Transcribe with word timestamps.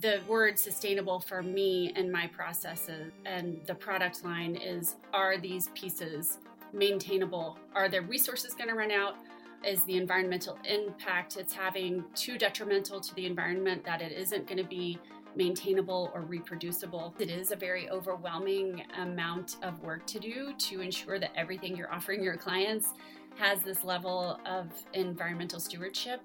the 0.00 0.20
word 0.26 0.58
sustainable 0.58 1.20
for 1.20 1.42
me 1.42 1.92
and 1.94 2.10
my 2.10 2.26
processes 2.28 3.12
and 3.26 3.60
the 3.66 3.74
product 3.74 4.24
line 4.24 4.56
is 4.56 4.96
are 5.12 5.36
these 5.36 5.68
pieces 5.74 6.38
maintainable? 6.72 7.58
Are 7.74 7.88
the 7.88 8.00
resources 8.00 8.54
going 8.54 8.70
to 8.70 8.74
run 8.74 8.90
out? 8.90 9.16
Is 9.62 9.84
the 9.84 9.96
environmental 9.96 10.58
impact 10.64 11.36
it's 11.36 11.52
having 11.52 12.02
too 12.14 12.38
detrimental 12.38 12.98
to 12.98 13.14
the 13.14 13.26
environment 13.26 13.84
that 13.84 14.00
it 14.00 14.12
isn't 14.12 14.46
going 14.46 14.56
to 14.58 14.64
be 14.64 14.98
maintainable 15.36 16.10
or 16.14 16.22
reproducible? 16.22 17.14
It 17.18 17.28
is 17.28 17.50
a 17.50 17.56
very 17.56 17.90
overwhelming 17.90 18.82
amount 18.98 19.56
of 19.62 19.82
work 19.82 20.06
to 20.06 20.18
do 20.18 20.54
to 20.54 20.80
ensure 20.80 21.18
that 21.18 21.32
everything 21.36 21.76
you're 21.76 21.92
offering 21.92 22.22
your 22.22 22.36
clients 22.36 22.94
has 23.36 23.60
this 23.60 23.84
level 23.84 24.40
of 24.46 24.72
environmental 24.94 25.60
stewardship. 25.60 26.22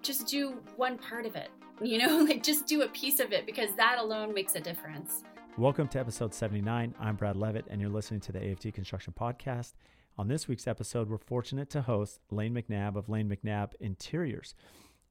Just 0.00 0.28
do 0.28 0.56
one 0.76 0.96
part 0.96 1.26
of 1.26 1.36
it 1.36 1.50
you 1.82 1.98
know, 1.98 2.18
like 2.28 2.42
just 2.42 2.66
do 2.66 2.82
a 2.82 2.88
piece 2.88 3.20
of 3.20 3.32
it 3.32 3.46
because 3.46 3.74
that 3.76 3.98
alone 3.98 4.34
makes 4.34 4.54
a 4.54 4.60
difference. 4.60 5.22
Welcome 5.56 5.88
to 5.88 5.98
episode 5.98 6.34
79. 6.34 6.94
I'm 7.00 7.16
Brad 7.16 7.36
Leavitt, 7.36 7.66
and 7.68 7.80
you're 7.80 7.90
listening 7.90 8.20
to 8.20 8.32
the 8.32 8.50
AFT 8.50 8.72
Construction 8.74 9.12
Podcast. 9.18 9.72
On 10.16 10.28
this 10.28 10.48
week's 10.48 10.66
episode, 10.66 11.08
we're 11.08 11.18
fortunate 11.18 11.70
to 11.70 11.82
host 11.82 12.20
Lane 12.30 12.54
McNabb 12.54 12.96
of 12.96 13.08
Lane 13.08 13.28
McNabb 13.28 13.72
Interiors. 13.80 14.54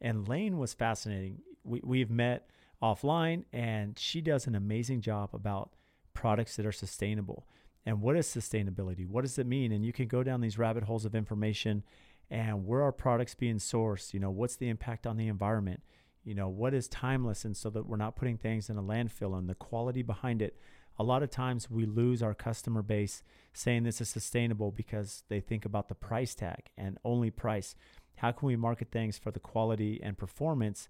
And 0.01 0.27
Lane 0.27 0.57
was 0.57 0.73
fascinating. 0.73 1.41
We, 1.63 1.81
we've 1.83 2.11
met 2.11 2.49
offline, 2.81 3.43
and 3.51 3.97
she 3.97 4.21
does 4.21 4.47
an 4.47 4.55
amazing 4.55 5.01
job 5.01 5.29
about 5.33 5.73
products 6.13 6.55
that 6.55 6.65
are 6.65 6.71
sustainable. 6.71 7.47
And 7.85 8.01
what 8.01 8.17
is 8.17 8.27
sustainability? 8.27 9.07
What 9.07 9.21
does 9.21 9.37
it 9.37 9.47
mean? 9.47 9.71
And 9.71 9.85
you 9.85 9.93
can 9.93 10.07
go 10.07 10.23
down 10.23 10.41
these 10.41 10.57
rabbit 10.57 10.83
holes 10.83 11.05
of 11.05 11.15
information 11.15 11.83
and 12.29 12.65
where 12.65 12.81
are 12.83 12.91
products 12.91 13.35
being 13.35 13.57
sourced? 13.57 14.13
You 14.13 14.19
know, 14.19 14.29
what's 14.29 14.57
the 14.57 14.69
impact 14.69 15.07
on 15.07 15.17
the 15.17 15.27
environment? 15.27 15.81
You 16.27 16.35
know 16.35 16.49
what 16.49 16.73
is 16.73 16.89
timeless 16.89 17.45
and 17.45 17.55
so 17.55 17.69
that 17.69 17.87
we're 17.87 17.95
not 17.95 18.17
putting 18.17 18.37
things 18.37 18.69
in 18.69 18.77
a 18.77 18.83
landfill 18.83 19.37
and 19.39 19.47
the 19.47 19.55
quality 19.55 20.01
behind 20.01 20.41
it. 20.41 20.59
A 20.99 21.03
lot 21.03 21.23
of 21.23 21.29
times 21.29 21.71
we 21.71 21.85
lose 21.85 22.21
our 22.21 22.33
customer 22.33 22.81
base 22.81 23.23
saying 23.53 23.83
this 23.83 24.01
is 24.01 24.09
sustainable 24.09 24.71
because 24.71 25.23
they 25.29 25.39
think 25.39 25.63
about 25.63 25.87
the 25.87 25.95
price 25.95 26.35
tag 26.35 26.69
and 26.77 26.97
only 27.05 27.31
price. 27.31 27.75
How 28.17 28.33
can 28.33 28.45
we 28.45 28.57
market 28.57 28.91
things 28.91 29.17
for 29.17 29.31
the 29.31 29.39
quality 29.39 30.01
and 30.03 30.17
performance 30.17 30.89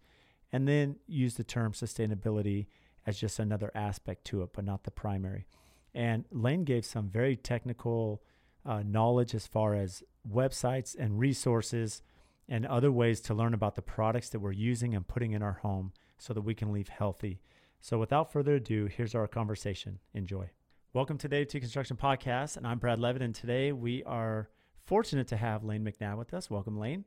and 0.51 0.67
then 0.67 0.95
use 1.05 1.35
the 1.35 1.43
term 1.43 1.71
sustainability 1.73 2.65
as 3.05 3.19
just 3.19 3.37
another 3.37 3.71
aspect 3.75 4.25
to 4.25 4.41
it 4.41 4.49
but 4.53 4.65
not 4.65 4.85
the 4.85 4.91
primary? 4.91 5.45
And 5.93 6.25
lane 6.31 6.63
gave 6.63 6.83
some 6.83 7.09
very 7.09 7.35
technical 7.35 8.23
uh, 8.65 8.81
knowledge 8.83 9.35
as 9.35 9.45
far 9.45 9.75
as 9.75 10.01
websites 10.27 10.95
and 10.97 11.19
resources 11.19 12.01
and 12.49 12.65
other 12.65 12.91
ways 12.91 13.19
to 13.21 13.33
learn 13.33 13.53
about 13.53 13.75
the 13.75 13.81
products 13.81 14.29
that 14.29 14.39
we're 14.39 14.51
using 14.51 14.95
and 14.95 15.07
putting 15.07 15.33
in 15.33 15.41
our 15.41 15.59
home 15.61 15.91
so 16.17 16.33
that 16.33 16.41
we 16.41 16.53
can 16.55 16.71
leave 16.71 16.89
healthy. 16.89 17.39
So, 17.79 17.99
without 17.99 18.31
further 18.31 18.55
ado, 18.55 18.85
here's 18.85 19.15
our 19.15 19.27
conversation. 19.27 19.99
Enjoy. 20.13 20.49
Welcome 20.93 21.17
today 21.17 21.45
to 21.45 21.59
Construction 21.59 21.97
Podcast, 21.97 22.57
and 22.57 22.65
I'm 22.65 22.79
Brad 22.79 22.99
Leavitt, 22.99 23.21
and 23.21 23.35
today 23.35 23.71
we 23.71 24.03
are 24.03 24.49
fortunate 24.83 25.27
to 25.27 25.37
have 25.37 25.63
Lane 25.63 25.83
McNabb 25.83 26.17
with 26.17 26.33
us. 26.33 26.49
Welcome, 26.49 26.79
Lane. 26.79 27.05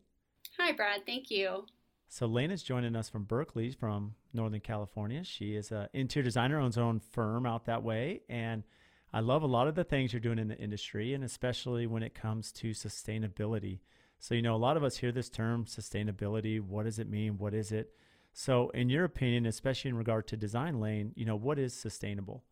Hi, 0.58 0.72
Brad. 0.72 1.06
Thank 1.06 1.30
you. 1.30 1.66
So, 2.08 2.26
Lane 2.26 2.50
is 2.50 2.62
joining 2.62 2.94
us 2.94 3.08
from 3.08 3.24
Berkeley, 3.24 3.70
from 3.70 4.14
Northern 4.32 4.60
California. 4.60 5.24
She 5.24 5.56
is 5.56 5.72
an 5.72 5.88
interior 5.92 6.24
designer, 6.24 6.60
owns 6.60 6.76
her 6.76 6.82
own 6.82 7.00
firm 7.00 7.46
out 7.46 7.64
that 7.64 7.82
way, 7.82 8.22
and 8.28 8.62
I 9.12 9.20
love 9.20 9.42
a 9.42 9.46
lot 9.46 9.66
of 9.66 9.74
the 9.74 9.84
things 9.84 10.12
you're 10.12 10.20
doing 10.20 10.38
in 10.38 10.48
the 10.48 10.58
industry, 10.58 11.14
and 11.14 11.24
especially 11.24 11.86
when 11.86 12.02
it 12.02 12.14
comes 12.14 12.52
to 12.52 12.70
sustainability. 12.70 13.80
So, 14.20 14.34
you 14.34 14.42
know, 14.42 14.54
a 14.54 14.56
lot 14.56 14.76
of 14.76 14.84
us 14.84 14.98
hear 14.98 15.12
this 15.12 15.30
term 15.30 15.64
sustainability. 15.64 16.60
What 16.60 16.84
does 16.84 16.98
it 16.98 17.08
mean? 17.08 17.38
What 17.38 17.54
is 17.54 17.72
it? 17.72 17.94
So, 18.34 18.68
in 18.70 18.90
your 18.90 19.04
opinion, 19.04 19.46
especially 19.46 19.88
in 19.88 19.96
regard 19.96 20.28
to 20.28 20.36
design 20.36 20.78
lane, 20.78 21.12
you 21.16 21.24
know, 21.24 21.36
what 21.36 21.58
is 21.58 21.72
sustainable? 21.72 22.44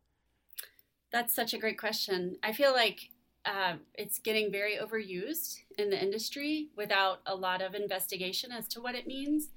That's 1.12 1.34
such 1.34 1.52
a 1.52 1.58
great 1.58 1.78
question. 1.78 2.36
I 2.42 2.52
feel 2.52 2.72
like 2.72 3.10
uh, 3.44 3.75
it's 3.94 4.19
getting 4.19 4.50
very 4.50 4.77
overused 4.77 5.59
in 5.76 5.91
the 5.91 6.03
industry 6.03 6.69
without 6.75 7.20
a 7.26 7.34
lot 7.34 7.60
of 7.60 7.75
investigation 7.75 8.50
as 8.50 8.66
to 8.69 8.81
what 8.81 8.94
it 8.94 9.06
means. 9.06 9.50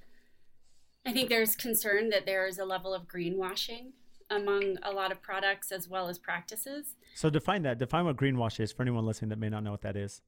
I 1.06 1.14
think 1.14 1.30
there's 1.30 1.56
concern 1.56 2.10
that 2.10 2.26
there 2.26 2.46
is 2.46 2.60
a 2.60 2.66
level 2.66 2.94
of 2.94 3.08
greenwashing 3.08 3.94
among 4.30 4.78
a 4.84 4.92
lot 4.92 5.12
of 5.12 5.22
products 5.22 5.72
as 5.72 5.88
well 5.88 6.08
as 6.08 6.20
practices. 6.20 6.96
So 7.16 7.30
define 7.30 7.64
that. 7.64 7.80
Define 7.80 8.06
what 8.06 8.18
greenwash 8.18 8.60
is 8.60 8.72
for 8.72 8.84
anyone 8.84 9.06
listening 9.06 9.30
that 9.30 9.40
may 9.40 9.50
not 9.50 9.64
know 9.64 9.72
what 9.72 9.82
that 9.82 9.96
is. 9.96 10.22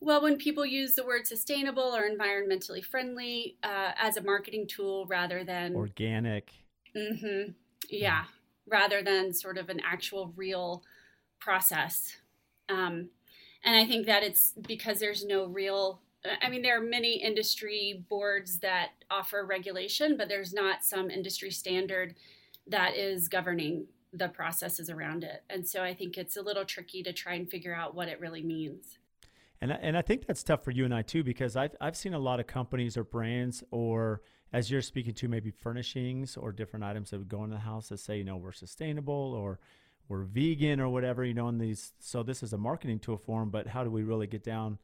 Well, 0.00 0.22
when 0.22 0.36
people 0.36 0.66
use 0.66 0.94
the 0.94 1.06
word 1.06 1.26
sustainable 1.26 1.96
or 1.96 2.08
environmentally 2.08 2.84
friendly 2.84 3.56
uh, 3.62 3.92
as 3.98 4.16
a 4.16 4.22
marketing 4.22 4.66
tool 4.66 5.06
rather 5.06 5.42
than 5.42 5.74
organic. 5.74 6.50
Mm-hmm, 6.94 7.52
yeah, 7.90 8.24
rather 8.66 9.02
than 9.02 9.32
sort 9.32 9.58
of 9.58 9.68
an 9.68 9.80
actual 9.80 10.32
real 10.36 10.82
process. 11.40 12.16
Um, 12.68 13.10
and 13.64 13.74
I 13.76 13.86
think 13.86 14.06
that 14.06 14.22
it's 14.22 14.52
because 14.66 15.00
there's 15.00 15.24
no 15.24 15.46
real, 15.46 16.00
I 16.42 16.48
mean, 16.48 16.62
there 16.62 16.78
are 16.78 16.84
many 16.84 17.22
industry 17.22 18.04
boards 18.08 18.58
that 18.58 18.90
offer 19.10 19.44
regulation, 19.44 20.16
but 20.16 20.28
there's 20.28 20.52
not 20.52 20.84
some 20.84 21.10
industry 21.10 21.50
standard 21.50 22.14
that 22.66 22.96
is 22.96 23.28
governing 23.28 23.86
the 24.12 24.28
processes 24.28 24.88
around 24.88 25.24
it. 25.24 25.42
And 25.50 25.66
so 25.68 25.82
I 25.82 25.94
think 25.94 26.16
it's 26.16 26.36
a 26.36 26.42
little 26.42 26.64
tricky 26.64 27.02
to 27.02 27.12
try 27.12 27.34
and 27.34 27.48
figure 27.48 27.74
out 27.74 27.94
what 27.94 28.08
it 28.08 28.20
really 28.20 28.42
means. 28.42 28.98
And 29.60 29.72
and 29.72 29.96
I 29.96 30.02
think 30.02 30.26
that's 30.26 30.42
tough 30.42 30.64
for 30.64 30.70
you 30.70 30.84
and 30.84 30.94
I 30.94 31.02
too 31.02 31.24
because 31.24 31.56
I've 31.56 31.74
I've 31.80 31.96
seen 31.96 32.14
a 32.14 32.18
lot 32.18 32.40
of 32.40 32.46
companies 32.46 32.96
or 32.96 33.04
brands 33.04 33.64
or 33.70 34.22
as 34.52 34.70
you're 34.70 34.82
speaking 34.82 35.14
to 35.14 35.28
maybe 35.28 35.50
furnishings 35.50 36.36
or 36.36 36.52
different 36.52 36.84
items 36.84 37.10
that 37.10 37.18
would 37.18 37.28
go 37.28 37.44
in 37.44 37.50
the 37.50 37.58
house 37.58 37.88
that 37.88 37.98
say 37.98 38.18
you 38.18 38.24
know 38.24 38.36
we're 38.36 38.52
sustainable 38.52 39.34
or 39.34 39.58
we're 40.08 40.24
vegan 40.24 40.80
or 40.80 40.88
whatever 40.88 41.24
you 41.24 41.34
know 41.34 41.48
in 41.48 41.58
these 41.58 41.92
so 41.98 42.22
this 42.22 42.42
is 42.42 42.52
a 42.52 42.58
marketing 42.58 42.98
tool 42.98 43.16
for 43.16 43.40
them 43.40 43.50
but 43.50 43.66
how 43.66 43.82
do 43.82 43.90
we 43.90 44.02
really 44.02 44.26
get 44.26 44.44
down 44.44 44.78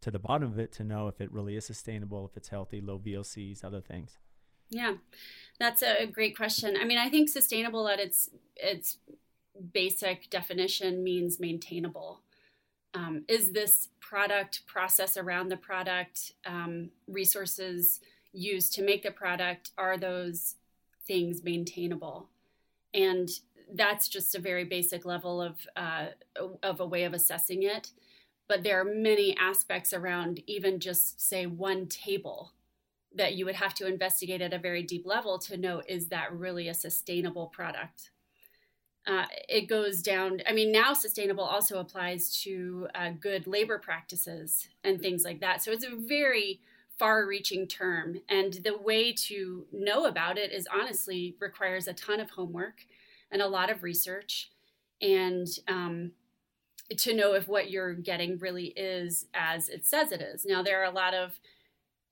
to 0.00 0.10
the 0.10 0.18
bottom 0.18 0.50
of 0.50 0.58
it 0.58 0.72
to 0.72 0.84
know 0.84 1.08
if 1.08 1.20
it 1.20 1.30
really 1.32 1.56
is 1.56 1.66
sustainable 1.66 2.24
if 2.24 2.36
it's 2.36 2.48
healthy 2.48 2.80
low 2.80 2.98
VOCs 2.98 3.64
other 3.64 3.80
things? 3.80 4.18
Yeah 4.68 4.94
that's 5.58 5.82
a 5.82 6.06
great 6.06 6.36
question. 6.36 6.76
I 6.80 6.84
mean 6.84 6.98
I 6.98 7.08
think 7.08 7.28
sustainable 7.28 7.88
at 7.88 7.98
its 7.98 8.30
its 8.56 8.98
basic 9.72 10.30
definition 10.30 11.02
means 11.02 11.40
maintainable 11.40 12.20
um, 12.94 13.24
is 13.28 13.52
this 13.52 13.88
product 14.00 14.66
process 14.66 15.16
around 15.16 15.48
the 15.48 15.56
product 15.56 16.32
um, 16.44 16.90
resources 17.06 18.00
used 18.32 18.74
to 18.74 18.82
make 18.82 19.02
the 19.02 19.10
product 19.10 19.70
are 19.78 19.96
those 19.96 20.56
things 21.06 21.44
maintainable? 21.44 22.28
And 22.92 23.28
that's 23.72 24.08
just 24.08 24.34
a 24.34 24.40
very 24.40 24.64
basic 24.64 25.04
level 25.04 25.40
of 25.40 25.56
uh, 25.76 26.06
of 26.62 26.80
a 26.80 26.86
way 26.86 27.04
of 27.04 27.14
assessing 27.14 27.62
it. 27.62 27.92
But 28.48 28.64
there 28.64 28.80
are 28.80 28.84
many 28.84 29.36
aspects 29.36 29.92
around 29.92 30.42
even 30.48 30.80
just 30.80 31.20
say 31.20 31.46
one 31.46 31.86
table 31.86 32.52
that 33.14 33.34
you 33.34 33.44
would 33.44 33.56
have 33.56 33.74
to 33.74 33.86
investigate 33.86 34.40
at 34.40 34.52
a 34.52 34.58
very 34.58 34.82
deep 34.82 35.06
level 35.06 35.38
to 35.38 35.56
know 35.56 35.82
is 35.88 36.08
that 36.08 36.32
really 36.32 36.68
a 36.68 36.74
sustainable 36.74 37.46
product 37.46 38.10
uh, 39.10 39.26
it 39.48 39.66
goes 39.66 40.02
down. 40.02 40.40
I 40.48 40.52
mean, 40.52 40.70
now 40.70 40.92
sustainable 40.92 41.42
also 41.42 41.80
applies 41.80 42.40
to 42.42 42.86
uh, 42.94 43.10
good 43.18 43.48
labor 43.48 43.76
practices 43.78 44.68
and 44.84 45.00
things 45.00 45.24
like 45.24 45.40
that. 45.40 45.62
So 45.62 45.72
it's 45.72 45.84
a 45.84 45.96
very 45.96 46.60
far 46.96 47.26
reaching 47.26 47.66
term. 47.66 48.20
And 48.28 48.52
the 48.52 48.78
way 48.78 49.12
to 49.12 49.66
know 49.72 50.04
about 50.04 50.38
it 50.38 50.52
is 50.52 50.68
honestly 50.72 51.34
requires 51.40 51.88
a 51.88 51.92
ton 51.92 52.20
of 52.20 52.30
homework 52.30 52.86
and 53.32 53.42
a 53.42 53.48
lot 53.48 53.68
of 53.68 53.82
research 53.82 54.52
and 55.02 55.48
um, 55.66 56.12
to 56.96 57.12
know 57.12 57.34
if 57.34 57.48
what 57.48 57.70
you're 57.70 57.94
getting 57.94 58.38
really 58.38 58.66
is 58.76 59.26
as 59.34 59.68
it 59.68 59.86
says 59.86 60.12
it 60.12 60.20
is. 60.20 60.46
Now, 60.46 60.62
there 60.62 60.80
are 60.80 60.90
a 60.90 60.94
lot 60.94 61.14
of 61.14 61.40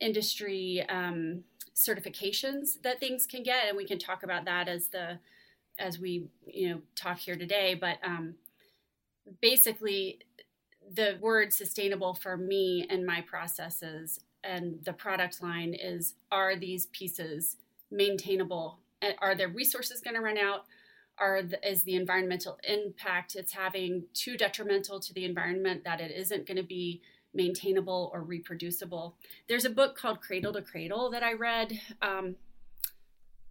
industry 0.01 0.85
um, 0.89 1.45
certifications 1.77 2.83
that 2.83 2.99
things 2.99 3.25
can 3.25 3.45
get, 3.45 3.69
and 3.69 3.77
we 3.77 3.85
can 3.85 3.99
talk 4.01 4.25
about 4.25 4.47
that 4.47 4.69
as 4.69 4.89
the 4.89 5.21
as 5.79 5.99
we 5.99 6.29
you 6.47 6.69
know 6.71 6.81
talk 6.95 7.19
here 7.19 7.37
today 7.37 7.75
but 7.75 7.99
um, 8.05 8.35
basically 9.41 10.19
the 10.95 11.19
word 11.21 11.53
sustainable 11.53 12.15
for 12.15 12.37
me 12.37 12.87
and 12.89 13.05
my 13.05 13.21
processes 13.21 14.21
and 14.45 14.79
the 14.85 14.93
product 14.93 15.43
line 15.43 15.75
is 15.75 16.15
are 16.31 16.57
these 16.57 16.87
pieces 16.87 17.57
maintainable? 17.91 18.79
Are 19.21 19.35
their 19.35 19.49
resources 19.49 20.01
going 20.01 20.17
to 20.17 20.23
run 20.23 20.39
out? 20.39 20.65
Are 21.19 21.43
the, 21.43 21.69
is 21.69 21.83
the 21.83 21.97
environmental 21.97 22.59
impact 22.65 23.35
it's 23.35 23.53
having 23.53 24.05
too 24.15 24.37
detrimental 24.37 25.01
to 25.01 25.13
the 25.13 25.25
environment 25.25 25.85
that 25.85 26.01
it 26.01 26.13
isn't 26.13 26.47
going 26.47 26.57
to 26.57 26.63
be 26.63 27.03
maintainable 27.35 28.11
or 28.13 28.23
reproducible? 28.23 29.17
There's 29.49 29.65
a 29.65 29.71
book 29.71 29.97
called 29.97 30.21
cradle 30.21 30.53
to 30.53 30.63
cradle 30.63 31.11
that 31.11 31.23
i 31.23 31.33
read 31.33 31.81
um, 32.03 32.37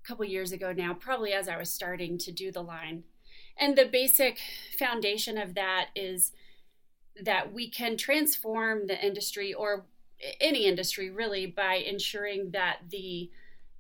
couple 0.08 0.26
years 0.26 0.52
ago 0.52 0.72
now, 0.72 0.94
probably 0.94 1.34
as 1.34 1.50
I 1.50 1.58
was 1.58 1.72
starting 1.72 2.18
to 2.20 2.32
do 2.32 2.52
the 2.52 2.64
line. 2.64 3.04
And 3.58 3.78
the 3.78 3.86
basic 3.86 4.40
foundation 4.78 5.38
of 5.38 5.56
that 5.56 5.88
is 5.96 6.32
that 7.22 7.52
we 7.52 7.70
can 7.70 7.98
transform 7.98 8.88
the 8.88 9.06
industry 9.06 9.54
or 9.54 9.86
any 10.40 10.66
industry 10.66 11.10
really 11.10 11.46
by 11.46 11.76
ensuring 11.76 12.52
that 12.52 12.78
the 12.90 13.30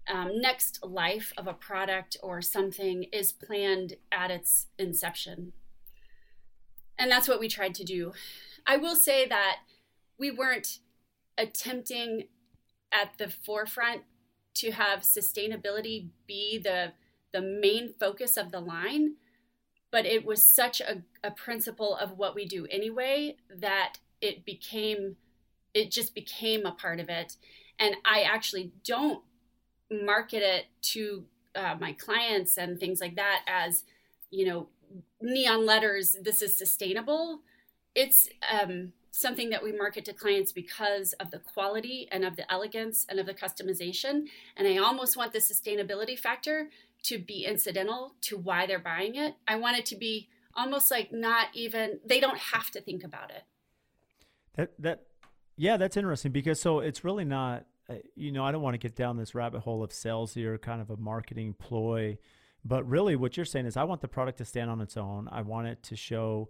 um, 0.07 0.39
next 0.41 0.79
life 0.83 1.33
of 1.38 1.47
a 1.47 1.53
product 1.53 2.18
or 2.24 2.41
something 2.41 3.03
is 3.12 3.31
planned 3.31 3.94
at 4.12 4.31
its 4.31 4.68
inception. 4.77 5.53
And 6.97 7.12
that's 7.12 7.27
what 7.27 7.39
we 7.39 7.47
tried 7.47 7.75
to 7.75 7.83
do. 7.83 8.13
I 8.65 8.77
will 8.77 8.95
say 8.95 9.27
that 9.27 9.57
we 10.18 10.31
weren't 10.31 10.80
attempting 11.38 12.27
at 12.91 13.18
the 13.18 13.30
forefront 13.30 14.01
to 14.59 14.71
have 14.71 15.01
sustainability 15.01 16.07
be 16.27 16.57
the 16.57 16.94
the 17.33 17.42
main 17.42 17.94
focus 18.00 18.38
of 18.38 18.51
the 18.51 18.59
line 18.59 19.15
but 19.92 20.06
it 20.06 20.25
was 20.25 20.44
such 20.44 20.81
a, 20.81 21.04
a 21.24 21.31
principle 21.31 21.95
of 21.95 22.18
what 22.18 22.36
we 22.36 22.45
do 22.45 22.68
anyway 22.69 23.36
that 23.50 24.00
it 24.21 24.45
became 24.45 25.15
it 25.74 25.92
just 25.92 26.15
became 26.15 26.65
a 26.65 26.71
part 26.71 27.00
of 27.00 27.09
it. 27.09 27.36
And 27.80 27.95
i 28.06 28.21
actually 28.21 28.71
don't 28.83 29.24
market 29.92 30.44
it 30.44 30.65
to 30.81 31.25
uh, 31.56 31.75
my 31.80 31.94
clients 31.94 32.57
and 32.57 32.80
things 32.80 33.00
like 33.00 33.15
that 33.15 33.44
as 33.48 33.83
you 34.30 34.45
know 34.45 34.68
neon 35.21 35.65
letters 35.65 36.18
this 36.21 36.42
is 36.42 36.57
sustainable. 36.57 37.42
It's 37.95 38.30
um, 38.51 38.94
something 39.17 39.49
that 39.49 39.63
we 39.63 39.71
market 39.71 40.05
to 40.05 40.13
clients 40.13 40.51
because 40.51 41.13
of 41.13 41.31
the 41.31 41.39
quality 41.39 42.07
and 42.11 42.23
of 42.23 42.35
the 42.35 42.51
elegance 42.51 43.05
and 43.09 43.19
of 43.19 43.25
the 43.25 43.33
customization 43.33 44.25
and 44.55 44.67
i 44.67 44.77
almost 44.77 45.17
want 45.17 45.33
the 45.33 45.39
sustainability 45.39 46.17
factor 46.17 46.69
to 47.03 47.17
be 47.17 47.45
incidental 47.45 48.15
to 48.21 48.37
why 48.37 48.65
they're 48.65 48.79
buying 48.79 49.15
it 49.15 49.35
i 49.47 49.55
want 49.55 49.77
it 49.77 49.85
to 49.85 49.95
be 49.95 50.27
almost 50.55 50.91
like 50.91 51.11
not 51.11 51.47
even 51.53 51.99
they 52.05 52.19
don't 52.19 52.37
have 52.37 52.69
to 52.71 52.81
think 52.81 53.03
about 53.03 53.29
it 53.31 53.43
that 54.55 54.71
that 54.79 55.03
yeah 55.55 55.77
that's 55.77 55.97
interesting 55.97 56.31
because 56.31 56.59
so 56.59 56.79
it's 56.79 57.03
really 57.03 57.25
not 57.25 57.65
uh, 57.89 57.95
you 58.15 58.31
know, 58.31 58.43
I 58.43 58.51
don't 58.51 58.61
want 58.61 58.73
to 58.73 58.77
get 58.79 58.95
down 58.95 59.17
this 59.17 59.33
rabbit 59.33 59.61
hole 59.61 59.83
of 59.83 59.93
sales 59.93 60.33
here, 60.33 60.57
kind 60.57 60.81
of 60.81 60.89
a 60.89 60.97
marketing 60.97 61.55
ploy. 61.57 62.17
But 62.65 62.87
really, 62.87 63.15
what 63.15 63.37
you're 63.37 63.45
saying 63.45 63.65
is, 63.65 63.77
I 63.77 63.85
want 63.85 64.01
the 64.01 64.07
product 64.07 64.39
to 64.39 64.45
stand 64.45 64.69
on 64.69 64.81
its 64.81 64.97
own. 64.97 65.29
I 65.31 65.41
want 65.41 65.67
it 65.67 65.83
to 65.83 65.95
show, 65.95 66.49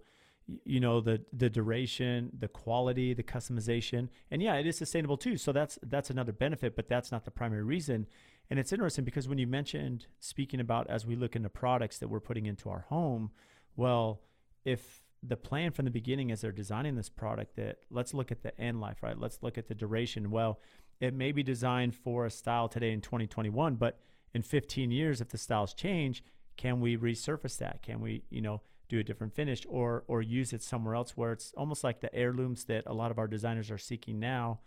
you 0.64 0.80
know, 0.80 1.00
the 1.00 1.20
the 1.32 1.50
duration, 1.50 2.30
the 2.38 2.48
quality, 2.48 3.14
the 3.14 3.22
customization, 3.22 4.08
and 4.30 4.42
yeah, 4.42 4.54
it 4.54 4.66
is 4.66 4.76
sustainable 4.76 5.16
too. 5.16 5.36
So 5.36 5.52
that's 5.52 5.78
that's 5.82 6.10
another 6.10 6.32
benefit, 6.32 6.76
but 6.76 6.88
that's 6.88 7.12
not 7.12 7.24
the 7.24 7.30
primary 7.30 7.62
reason. 7.62 8.06
And 8.50 8.58
it's 8.58 8.72
interesting 8.72 9.04
because 9.04 9.28
when 9.28 9.38
you 9.38 9.46
mentioned 9.46 10.06
speaking 10.20 10.60
about 10.60 10.88
as 10.88 11.04
we 11.04 11.16
look 11.16 11.36
into 11.36 11.50
products 11.50 11.98
that 11.98 12.08
we're 12.08 12.20
putting 12.20 12.46
into 12.46 12.70
our 12.70 12.86
home, 12.88 13.30
well, 13.76 14.22
if 14.64 15.02
the 15.22 15.36
plan 15.36 15.72
from 15.72 15.84
the 15.84 15.90
beginning 15.90 16.30
as 16.30 16.40
they're 16.40 16.52
designing 16.52 16.94
this 16.94 17.08
product 17.08 17.56
that 17.56 17.78
let's 17.90 18.14
look 18.14 18.30
at 18.32 18.42
the 18.42 18.58
end 18.58 18.80
life, 18.80 19.02
right? 19.02 19.18
Let's 19.18 19.42
look 19.42 19.58
at 19.58 19.68
the 19.68 19.74
duration. 19.74 20.30
Well, 20.30 20.60
it 21.00 21.14
may 21.14 21.32
be 21.32 21.42
designed 21.42 21.94
for 21.94 22.24
a 22.24 22.30
style 22.30 22.68
today 22.68 22.92
in 22.92 23.00
2021, 23.00 23.74
but 23.74 23.98
in 24.32 24.42
15 24.42 24.90
years, 24.90 25.20
if 25.20 25.28
the 25.28 25.38
styles 25.38 25.74
change, 25.74 26.22
can 26.56 26.80
we 26.80 26.96
resurface 26.96 27.58
that? 27.58 27.82
Can 27.82 28.00
we, 28.00 28.22
you 28.30 28.40
know, 28.40 28.62
do 28.88 28.98
a 28.98 29.04
different 29.04 29.34
finish 29.34 29.66
or 29.68 30.04
or 30.08 30.22
use 30.22 30.52
it 30.52 30.62
somewhere 30.62 30.94
else 30.94 31.16
where 31.16 31.32
it's 31.32 31.52
almost 31.56 31.84
like 31.84 32.00
the 32.00 32.14
heirlooms 32.14 32.64
that 32.64 32.84
a 32.86 32.94
lot 32.94 33.10
of 33.10 33.18
our 33.18 33.26
designers 33.26 33.70
are 33.70 33.78
seeking 33.78 34.18
now 34.18 34.60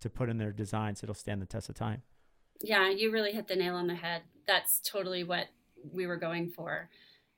to 0.00 0.10
put 0.10 0.28
in 0.28 0.38
their 0.38 0.52
designs 0.52 1.02
it'll 1.02 1.14
stand 1.14 1.40
the 1.40 1.46
test 1.46 1.68
of 1.68 1.74
time. 1.74 2.02
Yeah, 2.62 2.88
you 2.90 3.10
really 3.10 3.32
hit 3.32 3.48
the 3.48 3.56
nail 3.56 3.74
on 3.74 3.86
the 3.86 3.94
head. 3.94 4.22
That's 4.46 4.80
totally 4.80 5.24
what 5.24 5.46
we 5.92 6.06
were 6.06 6.16
going 6.16 6.50
for. 6.50 6.88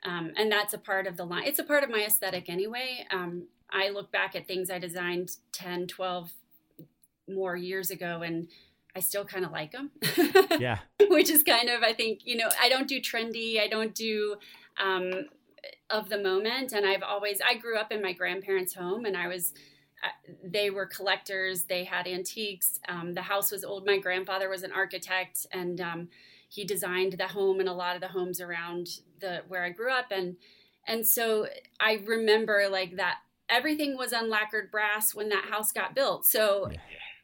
Um, 0.05 0.33
and 0.37 0.53
that's 0.53 0.75
a 0.75 0.79
part 0.79 1.07
of 1.07 1.17
the 1.17 1.25
line. 1.25 1.45
It's 1.47 1.59
a 1.59 1.65
part 1.65 1.83
of 1.83 1.91
my 1.91 2.05
aesthetic 2.05 2.49
anyway. 2.49 3.07
Um, 3.11 3.49
I 3.71 3.89
look 3.89 4.13
back 4.13 4.37
at 4.37 4.47
things 4.47 4.71
I 4.71 4.79
designed 4.79 5.31
10, 5.53 5.89
12, 5.89 6.33
more 7.29 7.57
years 7.57 7.91
ago 7.91 8.23
and 8.23 8.49
I 8.95 9.01
still 9.01 9.25
kind 9.25 9.45
of 9.45 9.53
like 9.53 9.73
them. 9.73 9.91
yeah. 10.59 10.79
Which 11.09 11.31
is 11.31 11.43
kind 11.43 11.69
of, 11.69 11.83
I 11.83 11.93
think, 11.93 12.21
you 12.25 12.37
know, 12.37 12.49
I 12.61 12.69
don't 12.69 12.89
do 12.89 13.01
trendy. 13.01 13.61
I 13.61 13.69
don't 13.69 13.95
do 13.95 14.37
um, 14.83 15.27
of 15.91 16.09
the 16.09 16.19
moment. 16.19 16.73
And 16.73 16.87
I've 16.87 17.03
always, 17.03 17.41
I 17.41 17.55
grew 17.55 17.79
up 17.79 17.93
in 17.93 18.03
my 18.03 18.13
grandparents' 18.13 18.75
home 18.75 19.05
and 19.05 19.17
I 19.17 19.29
was, 19.29 19.53
they 20.45 20.71
were 20.71 20.87
collectors. 20.87 21.65
They 21.65 21.85
had 21.85 22.07
antiques. 22.07 22.81
Um, 22.89 23.15
the 23.15 23.23
house 23.23 23.51
was 23.51 23.65
old. 23.65 23.87
My 23.87 23.99
grandfather 23.99 24.49
was 24.49 24.63
an 24.63 24.73
architect 24.73 25.47
and 25.53 25.81
um, 25.81 26.09
he 26.49 26.65
designed 26.65 27.15
the 27.15 27.29
home 27.29 27.61
and 27.61 27.69
a 27.69 27.73
lot 27.75 27.95
of 27.95 28.01
the 28.01 28.09
homes 28.09 28.41
around 28.41 28.89
the 29.21 29.43
where 29.49 29.65
I 29.65 29.71
grew 29.71 29.93
up. 29.93 30.07
And, 30.11 30.37
and 30.87 31.07
so 31.07 31.49
I 31.81 32.03
remember 32.05 32.69
like 32.71 32.97
that 32.97 33.19
everything 33.49 33.97
was 33.97 34.13
unlacquered 34.13 34.71
brass 34.71 35.15
when 35.15 35.29
that 35.31 35.47
house 35.47 35.73
got 35.73 35.95
built. 35.95 36.27
So 36.27 36.71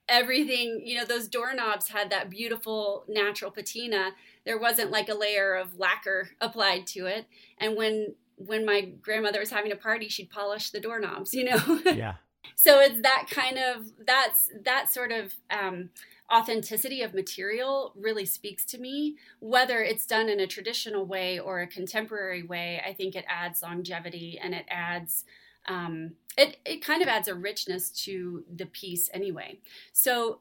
everything, 0.09 0.83
you 0.85 0.97
know, 0.97 1.05
those 1.05 1.29
doorknobs 1.29 1.89
had 1.89 2.11
that 2.11 2.31
beautiful 2.31 3.05
natural 3.09 3.51
patina. 3.51 4.11
There 4.45 4.59
wasn't 4.59 4.91
like 4.91 5.09
a 5.09 5.15
layer 5.15 5.55
of 5.55 5.79
lacquer 5.79 6.31
applied 6.41 6.87
to 6.89 7.07
it. 7.07 7.27
And 7.59 7.77
when 7.77 8.15
when 8.47 8.65
my 8.65 8.93
grandmother 9.01 9.41
was 9.41 9.51
having 9.51 9.73
a 9.73 9.77
party, 9.77 10.09
she'd 10.09 10.31
polish 10.31 10.71
the 10.71 10.81
doorknobs, 10.81 11.35
you 11.35 11.45
know. 11.45 11.81
Yeah. 11.85 12.15
so 12.57 12.81
it's 12.81 13.01
that 13.03 13.27
kind 13.31 13.59
of 13.59 13.93
that's 14.07 14.51
that 14.65 14.93
sort 14.93 15.13
of 15.13 15.35
um, 15.51 15.91
authenticity 16.33 17.03
of 17.03 17.15
material 17.15 17.93
really 17.97 18.25
speaks 18.25 18.65
to 18.67 18.79
me. 18.79 19.17
Whether 19.41 19.83
it's 19.83 20.07
done 20.07 20.29
in 20.29 20.41
a 20.41 20.47
traditional 20.47 21.05
way 21.05 21.39
or 21.39 21.61
a 21.61 21.67
contemporary 21.67 22.43
way, 22.43 22.83
I 22.87 22.93
think 22.93 23.15
it 23.15 23.25
adds 23.29 23.63
longevity 23.63 24.39
and 24.43 24.55
it 24.55 24.65
adds 24.69 25.25
um, 25.67 26.13
it, 26.37 26.57
it 26.65 26.85
kind 26.85 27.03
of 27.03 27.09
adds 27.09 27.29
a 27.29 27.35
richness 27.35 27.91
to 28.05 28.45
the 28.53 28.67
piece 28.67 29.11
anyway. 29.13 29.59
So 29.93 30.41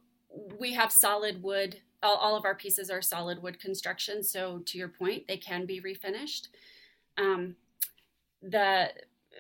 we 0.60 0.74
have 0.74 0.92
solid 0.92 1.44
wood. 1.44 1.82
All, 2.02 2.16
all 2.16 2.36
of 2.36 2.46
our 2.46 2.56
pieces 2.56 2.90
are 2.90 3.02
solid 3.02 3.44
wood 3.44 3.60
construction. 3.60 4.24
So 4.24 4.60
to 4.66 4.78
your 4.78 4.88
point, 4.88 5.28
they 5.28 5.38
can 5.38 5.66
be 5.66 5.82
refinished. 5.82 6.48
Um, 7.18 7.56
the 8.42 8.92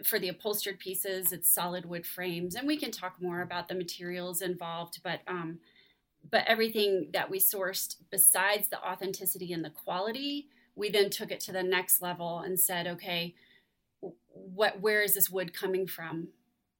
for 0.05 0.19
the 0.19 0.29
upholstered 0.29 0.79
pieces, 0.79 1.31
it's 1.31 1.53
solid 1.53 1.85
wood 1.85 2.05
frames, 2.05 2.55
and 2.55 2.65
we 2.65 2.77
can 2.77 2.91
talk 2.91 3.21
more 3.21 3.41
about 3.41 3.67
the 3.67 3.75
materials 3.75 4.41
involved. 4.41 4.99
But 5.03 5.21
um, 5.27 5.59
but 6.29 6.43
everything 6.47 7.09
that 7.13 7.29
we 7.29 7.39
sourced, 7.39 7.95
besides 8.09 8.69
the 8.69 8.81
authenticity 8.81 9.53
and 9.53 9.65
the 9.65 9.69
quality, 9.69 10.47
we 10.75 10.89
then 10.89 11.09
took 11.09 11.31
it 11.31 11.39
to 11.41 11.51
the 11.51 11.63
next 11.63 12.01
level 12.01 12.39
and 12.39 12.59
said, 12.59 12.87
okay, 12.87 13.35
what 14.01 14.81
where 14.81 15.01
is 15.01 15.13
this 15.13 15.29
wood 15.29 15.53
coming 15.53 15.87
from 15.87 16.29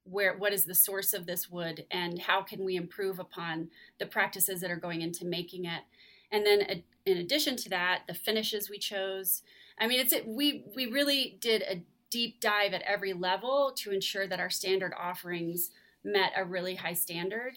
where 0.04 0.36
what 0.36 0.54
is 0.54 0.66
the 0.66 0.76
source 0.76 1.14
of 1.14 1.26
this 1.26 1.50
wood 1.50 1.86
and 1.92 2.20
how 2.20 2.42
can 2.42 2.66
we 2.66 2.76
improve 2.76 3.20
upon 3.20 3.70
the 4.00 4.06
practices 4.06 4.62
that 4.62 4.72
are 4.72 4.76
going 4.76 5.02
into 5.02 5.26
making 5.26 5.66
it 5.66 5.84
and 6.32 6.46
then 6.46 6.84
in 7.06 7.18
addition 7.18 7.56
to 7.56 7.70
that 7.70 8.02
the 8.08 8.14
finishes 8.14 8.70
we 8.70 8.80
chose 8.80 9.44
i 9.80 9.88
mean 9.88 10.00
it's 10.00 10.14
we 10.26 10.64
we 10.76 10.88
really 10.88 11.38
did 11.40 11.62
a 11.64 11.84
deep 12.12 12.40
dive 12.40 12.74
at 12.74 12.84
every 12.84 13.14
level 13.14 13.74
to 13.76 13.92
ensure 13.92 14.28
that 14.28 14.40
our 14.40 14.50
standard 14.50 14.94
offerings 15.00 15.72
met 16.04 16.32
a 16.36 16.46
really 16.46 16.76
high 16.76 16.94
standard 16.94 17.54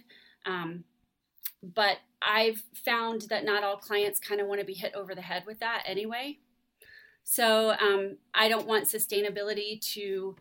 um, 0.46 0.84
but 1.62 1.98
i've 2.22 2.62
found 2.74 3.22
that 3.22 3.44
not 3.44 3.62
all 3.62 3.76
clients 3.76 4.18
kind 4.18 4.40
of 4.40 4.46
want 4.46 4.60
to 4.60 4.66
be 4.66 4.74
hit 4.74 4.94
over 4.94 5.14
the 5.14 5.20
head 5.20 5.44
with 5.46 5.60
that 5.60 5.82
anyway 5.86 6.38
so 7.24 7.70
um, 7.80 8.18
I 8.34 8.48
don't 8.48 8.66
want 8.66 8.84
sustainability 8.84 9.80
to, 9.94 10.36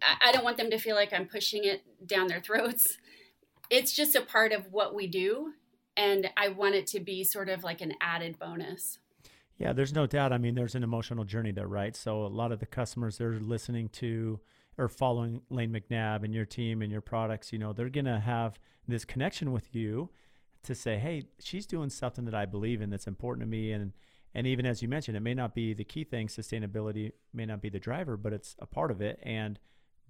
I 0.00 0.30
don't 0.32 0.44
want 0.44 0.56
them 0.56 0.70
to 0.70 0.78
feel 0.78 0.94
like 0.94 1.12
I'm 1.12 1.26
pushing 1.26 1.64
it 1.64 1.82
down 2.06 2.28
their 2.28 2.40
throats. 2.40 2.96
It's 3.70 3.92
just 3.92 4.14
a 4.14 4.20
part 4.20 4.52
of 4.52 4.70
what 4.72 4.94
we 4.94 5.06
do. 5.06 5.54
And 5.96 6.28
I 6.36 6.48
want 6.48 6.74
it 6.74 6.86
to 6.88 7.00
be 7.00 7.24
sort 7.24 7.48
of 7.48 7.64
like 7.64 7.80
an 7.80 7.94
added 7.98 8.38
bonus. 8.38 8.98
Yeah, 9.56 9.72
there's 9.72 9.92
no 9.92 10.06
doubt. 10.06 10.32
I 10.32 10.38
mean, 10.38 10.54
there's 10.54 10.74
an 10.74 10.82
emotional 10.82 11.24
journey 11.24 11.52
there, 11.52 11.68
right? 11.68 11.94
So 11.94 12.24
a 12.24 12.28
lot 12.28 12.50
of 12.52 12.58
the 12.58 12.66
customers 12.66 13.18
they're 13.18 13.38
listening 13.38 13.88
to 13.90 14.40
or 14.76 14.88
following 14.88 15.42
Lane 15.50 15.70
McNabb 15.72 16.24
and 16.24 16.34
your 16.34 16.44
team 16.44 16.82
and 16.82 16.90
your 16.90 17.00
products, 17.00 17.52
you 17.52 17.58
know, 17.58 17.72
they're 17.72 17.88
going 17.88 18.06
to 18.06 18.18
have 18.18 18.58
this 18.88 19.04
connection 19.04 19.52
with 19.52 19.74
you 19.74 20.10
to 20.64 20.74
say, 20.74 20.98
hey, 20.98 21.24
she's 21.38 21.66
doing 21.66 21.90
something 21.90 22.24
that 22.24 22.34
I 22.34 22.46
believe 22.46 22.82
in 22.82 22.90
that's 22.90 23.06
important 23.06 23.42
to 23.42 23.50
me. 23.50 23.72
And 23.72 23.92
and 24.34 24.46
even 24.46 24.66
as 24.66 24.82
you 24.82 24.88
mentioned, 24.88 25.16
it 25.16 25.20
may 25.20 25.34
not 25.34 25.54
be 25.54 25.74
the 25.74 25.84
key 25.84 26.02
thing. 26.02 26.26
Sustainability 26.26 27.12
may 27.32 27.46
not 27.46 27.62
be 27.62 27.68
the 27.68 27.78
driver, 27.78 28.16
but 28.16 28.32
it's 28.32 28.56
a 28.58 28.66
part 28.66 28.90
of 28.90 29.00
it, 29.00 29.20
and 29.22 29.60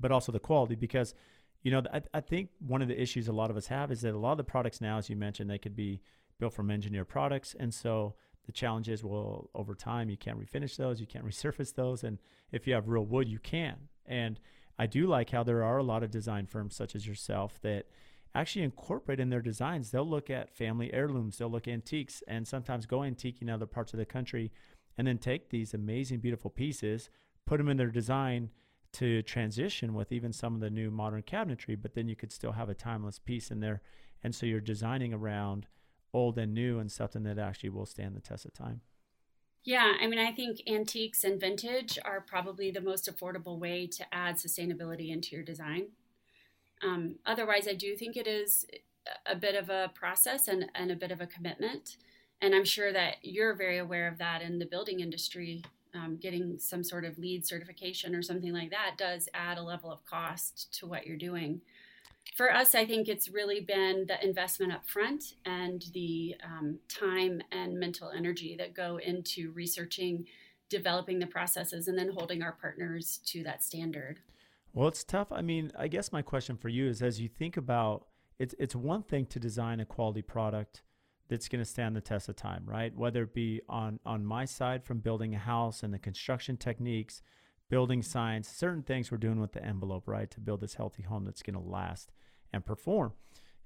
but 0.00 0.10
also 0.10 0.32
the 0.32 0.40
quality 0.40 0.74
because 0.74 1.14
you 1.62 1.70
know 1.70 1.82
I, 1.92 2.00
I 2.14 2.20
think 2.20 2.48
one 2.58 2.80
of 2.80 2.88
the 2.88 2.98
issues 2.98 3.28
a 3.28 3.32
lot 3.32 3.50
of 3.50 3.56
us 3.58 3.66
have 3.66 3.92
is 3.92 4.00
that 4.00 4.14
a 4.14 4.18
lot 4.18 4.32
of 4.32 4.38
the 4.38 4.44
products 4.44 4.80
now, 4.80 4.96
as 4.96 5.10
you 5.10 5.16
mentioned, 5.16 5.50
they 5.50 5.58
could 5.58 5.76
be 5.76 6.00
built 6.40 6.54
from 6.54 6.70
engineered 6.70 7.08
products, 7.08 7.54
and 7.60 7.74
so 7.74 8.14
the 8.46 8.52
challenge 8.52 8.88
is 8.88 9.04
well 9.04 9.50
over 9.54 9.74
time 9.74 10.10
you 10.10 10.16
can't 10.16 10.38
refinish 10.38 10.76
those, 10.76 11.00
you 11.00 11.06
can't 11.06 11.26
resurface 11.26 11.74
those, 11.74 12.04
and 12.04 12.18
if 12.52 12.66
you 12.66 12.74
have 12.74 12.88
real 12.88 13.04
wood, 13.04 13.28
you 13.28 13.38
can. 13.38 13.76
And 14.06 14.38
I 14.78 14.86
do 14.86 15.06
like 15.06 15.30
how 15.30 15.42
there 15.42 15.62
are 15.62 15.78
a 15.78 15.82
lot 15.82 16.02
of 16.02 16.10
design 16.10 16.46
firms 16.46 16.74
such 16.74 16.94
as 16.94 17.06
yourself 17.06 17.60
that 17.62 17.86
actually 18.34 18.64
incorporate 18.64 19.20
in 19.20 19.30
their 19.30 19.40
designs. 19.40 19.90
They'll 19.90 20.08
look 20.08 20.30
at 20.30 20.54
family 20.54 20.92
heirlooms, 20.92 21.38
they'll 21.38 21.50
look 21.50 21.68
antiques, 21.68 22.22
and 22.26 22.46
sometimes 22.46 22.86
go 22.86 23.02
antique 23.02 23.40
in 23.40 23.48
other 23.48 23.66
parts 23.66 23.92
of 23.92 23.98
the 23.98 24.04
country, 24.04 24.50
and 24.98 25.06
then 25.06 25.18
take 25.18 25.50
these 25.50 25.74
amazing, 25.74 26.20
beautiful 26.20 26.50
pieces, 26.50 27.08
put 27.46 27.58
them 27.58 27.68
in 27.68 27.76
their 27.76 27.90
design 27.90 28.50
to 28.92 29.22
transition 29.22 29.92
with 29.94 30.12
even 30.12 30.32
some 30.32 30.54
of 30.54 30.60
the 30.60 30.70
new 30.70 30.90
modern 30.90 31.22
cabinetry. 31.22 31.80
But 31.80 31.94
then 31.94 32.08
you 32.08 32.14
could 32.16 32.32
still 32.32 32.52
have 32.52 32.68
a 32.68 32.74
timeless 32.74 33.18
piece 33.18 33.50
in 33.50 33.60
there, 33.60 33.82
and 34.22 34.34
so 34.34 34.46
you're 34.46 34.60
designing 34.60 35.12
around 35.12 35.66
old 36.14 36.38
and 36.38 36.54
new 36.54 36.78
and 36.78 36.90
something 36.90 37.24
that 37.24 37.38
actually 37.38 37.70
will 37.70 37.86
stand 37.86 38.14
the 38.14 38.20
test 38.20 38.46
of 38.46 38.54
time. 38.54 38.80
Yeah, 39.64 39.94
I 40.00 40.06
mean, 40.06 40.18
I 40.18 40.30
think 40.30 40.60
antiques 40.66 41.24
and 41.24 41.40
vintage 41.40 41.98
are 42.04 42.20
probably 42.20 42.70
the 42.70 42.82
most 42.82 43.10
affordable 43.10 43.58
way 43.58 43.86
to 43.86 44.04
add 44.14 44.36
sustainability 44.36 45.10
into 45.10 45.34
your 45.34 45.44
design. 45.44 45.88
Um, 46.82 47.16
otherwise, 47.24 47.66
I 47.66 47.72
do 47.72 47.96
think 47.96 48.16
it 48.16 48.26
is 48.26 48.66
a 49.26 49.34
bit 49.34 49.54
of 49.54 49.70
a 49.70 49.90
process 49.94 50.48
and, 50.48 50.66
and 50.74 50.90
a 50.90 50.96
bit 50.96 51.10
of 51.10 51.20
a 51.20 51.26
commitment. 51.26 51.96
And 52.42 52.54
I'm 52.54 52.64
sure 52.64 52.92
that 52.92 53.16
you're 53.22 53.54
very 53.54 53.78
aware 53.78 54.06
of 54.06 54.18
that 54.18 54.42
in 54.42 54.58
the 54.58 54.66
building 54.66 55.00
industry. 55.00 55.62
Um, 55.94 56.18
getting 56.20 56.58
some 56.58 56.82
sort 56.82 57.04
of 57.04 57.18
LEED 57.18 57.46
certification 57.46 58.16
or 58.16 58.22
something 58.22 58.52
like 58.52 58.70
that 58.70 58.96
does 58.98 59.28
add 59.32 59.58
a 59.58 59.62
level 59.62 59.92
of 59.92 60.04
cost 60.04 60.76
to 60.78 60.86
what 60.86 61.06
you're 61.06 61.16
doing 61.16 61.60
for 62.36 62.52
us, 62.52 62.74
I 62.74 62.84
think 62.84 63.08
it's 63.08 63.28
really 63.28 63.60
been 63.60 64.06
the 64.08 64.22
investment 64.24 64.72
up 64.72 64.88
front 64.88 65.34
and 65.44 65.84
the 65.92 66.34
um, 66.42 66.78
time 66.88 67.40
and 67.52 67.78
mental 67.78 68.10
energy 68.10 68.56
that 68.58 68.74
go 68.74 68.98
into 68.98 69.52
researching, 69.52 70.26
developing 70.68 71.18
the 71.18 71.26
processes, 71.26 71.86
and 71.86 71.96
then 71.96 72.10
holding 72.10 72.42
our 72.42 72.52
partners 72.60 73.20
to 73.26 73.44
that 73.44 73.62
standard. 73.62 74.20
Well, 74.72 74.88
it's 74.88 75.04
tough. 75.04 75.28
I 75.30 75.42
mean, 75.42 75.70
I 75.78 75.86
guess 75.86 76.10
my 76.10 76.22
question 76.22 76.56
for 76.56 76.68
you 76.68 76.88
is 76.88 77.02
as 77.02 77.20
you 77.20 77.28
think 77.28 77.56
about 77.56 78.06
it's 78.40 78.54
it's 78.58 78.74
one 78.74 79.04
thing 79.04 79.26
to 79.26 79.38
design 79.38 79.78
a 79.78 79.84
quality 79.84 80.22
product 80.22 80.82
that's 81.28 81.48
going 81.48 81.62
to 81.62 81.64
stand 81.64 81.94
the 81.94 82.00
test 82.00 82.28
of 82.28 82.34
time, 82.34 82.64
right? 82.66 82.94
Whether 82.94 83.22
it 83.22 83.34
be 83.34 83.60
on 83.68 84.00
on 84.04 84.24
my 84.24 84.44
side 84.44 84.84
from 84.84 84.98
building 84.98 85.34
a 85.34 85.38
house 85.38 85.84
and 85.84 85.94
the 85.94 85.98
construction 85.98 86.56
techniques, 86.56 87.22
building 87.70 88.02
science, 88.02 88.48
certain 88.48 88.82
things 88.82 89.10
we're 89.10 89.18
doing 89.18 89.40
with 89.40 89.52
the 89.52 89.64
envelope, 89.64 90.04
right, 90.06 90.30
to 90.30 90.40
build 90.40 90.60
this 90.60 90.74
healthy 90.74 91.02
home 91.02 91.24
that's 91.24 91.42
going 91.42 91.54
to 91.54 91.60
last 91.60 92.12
and 92.52 92.64
perform. 92.64 93.12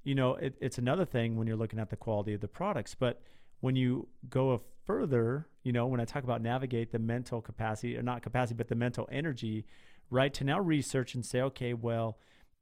You 0.04 0.14
know, 0.14 0.34
it, 0.36 0.54
it's 0.60 0.78
another 0.78 1.04
thing 1.04 1.36
when 1.36 1.46
you're 1.46 1.56
looking 1.56 1.78
at 1.78 1.90
the 1.90 1.96
quality 1.96 2.34
of 2.34 2.40
the 2.40 2.48
products, 2.48 2.94
but 2.94 3.20
when 3.60 3.76
you 3.76 4.08
go 4.28 4.60
further, 4.86 5.48
you 5.64 5.72
know, 5.72 5.86
when 5.86 6.00
I 6.00 6.04
talk 6.04 6.24
about 6.24 6.40
navigate 6.40 6.92
the 6.92 6.98
mental 6.98 7.40
capacity, 7.40 7.96
or 7.96 8.02
not 8.02 8.22
capacity, 8.22 8.56
but 8.56 8.68
the 8.68 8.74
mental 8.74 9.08
energy, 9.10 9.66
right, 10.10 10.32
to 10.34 10.44
now 10.44 10.60
research 10.60 11.14
and 11.14 11.26
say, 11.26 11.42
okay, 11.42 11.74
well, 11.74 12.18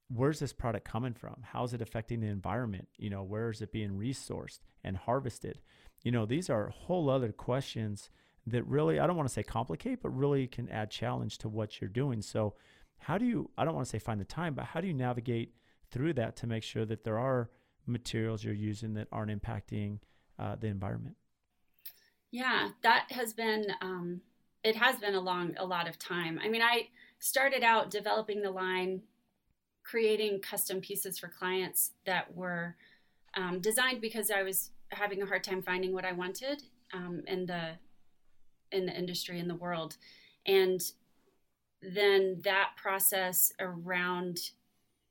where's 0.08 0.38
this 0.38 0.52
product 0.52 0.88
coming 0.88 1.14
from? 1.14 1.36
How's 1.42 1.74
it 1.74 1.82
affecting 1.82 2.20
the 2.20 2.28
environment? 2.28 2.88
You 2.96 3.10
know, 3.10 3.22
where 3.22 3.50
is 3.50 3.60
it 3.60 3.72
being 3.72 3.92
resourced 3.92 4.60
and 4.82 4.96
harvested? 4.96 5.60
You 6.02 6.12
know, 6.12 6.26
these 6.26 6.48
are 6.48 6.70
whole 6.70 7.10
other 7.10 7.32
questions 7.32 8.10
that 8.46 8.66
really, 8.66 9.00
I 9.00 9.06
don't 9.06 9.16
want 9.16 9.28
to 9.28 9.32
say 9.32 9.42
complicate, 9.42 10.02
but 10.02 10.10
really 10.10 10.46
can 10.46 10.68
add 10.68 10.90
challenge 10.90 11.38
to 11.38 11.48
what 11.48 11.80
you're 11.80 11.90
doing. 11.90 12.22
So, 12.22 12.54
how 12.98 13.18
do 13.18 13.26
you, 13.26 13.50
I 13.58 13.64
don't 13.64 13.74
want 13.74 13.86
to 13.86 13.90
say 13.90 13.98
find 13.98 14.20
the 14.20 14.24
time, 14.24 14.54
but 14.54 14.64
how 14.64 14.80
do 14.80 14.86
you 14.86 14.94
navigate 14.94 15.52
through 15.90 16.14
that 16.14 16.36
to 16.36 16.46
make 16.46 16.62
sure 16.62 16.84
that 16.84 17.04
there 17.04 17.18
are 17.18 17.50
materials 17.86 18.44
you're 18.44 18.54
using 18.54 18.94
that 18.94 19.08
aren't 19.12 19.30
impacting 19.30 19.98
uh, 20.38 20.56
the 20.56 20.66
environment. 20.66 21.16
Yeah, 22.30 22.70
that 22.82 23.06
has 23.10 23.32
been 23.32 23.66
um, 23.80 24.20
it 24.62 24.76
has 24.76 24.96
been 24.96 25.14
a 25.14 25.20
long 25.20 25.54
a 25.58 25.64
lot 25.64 25.88
of 25.88 25.98
time. 25.98 26.40
I 26.42 26.48
mean, 26.48 26.62
I 26.62 26.88
started 27.18 27.62
out 27.62 27.90
developing 27.90 28.42
the 28.42 28.50
line, 28.50 29.02
creating 29.84 30.40
custom 30.40 30.80
pieces 30.80 31.18
for 31.18 31.28
clients 31.28 31.92
that 32.04 32.34
were 32.34 32.76
um, 33.34 33.60
designed 33.60 34.00
because 34.00 34.30
I 34.30 34.42
was 34.42 34.70
having 34.90 35.22
a 35.22 35.26
hard 35.26 35.44
time 35.44 35.62
finding 35.62 35.92
what 35.92 36.04
I 36.04 36.12
wanted 36.12 36.62
um, 36.92 37.22
in 37.26 37.46
the 37.46 37.72
in 38.72 38.86
the 38.86 38.96
industry 38.96 39.38
in 39.38 39.48
the 39.48 39.54
world, 39.54 39.96
and 40.46 40.80
then 41.82 42.40
that 42.44 42.70
process 42.76 43.52
around 43.60 44.50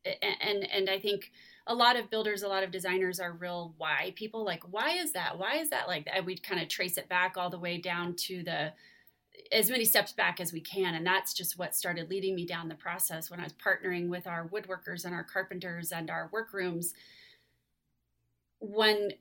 and 0.06 0.66
and 0.72 0.90
I 0.90 1.00
think 1.00 1.32
a 1.68 1.74
lot 1.74 1.98
of 1.98 2.12
builders, 2.12 2.44
a 2.44 2.48
lot 2.48 2.64
of 2.64 2.72
designers 2.72 3.20
are 3.20 3.32
real 3.32 3.74
why 3.78 4.14
people 4.16 4.46
like 4.46 4.64
why 4.70 4.92
is 4.92 5.14
that? 5.14 5.38
Why 5.38 5.56
is 5.56 5.70
that 5.72 5.88
like 5.88 6.06
that? 6.06 6.26
We'd 6.26 6.44
kind 6.44 6.62
of 6.62 6.68
trace 6.68 6.98
it 6.98 7.10
back 7.10 7.38
all 7.38 7.50
the 7.50 7.60
way 7.60 7.80
down 7.80 8.16
to 8.16 8.44
the 8.44 8.74
as 9.52 9.70
many 9.70 9.86
steps 9.86 10.14
back 10.14 10.40
as 10.40 10.54
we 10.54 10.62
can 10.62 10.96
and 10.96 11.06
that's 11.06 11.34
just 11.34 11.58
what 11.58 11.76
started 11.76 12.10
leading 12.10 12.36
me 12.36 12.46
down 12.46 12.70
the 12.70 12.76
process 12.76 13.30
when 13.30 13.40
I 13.40 13.44
was 13.44 13.54
partnering 13.54 14.08
with 14.08 14.28
our 14.28 14.48
woodworkers 14.48 15.06
and 15.06 15.14
our 15.14 15.24
carpenters 15.24 15.92
and 15.92 16.10
our 16.10 16.30
workrooms 16.32 16.94
when 18.60 19.12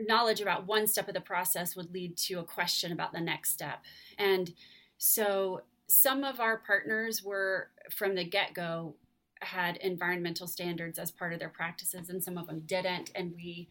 knowledge 0.00 0.40
about 0.40 0.66
one 0.66 0.86
step 0.86 1.08
of 1.08 1.14
the 1.14 1.20
process 1.20 1.76
would 1.76 1.92
lead 1.92 2.16
to 2.16 2.38
a 2.38 2.44
question 2.44 2.92
about 2.92 3.12
the 3.12 3.20
next 3.20 3.52
step 3.52 3.82
and 4.18 4.52
so 4.98 5.62
some 5.88 6.24
of 6.24 6.40
our 6.40 6.58
partners 6.58 7.22
were 7.22 7.68
from 7.90 8.14
the 8.14 8.24
get-go 8.24 8.94
had 9.42 9.76
environmental 9.78 10.46
standards 10.46 10.98
as 10.98 11.10
part 11.10 11.32
of 11.32 11.38
their 11.38 11.48
practices, 11.48 12.08
and 12.08 12.22
some 12.22 12.38
of 12.38 12.46
them 12.46 12.60
didn't, 12.60 13.10
and 13.14 13.34
we 13.36 13.68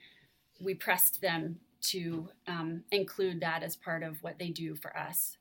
we 0.61 0.73
pressed 0.73 1.21
them 1.21 1.59
to 1.81 2.29
um, 2.47 2.83
include 2.91 3.41
that 3.41 3.61
as 3.61 3.75
part 3.75 4.03
of 4.03 4.23
what 4.23 4.39
they 4.39 4.49
do 4.49 4.73
for 4.75 4.95
us. 4.97 5.37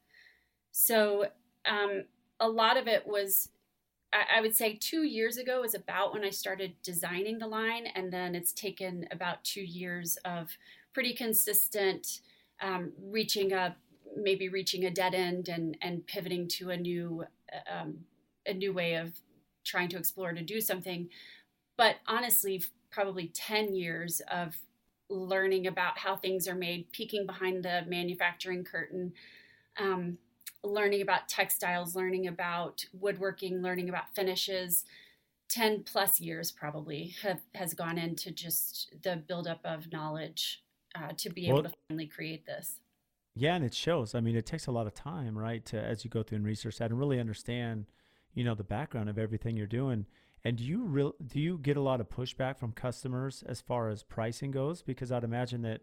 So 0.73 1.27
um, 1.67 2.05
a 2.41 2.49
lot 2.49 2.77
of 2.77 2.89
it 2.89 3.07
was, 3.07 3.49
I, 4.37 4.41
would 4.41 4.55
say, 4.55 4.75
two 4.75 5.03
years 5.03 5.37
ago 5.37 5.65
is 5.65 5.75
about 5.75 6.13
when 6.13 6.25
I 6.25 6.31
started 6.31 6.75
designing 6.83 7.39
the 7.39 7.47
line, 7.47 7.87
and 7.95 8.13
then 8.13 8.35
it's 8.35 8.53
taken 8.53 9.07
about 9.11 9.43
two 9.45 9.63
years 9.63 10.17
of 10.25 10.57
pretty 10.93 11.15
consistent 11.15 12.21
um, 12.63 12.93
reaching 13.03 13.53
up, 13.53 13.77
maybe 14.17 14.49
reaching 14.49 14.85
a 14.85 14.91
dead 14.91 15.15
end, 15.15 15.49
and 15.49 15.77
and 15.83 16.07
pivoting 16.07 16.47
to 16.49 16.71
a 16.71 16.77
new 16.77 17.25
um, 17.73 17.99
a 18.47 18.55
new 18.55 18.73
way 18.73 18.95
of 18.95 19.13
trying 19.65 19.89
to 19.89 19.97
explore 19.97 20.33
to 20.33 20.43
do 20.43 20.61
something. 20.61 21.09
But 21.77 21.97
honestly, 22.07 22.63
probably 22.91 23.29
10 23.29 23.75
years 23.75 24.21
of 24.31 24.57
learning 25.11 25.67
about 25.67 25.99
how 25.99 26.17
things 26.17 26.47
are 26.47 26.55
made, 26.55 26.91
peeking 26.93 27.27
behind 27.27 27.65
the 27.65 27.83
manufacturing 27.89 28.65
curtain, 28.65 29.13
um, 29.79 30.19
learning 30.65 31.03
about 31.03 31.29
textiles, 31.29 31.95
learning 31.95 32.27
about 32.27 32.85
woodworking, 32.93 33.63
learning 33.63 33.89
about 33.89 34.15
finishes. 34.15 34.85
10 35.51 35.85
plus 35.85 36.21
years 36.21 36.51
probably 36.51 37.15
have, 37.23 37.41
has 37.55 37.75
gone 37.75 37.99
into 37.99 38.31
just 38.31 38.93
the 39.03 39.23
buildup 39.29 39.61
of 39.65 39.93
knowledge 39.93 40.65
uh, 40.97 41.13
to 41.19 41.29
be 41.29 41.47
able 41.49 41.63
to 41.63 41.71
finally 41.87 42.07
create 42.07 42.47
this. 42.47 42.81
Yeah, 43.37 43.55
and 43.55 43.65
it 43.65 43.75
shows. 43.75 44.15
I 44.15 44.21
mean, 44.21 44.37
it 44.37 44.47
takes 44.47 44.67
a 44.67 44.73
lot 44.73 44.87
of 44.87 44.95
time, 44.95 45.37
right, 45.37 45.65
to 45.67 45.81
as 45.81 46.03
you 46.03 46.11
go 46.11 46.23
through 46.23 46.37
and 46.37 46.47
research 46.47 46.79
that 46.79 46.91
and 46.91 46.99
really 46.99 47.21
understand 47.21 47.87
you 48.35 48.45
know 48.45 48.55
the 48.55 48.65
background 48.65 49.09
of 49.09 49.19
everything 49.19 49.57
you're 49.57 49.67
doing 49.67 50.07
and 50.45 50.59
do 50.59 50.65
you 50.65 50.85
real 50.85 51.15
do 51.25 51.41
you 51.41 51.59
get 51.59 51.77
a 51.77 51.81
lot 51.81 52.01
of 52.01 52.09
pushback 52.09 52.59
from 52.59 52.73
customers 52.73 53.43
as 53.47 53.61
far 53.61 53.89
as 53.89 54.03
pricing 54.03 54.51
goes 54.51 54.83
because 54.83 55.11
i'd 55.11 55.25
imagine 55.25 55.63
that 55.63 55.81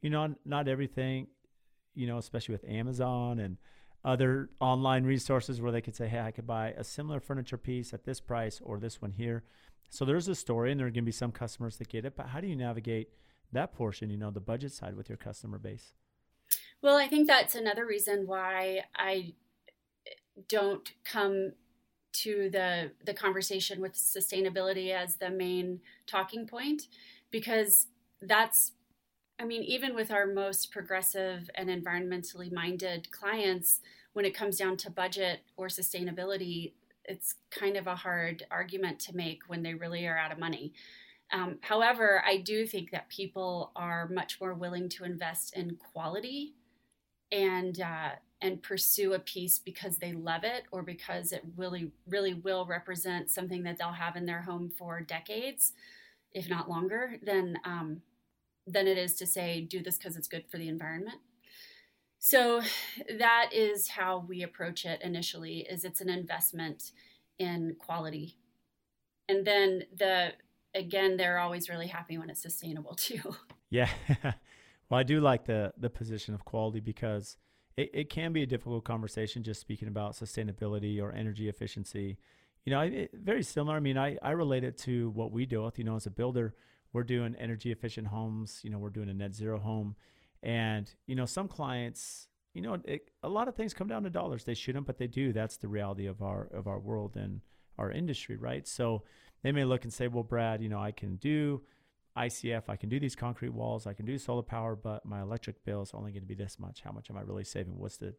you 0.00 0.10
know 0.10 0.34
not 0.44 0.66
everything 0.66 1.28
you 1.94 2.06
know 2.06 2.18
especially 2.18 2.52
with 2.52 2.64
amazon 2.64 3.38
and 3.38 3.58
other 4.04 4.50
online 4.60 5.04
resources 5.04 5.60
where 5.60 5.72
they 5.72 5.80
could 5.80 5.94
say 5.94 6.08
hey 6.08 6.20
i 6.20 6.30
could 6.30 6.46
buy 6.46 6.68
a 6.70 6.84
similar 6.84 7.20
furniture 7.20 7.58
piece 7.58 7.92
at 7.92 8.04
this 8.04 8.20
price 8.20 8.60
or 8.64 8.78
this 8.78 9.02
one 9.02 9.12
here. 9.12 9.44
So 9.92 10.04
there's 10.04 10.28
a 10.28 10.34
story 10.34 10.70
and 10.70 10.78
there 10.78 10.86
are 10.86 10.90
going 10.90 11.02
to 11.04 11.08
be 11.08 11.12
some 11.12 11.32
customers 11.32 11.76
that 11.76 11.88
get 11.88 12.04
it 12.04 12.16
but 12.16 12.26
how 12.26 12.40
do 12.40 12.46
you 12.46 12.56
navigate 12.56 13.08
that 13.52 13.72
portion 13.72 14.10
you 14.10 14.16
know 14.16 14.30
the 14.30 14.40
budget 14.40 14.72
side 14.72 14.96
with 14.96 15.08
your 15.08 15.18
customer 15.18 15.58
base? 15.58 15.92
Well 16.82 16.96
i 16.96 17.08
think 17.08 17.26
that's 17.26 17.54
another 17.54 17.86
reason 17.86 18.26
why 18.26 18.84
i 18.96 19.34
don't 20.48 20.92
come 21.04 21.52
to 22.12 22.50
the 22.50 22.92
the 23.04 23.14
conversation 23.14 23.80
with 23.80 23.94
sustainability 23.94 24.92
as 24.92 25.16
the 25.16 25.30
main 25.30 25.80
talking 26.06 26.46
point 26.46 26.88
because 27.30 27.86
that's 28.20 28.72
I 29.40 29.44
mean 29.44 29.62
even 29.62 29.94
with 29.94 30.10
our 30.10 30.26
most 30.26 30.70
progressive 30.70 31.48
and 31.54 31.70
environmentally 31.70 32.52
minded 32.52 33.10
clients 33.10 33.80
when 34.12 34.26
it 34.26 34.36
comes 34.36 34.58
down 34.58 34.76
to 34.78 34.90
budget 34.90 35.40
or 35.56 35.68
sustainability 35.68 36.72
it's 37.06 37.36
kind 37.50 37.76
of 37.76 37.86
a 37.86 37.96
hard 37.96 38.44
argument 38.50 39.00
to 39.00 39.16
make 39.16 39.42
when 39.48 39.62
they 39.62 39.74
really 39.74 40.06
are 40.06 40.18
out 40.18 40.30
of 40.30 40.38
money. 40.38 40.72
Um, 41.32 41.58
however, 41.62 42.22
I 42.24 42.36
do 42.36 42.66
think 42.66 42.90
that 42.90 43.08
people 43.08 43.72
are 43.74 44.08
much 44.08 44.40
more 44.40 44.54
willing 44.54 44.88
to 44.90 45.04
invest 45.04 45.56
in 45.56 45.76
quality 45.92 46.54
and 47.32 47.80
uh, 47.80 48.10
and 48.42 48.62
pursue 48.62 49.12
a 49.14 49.18
piece 49.18 49.58
because 49.58 49.98
they 49.98 50.12
love 50.12 50.44
it 50.44 50.64
or 50.72 50.82
because 50.82 51.32
it 51.32 51.42
really 51.56 51.92
really 52.06 52.34
will 52.34 52.66
represent 52.66 53.30
something 53.30 53.62
that 53.62 53.78
they'll 53.78 53.92
have 53.92 54.16
in 54.16 54.26
their 54.26 54.42
home 54.42 54.70
for 54.76 55.00
decades 55.00 55.72
if 56.32 56.48
not 56.48 56.68
longer 56.68 57.16
than 57.22 57.58
um, 57.64 58.02
than 58.72 58.86
it 58.86 58.98
is 58.98 59.14
to 59.14 59.26
say 59.26 59.60
do 59.60 59.82
this 59.82 59.98
because 59.98 60.16
it's 60.16 60.28
good 60.28 60.44
for 60.50 60.58
the 60.58 60.68
environment 60.68 61.18
so 62.18 62.60
that 63.18 63.50
is 63.52 63.88
how 63.88 64.24
we 64.28 64.42
approach 64.42 64.84
it 64.84 65.00
initially 65.02 65.60
is 65.70 65.84
it's 65.84 66.00
an 66.00 66.10
investment 66.10 66.92
in 67.38 67.76
quality 67.78 68.36
and 69.28 69.46
then 69.46 69.82
the 69.96 70.32
again 70.74 71.16
they're 71.16 71.38
always 71.38 71.68
really 71.68 71.88
happy 71.88 72.18
when 72.18 72.30
it's 72.30 72.42
sustainable 72.42 72.94
too 72.96 73.34
yeah 73.70 73.88
well 74.22 75.00
i 75.00 75.02
do 75.02 75.20
like 75.20 75.46
the 75.46 75.72
the 75.76 75.90
position 75.90 76.34
of 76.34 76.44
quality 76.44 76.80
because 76.80 77.36
it, 77.80 77.90
it 77.94 78.10
can 78.10 78.32
be 78.32 78.42
a 78.42 78.46
difficult 78.46 78.84
conversation 78.84 79.42
just 79.42 79.60
speaking 79.60 79.88
about 79.88 80.12
sustainability 80.12 81.00
or 81.02 81.12
energy 81.12 81.48
efficiency. 81.48 82.18
You 82.64 82.72
know, 82.72 82.80
it, 82.80 83.10
very 83.14 83.42
similar. 83.42 83.76
I 83.76 83.80
mean, 83.80 83.96
I, 83.96 84.18
I 84.22 84.32
relate 84.32 84.64
it 84.64 84.76
to 84.78 85.10
what 85.10 85.32
we 85.32 85.46
deal 85.46 85.64
with. 85.64 85.78
You 85.78 85.84
know, 85.84 85.96
as 85.96 86.06
a 86.06 86.10
builder, 86.10 86.54
we're 86.92 87.04
doing 87.04 87.34
energy 87.38 87.72
efficient 87.72 88.08
homes. 88.08 88.60
You 88.62 88.70
know, 88.70 88.78
we're 88.78 88.90
doing 88.90 89.08
a 89.08 89.14
net 89.14 89.34
zero 89.34 89.58
home, 89.58 89.96
and 90.42 90.92
you 91.06 91.14
know, 91.14 91.26
some 91.26 91.48
clients, 91.48 92.28
you 92.54 92.62
know, 92.62 92.78
it, 92.84 93.10
a 93.22 93.28
lot 93.28 93.48
of 93.48 93.54
things 93.54 93.74
come 93.74 93.88
down 93.88 94.02
to 94.04 94.10
dollars. 94.10 94.44
They 94.44 94.54
shouldn't, 94.54 94.86
but 94.86 94.98
they 94.98 95.06
do. 95.06 95.32
That's 95.32 95.56
the 95.56 95.68
reality 95.68 96.06
of 96.06 96.22
our 96.22 96.48
of 96.52 96.66
our 96.66 96.78
world 96.78 97.16
and 97.16 97.40
our 97.78 97.90
industry, 97.90 98.36
right? 98.36 98.66
So 98.66 99.04
they 99.42 99.52
may 99.52 99.64
look 99.64 99.84
and 99.84 99.92
say, 99.92 100.08
well, 100.08 100.22
Brad, 100.22 100.62
you 100.62 100.68
know, 100.68 100.80
I 100.80 100.92
can 100.92 101.16
do 101.16 101.62
ICF, 102.16 102.64
I 102.68 102.76
can 102.76 102.88
do 102.88 103.00
these 103.00 103.16
concrete 103.16 103.50
walls, 103.50 103.86
I 103.86 103.94
can 103.94 104.04
do 104.04 104.18
solar 104.18 104.42
power, 104.42 104.76
but 104.76 105.06
my 105.06 105.22
electric 105.22 105.64
bill 105.64 105.82
is 105.82 105.92
only 105.94 106.10
going 106.10 106.22
to 106.22 106.28
be 106.28 106.34
this 106.34 106.58
much. 106.58 106.82
How 106.82 106.92
much 106.92 107.10
am 107.10 107.16
I 107.16 107.22
really 107.22 107.44
saving? 107.44 107.78
What's 107.78 107.96
the, 107.96 108.14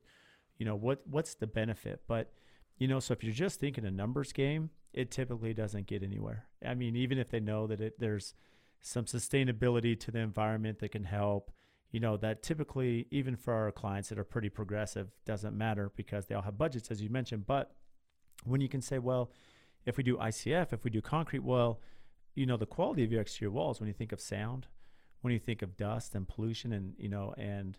you 0.57 0.65
know, 0.65 0.75
what 0.75 1.01
what's 1.05 1.35
the 1.35 1.47
benefit? 1.47 2.01
But 2.07 2.31
you 2.77 2.87
know, 2.87 2.99
so 2.99 3.13
if 3.13 3.23
you're 3.23 3.33
just 3.33 3.59
thinking 3.59 3.85
a 3.85 3.91
numbers 3.91 4.33
game, 4.33 4.71
it 4.93 5.11
typically 5.11 5.53
doesn't 5.53 5.87
get 5.87 6.03
anywhere. 6.03 6.45
I 6.65 6.73
mean, 6.73 6.95
even 6.95 7.17
if 7.17 7.29
they 7.29 7.39
know 7.39 7.67
that 7.67 7.79
it, 7.79 7.99
there's 7.99 8.33
some 8.81 9.05
sustainability 9.05 9.99
to 9.99 10.11
the 10.11 10.19
environment 10.19 10.79
that 10.79 10.91
can 10.91 11.03
help, 11.03 11.51
you 11.91 11.99
know, 11.99 12.17
that 12.17 12.41
typically, 12.41 13.07
even 13.11 13.35
for 13.35 13.53
our 13.53 13.71
clients 13.71 14.09
that 14.09 14.17
are 14.17 14.23
pretty 14.23 14.49
progressive, 14.49 15.11
doesn't 15.25 15.57
matter 15.57 15.91
because 15.95 16.25
they 16.25 16.35
all 16.35 16.41
have 16.41 16.57
budgets, 16.57 16.89
as 16.89 17.01
you 17.01 17.09
mentioned. 17.09 17.45
But 17.45 17.75
when 18.43 18.61
you 18.61 18.69
can 18.69 18.81
say, 18.81 18.97
well, 18.97 19.31
if 19.85 19.97
we 19.97 20.03
do 20.03 20.17
ICF, 20.17 20.73
if 20.73 20.83
we 20.83 20.89
do 20.89 21.01
concrete, 21.01 21.43
well, 21.43 21.79
you 22.35 22.45
know, 22.45 22.57
the 22.57 22.65
quality 22.65 23.03
of 23.03 23.11
your 23.11 23.21
exterior 23.21 23.51
walls, 23.51 23.79
when 23.79 23.87
you 23.87 23.93
think 23.93 24.11
of 24.11 24.21
sound, 24.21 24.67
when 25.21 25.33
you 25.33 25.39
think 25.39 25.61
of 25.61 25.77
dust 25.77 26.15
and 26.15 26.27
pollution 26.27 26.73
and, 26.73 26.93
you 26.97 27.09
know, 27.09 27.33
and, 27.37 27.77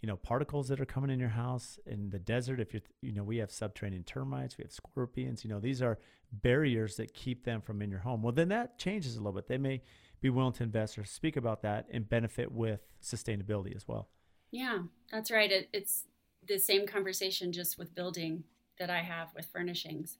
you 0.00 0.06
know, 0.06 0.16
particles 0.16 0.68
that 0.68 0.80
are 0.80 0.84
coming 0.84 1.10
in 1.10 1.18
your 1.18 1.30
house 1.30 1.78
in 1.86 2.10
the 2.10 2.18
desert, 2.18 2.60
if 2.60 2.74
you're, 2.74 2.82
you 3.00 3.12
know, 3.12 3.24
we 3.24 3.38
have 3.38 3.50
subterranean 3.50 4.04
termites, 4.04 4.58
we 4.58 4.64
have 4.64 4.72
scorpions, 4.72 5.42
you 5.42 5.50
know, 5.50 5.58
these 5.58 5.80
are 5.80 5.98
barriers 6.30 6.96
that 6.96 7.14
keep 7.14 7.44
them 7.44 7.60
from 7.62 7.80
in 7.80 7.90
your 7.90 8.00
home. 8.00 8.22
Well, 8.22 8.32
then 8.32 8.48
that 8.48 8.78
changes 8.78 9.16
a 9.16 9.18
little 9.18 9.32
bit. 9.32 9.48
They 9.48 9.58
may 9.58 9.80
be 10.24 10.30
willing 10.30 10.54
to 10.54 10.62
invest 10.62 10.96
or 10.96 11.04
speak 11.04 11.36
about 11.36 11.60
that 11.60 11.84
and 11.92 12.08
benefit 12.08 12.50
with 12.50 12.80
sustainability 13.02 13.76
as 13.76 13.86
well. 13.86 14.08
Yeah, 14.50 14.78
that's 15.12 15.30
right. 15.30 15.52
It, 15.52 15.68
it's 15.74 16.06
the 16.48 16.56
same 16.56 16.86
conversation 16.86 17.52
just 17.52 17.76
with 17.76 17.94
building 17.94 18.44
that 18.78 18.88
I 18.88 19.02
have 19.02 19.28
with 19.36 19.44
furnishings. 19.44 20.16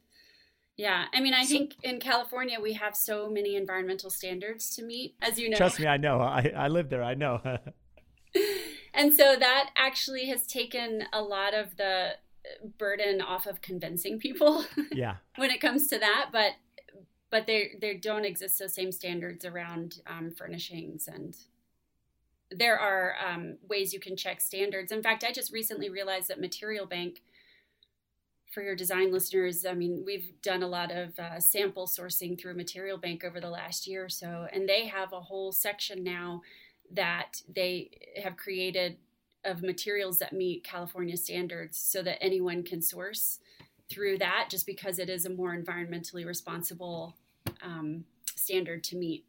Yeah, 0.76 1.06
I 1.14 1.20
mean, 1.20 1.32
I 1.32 1.46
think 1.46 1.76
in 1.82 2.00
California 2.00 2.60
we 2.60 2.74
have 2.74 2.94
so 2.94 3.30
many 3.30 3.56
environmental 3.56 4.10
standards 4.10 4.76
to 4.76 4.82
meet, 4.82 5.14
as 5.22 5.38
you 5.38 5.48
know. 5.48 5.56
Trust 5.56 5.80
me, 5.80 5.86
I 5.86 5.96
know. 5.96 6.20
I, 6.20 6.52
I 6.54 6.68
live 6.68 6.90
there. 6.90 7.02
I 7.02 7.14
know. 7.14 7.40
and 8.94 9.14
so 9.14 9.36
that 9.38 9.70
actually 9.74 10.26
has 10.26 10.46
taken 10.46 11.04
a 11.14 11.22
lot 11.22 11.54
of 11.54 11.78
the 11.78 12.16
burden 12.76 13.22
off 13.22 13.46
of 13.46 13.62
convincing 13.62 14.18
people. 14.18 14.66
Yeah. 14.92 15.16
when 15.36 15.50
it 15.50 15.62
comes 15.62 15.86
to 15.88 15.98
that, 15.98 16.28
but 16.30 16.52
but 17.34 17.48
there 17.48 17.70
there 17.80 17.94
don't 17.94 18.24
exist 18.24 18.60
those 18.60 18.72
same 18.72 18.92
standards 18.92 19.44
around 19.44 19.96
um, 20.06 20.30
furnishings 20.30 21.08
and 21.08 21.36
there 22.48 22.78
are 22.78 23.16
um, 23.28 23.56
ways 23.68 23.92
you 23.92 23.98
can 23.98 24.16
check 24.16 24.40
standards. 24.40 24.92
In 24.92 25.02
fact, 25.02 25.24
I 25.24 25.32
just 25.32 25.52
recently 25.52 25.88
realized 25.88 26.28
that 26.28 26.40
Material 26.40 26.86
Bank 26.86 27.22
for 28.52 28.62
your 28.62 28.76
design 28.76 29.10
listeners, 29.10 29.66
I 29.66 29.74
mean, 29.74 30.04
we've 30.06 30.30
done 30.42 30.62
a 30.62 30.68
lot 30.68 30.92
of 30.92 31.18
uh, 31.18 31.40
sample 31.40 31.88
sourcing 31.88 32.40
through 32.40 32.54
Material 32.54 32.98
Bank 32.98 33.24
over 33.24 33.40
the 33.40 33.50
last 33.50 33.88
year 33.88 34.04
or 34.04 34.08
so, 34.08 34.46
and 34.52 34.68
they 34.68 34.86
have 34.86 35.12
a 35.12 35.20
whole 35.20 35.50
section 35.50 36.04
now 36.04 36.42
that 36.92 37.42
they 37.52 37.90
have 38.22 38.36
created 38.36 38.98
of 39.44 39.60
materials 39.60 40.20
that 40.20 40.32
meet 40.32 40.62
California 40.62 41.16
standards 41.16 41.78
so 41.78 42.00
that 42.00 42.22
anyone 42.22 42.62
can 42.62 42.80
source 42.80 43.40
through 43.90 44.18
that 44.18 44.46
just 44.48 44.66
because 44.66 45.00
it 45.00 45.10
is 45.10 45.26
a 45.26 45.30
more 45.30 45.56
environmentally 45.56 46.24
responsible 46.24 47.16
um, 47.64 48.04
standard 48.36 48.84
to 48.84 48.96
meet. 48.96 49.24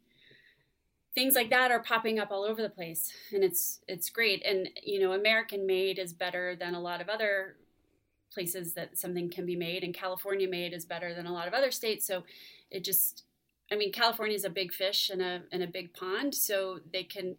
Things 1.14 1.34
like 1.34 1.48
that 1.50 1.70
are 1.70 1.82
popping 1.82 2.18
up 2.18 2.30
all 2.30 2.44
over 2.44 2.60
the 2.60 2.68
place 2.68 3.10
and 3.32 3.42
it's 3.42 3.80
it's 3.88 4.10
great. 4.10 4.44
And 4.44 4.68
you 4.82 5.00
know 5.00 5.12
american 5.12 5.66
made 5.66 5.98
is 5.98 6.12
better 6.12 6.54
than 6.54 6.74
a 6.74 6.80
lot 6.80 7.00
of 7.00 7.08
other 7.08 7.56
places 8.32 8.74
that 8.74 8.98
something 8.98 9.30
can 9.30 9.46
be 9.46 9.56
made 9.56 9.82
and 9.82 9.94
california 9.94 10.46
made 10.46 10.74
is 10.74 10.84
better 10.84 11.14
than 11.14 11.26
a 11.26 11.32
lot 11.32 11.48
of 11.48 11.54
other 11.54 11.70
states. 11.70 12.06
So 12.06 12.24
it 12.70 12.84
just 12.84 13.24
i 13.72 13.76
mean 13.76 13.92
california 13.92 14.36
is 14.36 14.44
a 14.44 14.50
big 14.50 14.72
fish 14.72 15.10
in 15.10 15.20
a 15.20 15.42
in 15.50 15.62
a 15.62 15.66
big 15.66 15.94
pond 15.94 16.34
so 16.34 16.80
they 16.92 17.02
can 17.02 17.36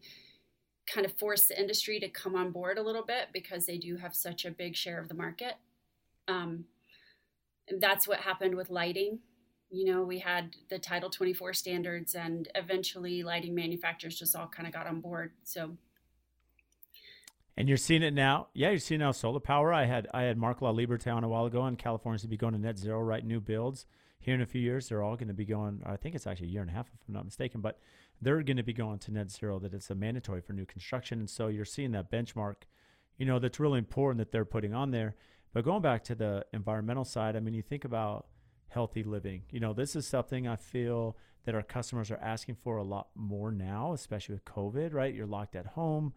kind 0.88 1.06
of 1.06 1.14
force 1.14 1.44
the 1.44 1.60
industry 1.60 2.00
to 2.00 2.08
come 2.10 2.36
on 2.36 2.52
board 2.52 2.78
a 2.78 2.82
little 2.82 3.04
bit 3.04 3.28
because 3.34 3.66
they 3.66 3.78
do 3.78 3.98
have 3.98 4.16
such 4.16 4.46
a 4.46 4.52
big 4.52 4.76
share 4.76 5.00
of 5.00 5.10
the 5.10 5.14
market. 5.14 5.56
Um, 6.28 6.66
that's 7.80 8.08
what 8.08 8.22
happened 8.22 8.56
with 8.56 8.70
lighting 8.70 9.20
you 9.70 9.86
know 9.86 10.04
we 10.04 10.20
had 10.20 10.56
the 10.70 10.80
title 10.80 11.10
24 11.10 11.54
standards 11.54 12.16
and 12.16 12.48
eventually 12.56 13.24
lighting 13.24 13.54
manufacturers 13.54 14.18
just 14.18 14.36
all 14.36 14.48
kind 14.48 14.68
of 14.68 14.74
got 14.74 14.88
on 14.88 15.02
board 15.02 15.32
so 15.44 15.78
and 17.58 17.68
you're 17.68 17.78
seeing 17.78 18.04
it 18.04 18.14
now. 18.14 18.48
Yeah, 18.54 18.70
you're 18.70 18.78
seeing 18.78 19.00
now 19.00 19.12
solar 19.12 19.40
power. 19.40 19.74
I 19.74 19.86
had 19.86 20.08
I 20.14 20.24
had 20.24 20.38
Mark 20.38 20.60
LaLiberté 20.60 21.14
on 21.14 21.24
a 21.24 21.28
while 21.28 21.46
ago, 21.46 21.64
and 21.64 21.78
California's 21.78 22.22
to 22.22 22.28
be 22.28 22.38
going 22.38 22.54
to 22.54 22.60
net 22.60 22.78
zero, 22.78 23.02
right? 23.02 23.26
New 23.26 23.42
builds 23.42 23.88
here 24.20 24.36
in 24.36 24.42
a 24.42 24.46
few 24.46 24.62
years. 24.62 24.88
They're 24.88 25.02
all 25.02 25.16
going 25.16 25.28
to 25.30 25.34
be 25.34 25.44
going. 25.44 25.82
I 25.84 25.98
think 25.98 26.14
it's 26.14 26.28
actually 26.28 26.50
a 26.50 26.52
year 26.52 26.62
and 26.62 26.70
a 26.70 26.74
half, 26.74 26.86
if 26.94 27.00
I'm 27.08 27.16
not 27.16 27.26
mistaken. 27.26 27.62
But 27.62 27.80
they're 28.22 28.44
going 28.44 28.58
to 28.58 28.64
be 28.64 28.74
going 28.74 29.00
to 29.00 29.12
net 29.12 29.32
zero. 29.32 29.58
That 29.58 29.74
it's 29.74 29.90
a 29.90 29.96
mandatory 29.96 30.42
for 30.42 30.54
new 30.54 30.68
construction, 30.68 31.18
and 31.20 31.30
so 31.30 31.48
you're 31.48 31.66
seeing 31.66 31.92
that 31.94 32.12
benchmark. 32.12 32.56
You 33.18 33.26
know, 33.26 33.40
that's 33.40 33.60
really 33.60 33.80
important 33.80 34.20
that 34.20 34.32
they're 34.32 34.46
putting 34.46 34.76
on 34.76 34.92
there. 34.92 35.16
But 35.52 35.66
going 35.66 35.82
back 35.82 36.04
to 36.06 36.16
the 36.16 36.46
environmental 36.54 37.06
side, 37.06 37.36
I 37.36 37.40
mean, 37.40 37.56
you 37.56 37.64
think 37.64 37.86
about 37.86 38.28
healthy 38.70 39.04
living. 39.04 39.44
You 39.52 39.60
know, 39.60 39.74
this 39.74 39.96
is 39.96 40.08
something 40.08 40.48
I 40.48 40.56
feel 40.56 41.18
that 41.46 41.56
our 41.56 41.64
customers 41.64 42.12
are 42.12 42.20
asking 42.22 42.56
for 42.56 42.78
a 42.78 42.84
lot 42.84 43.08
more 43.16 43.52
now, 43.52 43.94
especially 43.94 44.36
with 44.36 44.46
COVID. 44.46 44.94
Right? 44.94 45.14
You're 45.14 45.26
locked 45.26 45.56
at 45.56 45.68
home 45.68 46.14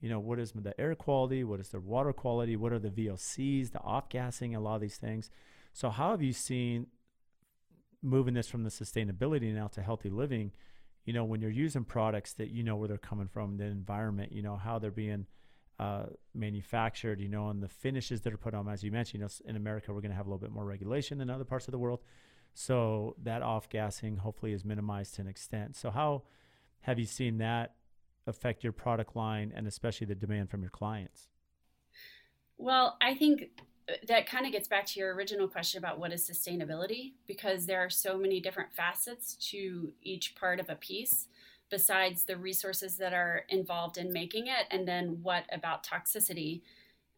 you 0.00 0.08
know, 0.08 0.20
what 0.20 0.38
is 0.38 0.52
the 0.52 0.78
air 0.80 0.94
quality? 0.94 1.42
What 1.42 1.60
is 1.60 1.70
the 1.70 1.80
water 1.80 2.12
quality? 2.12 2.56
What 2.56 2.72
are 2.72 2.78
the 2.78 2.90
VOCs, 2.90 3.72
the 3.72 3.80
off 3.80 4.08
gassing, 4.08 4.54
a 4.54 4.60
lot 4.60 4.76
of 4.76 4.80
these 4.80 4.96
things. 4.96 5.30
So, 5.72 5.90
how 5.90 6.12
have 6.12 6.22
you 6.22 6.32
seen 6.32 6.86
moving 8.00 8.34
this 8.34 8.48
from 8.48 8.62
the 8.62 8.70
sustainability 8.70 9.52
now 9.52 9.66
to 9.68 9.82
healthy 9.82 10.10
living? 10.10 10.52
You 11.04 11.14
know, 11.14 11.24
when 11.24 11.40
you're 11.40 11.50
using 11.50 11.84
products 11.84 12.34
that 12.34 12.50
you 12.50 12.62
know 12.62 12.76
where 12.76 12.86
they're 12.86 12.98
coming 12.98 13.28
from, 13.28 13.56
the 13.56 13.64
environment, 13.64 14.32
you 14.32 14.42
know, 14.42 14.56
how 14.56 14.78
they're 14.78 14.90
being 14.90 15.26
uh, 15.78 16.06
manufactured, 16.34 17.20
you 17.20 17.28
know, 17.28 17.48
and 17.50 17.62
the 17.62 17.68
finishes 17.68 18.20
that 18.22 18.32
are 18.32 18.38
put 18.38 18.54
on, 18.54 18.68
as 18.68 18.82
you 18.82 18.90
mentioned, 18.90 19.20
you 19.20 19.24
know, 19.24 19.50
in 19.50 19.56
America, 19.56 19.92
we're 19.92 20.00
going 20.00 20.10
to 20.10 20.16
have 20.16 20.26
a 20.26 20.28
little 20.28 20.40
bit 20.40 20.50
more 20.50 20.64
regulation 20.64 21.18
than 21.18 21.30
other 21.30 21.44
parts 21.44 21.68
of 21.68 21.72
the 21.72 21.78
world. 21.78 22.00
So, 22.54 23.14
that 23.22 23.42
off 23.42 23.68
gassing 23.68 24.16
hopefully 24.16 24.52
is 24.52 24.64
minimized 24.64 25.14
to 25.14 25.22
an 25.22 25.28
extent. 25.28 25.76
So, 25.76 25.90
how 25.90 26.22
have 26.80 26.98
you 26.98 27.04
seen 27.04 27.38
that 27.38 27.74
affect 28.26 28.64
your 28.64 28.72
product 28.72 29.14
line 29.14 29.52
and 29.54 29.66
especially 29.66 30.06
the 30.06 30.14
demand 30.14 30.50
from 30.50 30.62
your 30.62 30.70
clients? 30.70 31.28
Well, 32.56 32.96
I 33.00 33.14
think 33.14 33.50
that 34.06 34.28
kind 34.28 34.44
of 34.46 34.52
gets 34.52 34.68
back 34.68 34.86
to 34.86 35.00
your 35.00 35.14
original 35.14 35.48
question 35.48 35.78
about 35.78 35.98
what 35.98 36.12
is 36.12 36.28
sustainability 36.28 37.12
because 37.26 37.66
there 37.66 37.80
are 37.80 37.90
so 37.90 38.18
many 38.18 38.40
different 38.40 38.72
facets 38.72 39.34
to 39.50 39.92
each 40.02 40.34
part 40.34 40.60
of 40.60 40.68
a 40.68 40.74
piece 40.74 41.28
besides 41.70 42.24
the 42.24 42.36
resources 42.36 42.96
that 42.96 43.12
are 43.12 43.44
involved 43.48 43.98
in 43.98 44.12
making 44.12 44.46
it 44.46 44.66
and 44.70 44.86
then 44.86 45.18
what 45.22 45.44
about 45.52 45.84
toxicity 45.84 46.62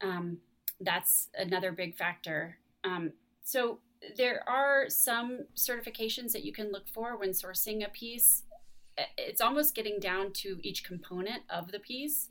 um, 0.02 0.38
that's 0.80 1.28
another 1.38 1.72
big 1.72 1.96
factor 1.96 2.58
um, 2.84 3.12
so 3.44 3.78
there 4.16 4.42
are 4.48 4.88
some 4.88 5.40
certifications 5.54 6.32
that 6.32 6.44
you 6.44 6.52
can 6.52 6.72
look 6.72 6.88
for 6.88 7.16
when 7.16 7.30
sourcing 7.30 7.84
a 7.84 7.90
piece 7.90 8.44
it's 9.16 9.40
almost 9.40 9.74
getting 9.74 9.98
down 9.98 10.32
to 10.32 10.58
each 10.62 10.84
component 10.84 11.42
of 11.48 11.72
the 11.72 11.78
piece. 11.78 12.28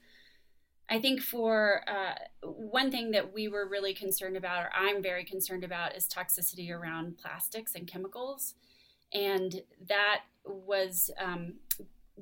I 0.90 1.00
think 1.00 1.22
for 1.22 1.84
uh, 1.88 2.16
one 2.42 2.90
thing 2.90 3.12
that 3.12 3.34
we 3.34 3.48
were 3.48 3.68
really 3.68 3.94
concerned 3.94 4.36
about, 4.36 4.64
or 4.64 4.70
I'm 4.76 5.04
very 5.04 5.24
concerned 5.24 5.64
about, 5.64 5.96
is 5.96 6.08
toxicity 6.08 6.72
around 6.72 7.18
plastics 7.18 7.76
and 7.76 7.88
chemicals. 7.88 8.56
And 9.14 9.62
that 9.88 10.22
was, 10.46 11.12
um, 11.20 11.56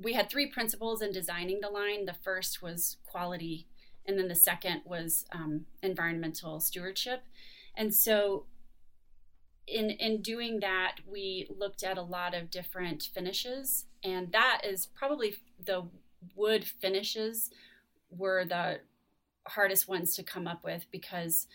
we 0.02 0.12
had 0.12 0.30
three 0.30 0.46
principles 0.46 1.02
in 1.02 1.12
designing 1.12 1.60
the 1.60 1.68
line. 1.68 2.04
The 2.04 2.14
first 2.14 2.62
was 2.62 2.96
quality, 3.04 3.66
and 4.06 4.18
then 4.18 4.28
the 4.28 4.34
second 4.34 4.82
was 4.84 5.24
um, 5.32 5.66
environmental 5.82 6.60
stewardship. 6.60 7.22
And 7.76 7.94
so 7.94 8.46
in 9.66 9.90
in 9.90 10.22
doing 10.22 10.60
that, 10.60 10.96
we 11.06 11.48
looked 11.54 11.82
at 11.82 11.98
a 11.98 12.02
lot 12.02 12.34
of 12.34 12.50
different 12.50 13.02
finishes, 13.14 13.86
and 14.02 14.32
that 14.32 14.62
is 14.64 14.86
probably 14.86 15.36
the 15.64 15.84
wood 16.34 16.64
finishes 16.64 17.50
were 18.10 18.44
the 18.44 18.80
hardest 19.46 19.88
ones 19.88 20.14
to 20.16 20.22
come 20.22 20.46
up 20.46 20.64
with 20.64 20.86
because 20.90 21.46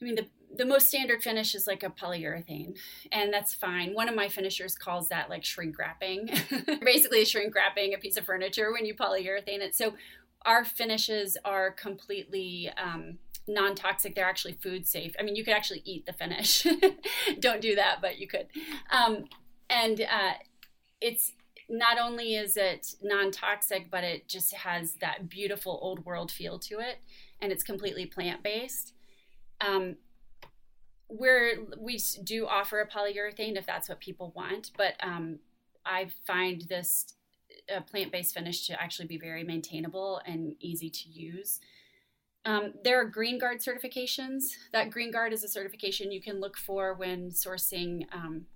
I 0.00 0.04
mean 0.04 0.14
the 0.14 0.26
the 0.56 0.64
most 0.64 0.88
standard 0.88 1.22
finish 1.22 1.54
is 1.54 1.66
like 1.66 1.82
a 1.82 1.90
polyurethane, 1.90 2.76
and 3.12 3.32
that's 3.32 3.54
fine. 3.54 3.94
One 3.94 4.08
of 4.08 4.14
my 4.14 4.28
finishers 4.28 4.76
calls 4.76 5.08
that 5.08 5.30
like 5.30 5.44
shrink 5.44 5.78
wrapping, 5.78 6.30
basically 6.82 7.24
shrink 7.24 7.54
wrapping 7.54 7.94
a 7.94 7.98
piece 7.98 8.16
of 8.16 8.24
furniture 8.24 8.72
when 8.72 8.86
you 8.86 8.94
polyurethane 8.94 9.60
it. 9.60 9.74
So 9.74 9.94
our 10.42 10.64
finishes 10.64 11.36
are 11.44 11.70
completely 11.70 12.70
um, 12.76 13.18
non-toxic 13.48 14.16
they're 14.16 14.28
actually 14.28 14.54
food 14.54 14.84
safe 14.88 15.14
i 15.20 15.22
mean 15.22 15.36
you 15.36 15.44
could 15.44 15.54
actually 15.54 15.80
eat 15.84 16.04
the 16.04 16.12
finish 16.12 16.66
don't 17.38 17.60
do 17.60 17.76
that 17.76 17.98
but 18.02 18.18
you 18.18 18.26
could 18.26 18.48
um, 18.90 19.26
and 19.70 20.00
uh, 20.00 20.32
it's 21.00 21.32
not 21.68 21.98
only 21.98 22.34
is 22.34 22.56
it 22.56 22.94
non-toxic, 23.02 23.90
but 23.90 24.04
it 24.04 24.28
just 24.28 24.54
has 24.54 24.94
that 24.94 25.28
beautiful 25.28 25.78
old 25.82 26.04
world 26.04 26.30
feel 26.30 26.58
to 26.60 26.78
it, 26.78 26.98
and 27.40 27.50
it's 27.50 27.64
completely 27.64 28.06
plant-based. 28.06 28.92
Um, 29.60 29.96
where 31.08 31.56
we 31.78 32.00
do 32.24 32.46
offer 32.46 32.80
a 32.80 32.88
polyurethane 32.88 33.56
if 33.56 33.66
that's 33.66 33.88
what 33.88 34.00
people 34.00 34.32
want, 34.34 34.72
but 34.76 34.94
um, 35.00 35.38
I 35.84 36.08
find 36.26 36.62
this 36.62 37.14
uh, 37.74 37.80
plant-based 37.80 38.34
finish 38.34 38.66
to 38.66 38.80
actually 38.80 39.06
be 39.06 39.18
very 39.18 39.44
maintainable 39.44 40.20
and 40.26 40.54
easy 40.60 40.90
to 40.90 41.08
use. 41.08 41.60
Um, 42.44 42.74
there 42.84 43.00
are 43.00 43.04
Green 43.04 43.38
Guard 43.38 43.58
certifications. 43.58 44.52
That 44.72 44.90
Green 44.90 45.10
Guard 45.10 45.32
is 45.32 45.42
a 45.42 45.48
certification 45.48 46.12
you 46.12 46.22
can 46.22 46.40
look 46.40 46.56
for 46.56 46.94
when 46.94 47.30
sourcing 47.30 48.06
um, 48.12 48.46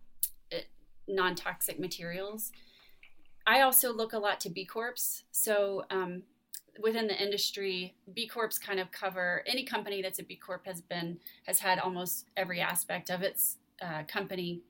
non 1.08 1.34
toxic 1.34 1.78
materials. 1.78 2.52
I 3.46 3.62
also 3.62 3.92
look 3.92 4.12
a 4.12 4.18
lot 4.18 4.40
to 4.40 4.50
B 4.50 4.64
Corps. 4.64 5.24
So 5.32 5.84
um, 5.90 6.22
within 6.78 7.06
the 7.06 7.22
industry, 7.22 7.94
B 8.12 8.26
Corps 8.26 8.58
kind 8.58 8.80
of 8.80 8.90
cover 8.92 9.42
any 9.46 9.64
company 9.64 10.02
that's 10.02 10.18
a 10.18 10.22
B 10.22 10.36
Corp 10.36 10.66
has 10.66 10.80
been 10.80 11.18
has 11.46 11.60
had 11.60 11.78
almost 11.78 12.26
every 12.36 12.60
aspect 12.60 13.10
of 13.10 13.22
its 13.22 13.56
uh, 13.82 14.02
company 14.06 14.62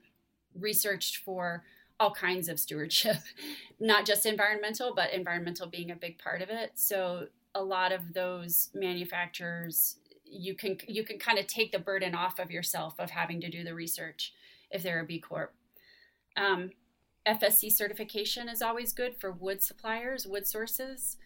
researched 0.54 1.18
for 1.18 1.64
all 1.98 2.12
kinds 2.12 2.48
of 2.48 2.58
stewardship, 2.58 3.18
not 3.80 4.06
just 4.06 4.24
environmental, 4.24 4.94
but 4.94 5.12
environmental 5.12 5.66
being 5.66 5.90
a 5.90 5.96
big 5.96 6.18
part 6.18 6.40
of 6.40 6.48
it. 6.48 6.72
So 6.74 7.26
a 7.54 7.62
lot 7.62 7.92
of 7.92 8.14
those 8.14 8.70
manufacturers 8.74 9.96
you 10.24 10.54
can 10.54 10.78
you 10.86 11.04
can 11.04 11.18
kind 11.18 11.38
of 11.38 11.46
take 11.46 11.72
the 11.72 11.78
burden 11.78 12.14
off 12.14 12.38
of 12.38 12.50
yourself 12.50 12.94
of 12.98 13.10
having 13.10 13.40
to 13.40 13.50
do 13.50 13.64
the 13.64 13.74
research 13.74 14.32
if 14.70 14.82
they're 14.82 15.00
a 15.00 15.04
B 15.04 15.18
Corp. 15.18 15.52
Um, 16.36 16.70
FSC 17.26 17.70
certification 17.70 18.48
is 18.48 18.62
always 18.62 18.92
good 18.92 19.16
for 19.16 19.30
wood 19.30 19.62
suppliers, 19.62 20.26
wood 20.26 20.46
sources. 20.46 21.16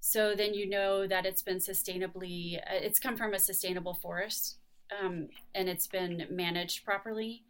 So 0.00 0.34
then 0.34 0.54
you 0.54 0.68
know 0.68 1.06
that 1.06 1.26
it's 1.26 1.42
been 1.42 1.58
sustainably, 1.58 2.58
uh, 2.58 2.80
it's 2.80 2.98
come 2.98 3.16
from 3.16 3.34
a 3.34 3.38
sustainable 3.38 3.94
forest 3.94 4.56
um, 4.98 5.28
and 5.54 5.68
it's 5.68 5.86
been 5.86 6.26
managed 6.30 6.84
properly. 6.84 7.44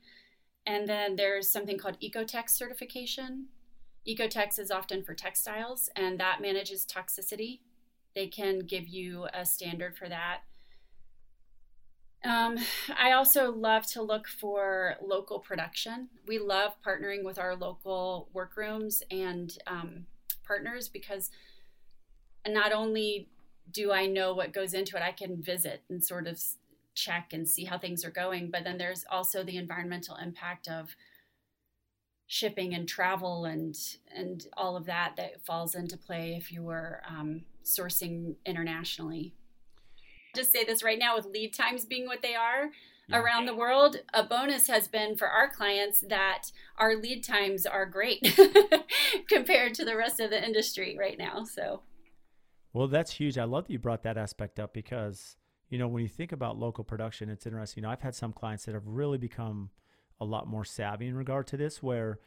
And 0.66 0.88
then 0.88 1.16
there's 1.16 1.48
something 1.48 1.78
called 1.78 1.98
OEKO-TEX 2.00 2.50
certification. 2.50 3.46
OEKO-TEX 4.06 4.58
is 4.58 4.70
often 4.70 5.02
for 5.02 5.14
textiles 5.14 5.88
and 5.96 6.18
that 6.20 6.40
manages 6.40 6.84
toxicity 6.84 7.60
they 8.14 8.26
can 8.26 8.60
give 8.60 8.88
you 8.88 9.26
a 9.32 9.44
standard 9.44 9.96
for 9.96 10.08
that. 10.08 10.40
Um, 12.24 12.58
I 12.98 13.12
also 13.12 13.50
love 13.50 13.86
to 13.92 14.02
look 14.02 14.26
for 14.26 14.96
local 15.00 15.38
production. 15.38 16.08
We 16.26 16.38
love 16.38 16.72
partnering 16.84 17.24
with 17.24 17.38
our 17.38 17.56
local 17.56 18.28
workrooms 18.32 19.02
and 19.10 19.56
um, 19.66 20.06
partners 20.44 20.88
because 20.88 21.30
not 22.48 22.72
only 22.72 23.28
do 23.70 23.92
I 23.92 24.06
know 24.06 24.34
what 24.34 24.52
goes 24.52 24.74
into 24.74 24.96
it, 24.96 25.02
I 25.02 25.12
can 25.12 25.42
visit 25.42 25.82
and 25.88 26.04
sort 26.04 26.26
of 26.26 26.40
check 26.94 27.32
and 27.32 27.48
see 27.48 27.64
how 27.64 27.78
things 27.78 28.04
are 28.04 28.10
going. 28.10 28.50
But 28.50 28.64
then 28.64 28.78
there's 28.78 29.04
also 29.10 29.42
the 29.42 29.56
environmental 29.56 30.16
impact 30.16 30.68
of 30.68 30.96
shipping 32.26 32.74
and 32.74 32.88
travel 32.88 33.44
and 33.44 33.76
and 34.14 34.46
all 34.56 34.76
of 34.76 34.86
that 34.86 35.14
that 35.16 35.44
falls 35.44 35.74
into 35.74 35.96
play 35.96 36.36
if 36.36 36.52
you 36.52 36.62
were 36.62 37.02
um, 37.08 37.42
sourcing 37.64 38.36
internationally. 38.46 39.34
Just 40.34 40.52
say 40.52 40.64
this 40.64 40.84
right 40.84 40.98
now 40.98 41.16
with 41.16 41.26
lead 41.26 41.52
times 41.52 41.84
being 41.84 42.06
what 42.06 42.22
they 42.22 42.36
are 42.36 42.70
yeah. 43.08 43.18
around 43.18 43.46
the 43.46 43.54
world, 43.54 43.96
a 44.14 44.22
bonus 44.22 44.68
has 44.68 44.88
been 44.88 45.16
for 45.16 45.28
our 45.28 45.50
clients 45.50 46.00
that 46.08 46.52
our 46.78 46.94
lead 46.96 47.24
times 47.24 47.66
are 47.66 47.86
great 47.86 48.36
compared 49.28 49.74
to 49.74 49.84
the 49.84 49.96
rest 49.96 50.20
of 50.20 50.30
the 50.30 50.44
industry 50.44 50.96
right 50.98 51.18
now. 51.18 51.44
So, 51.44 51.82
well, 52.72 52.88
that's 52.88 53.12
huge. 53.12 53.38
I 53.38 53.44
love 53.44 53.66
that 53.66 53.72
you 53.72 53.78
brought 53.78 54.02
that 54.04 54.16
aspect 54.16 54.58
up 54.60 54.72
because, 54.72 55.36
you 55.68 55.78
know, 55.78 55.88
when 55.88 56.02
you 56.02 56.08
think 56.08 56.32
about 56.32 56.58
local 56.58 56.84
production, 56.84 57.28
it's 57.28 57.46
interesting. 57.46 57.82
You 57.82 57.86
know, 57.86 57.92
I've 57.92 58.02
had 58.02 58.14
some 58.14 58.32
clients 58.32 58.64
that 58.64 58.74
have 58.74 58.86
really 58.86 59.18
become 59.18 59.70
a 60.20 60.24
lot 60.24 60.46
more 60.46 60.64
savvy 60.64 61.06
in 61.06 61.16
regard 61.16 61.46
to 61.48 61.56
this, 61.56 61.82
where 61.82 62.20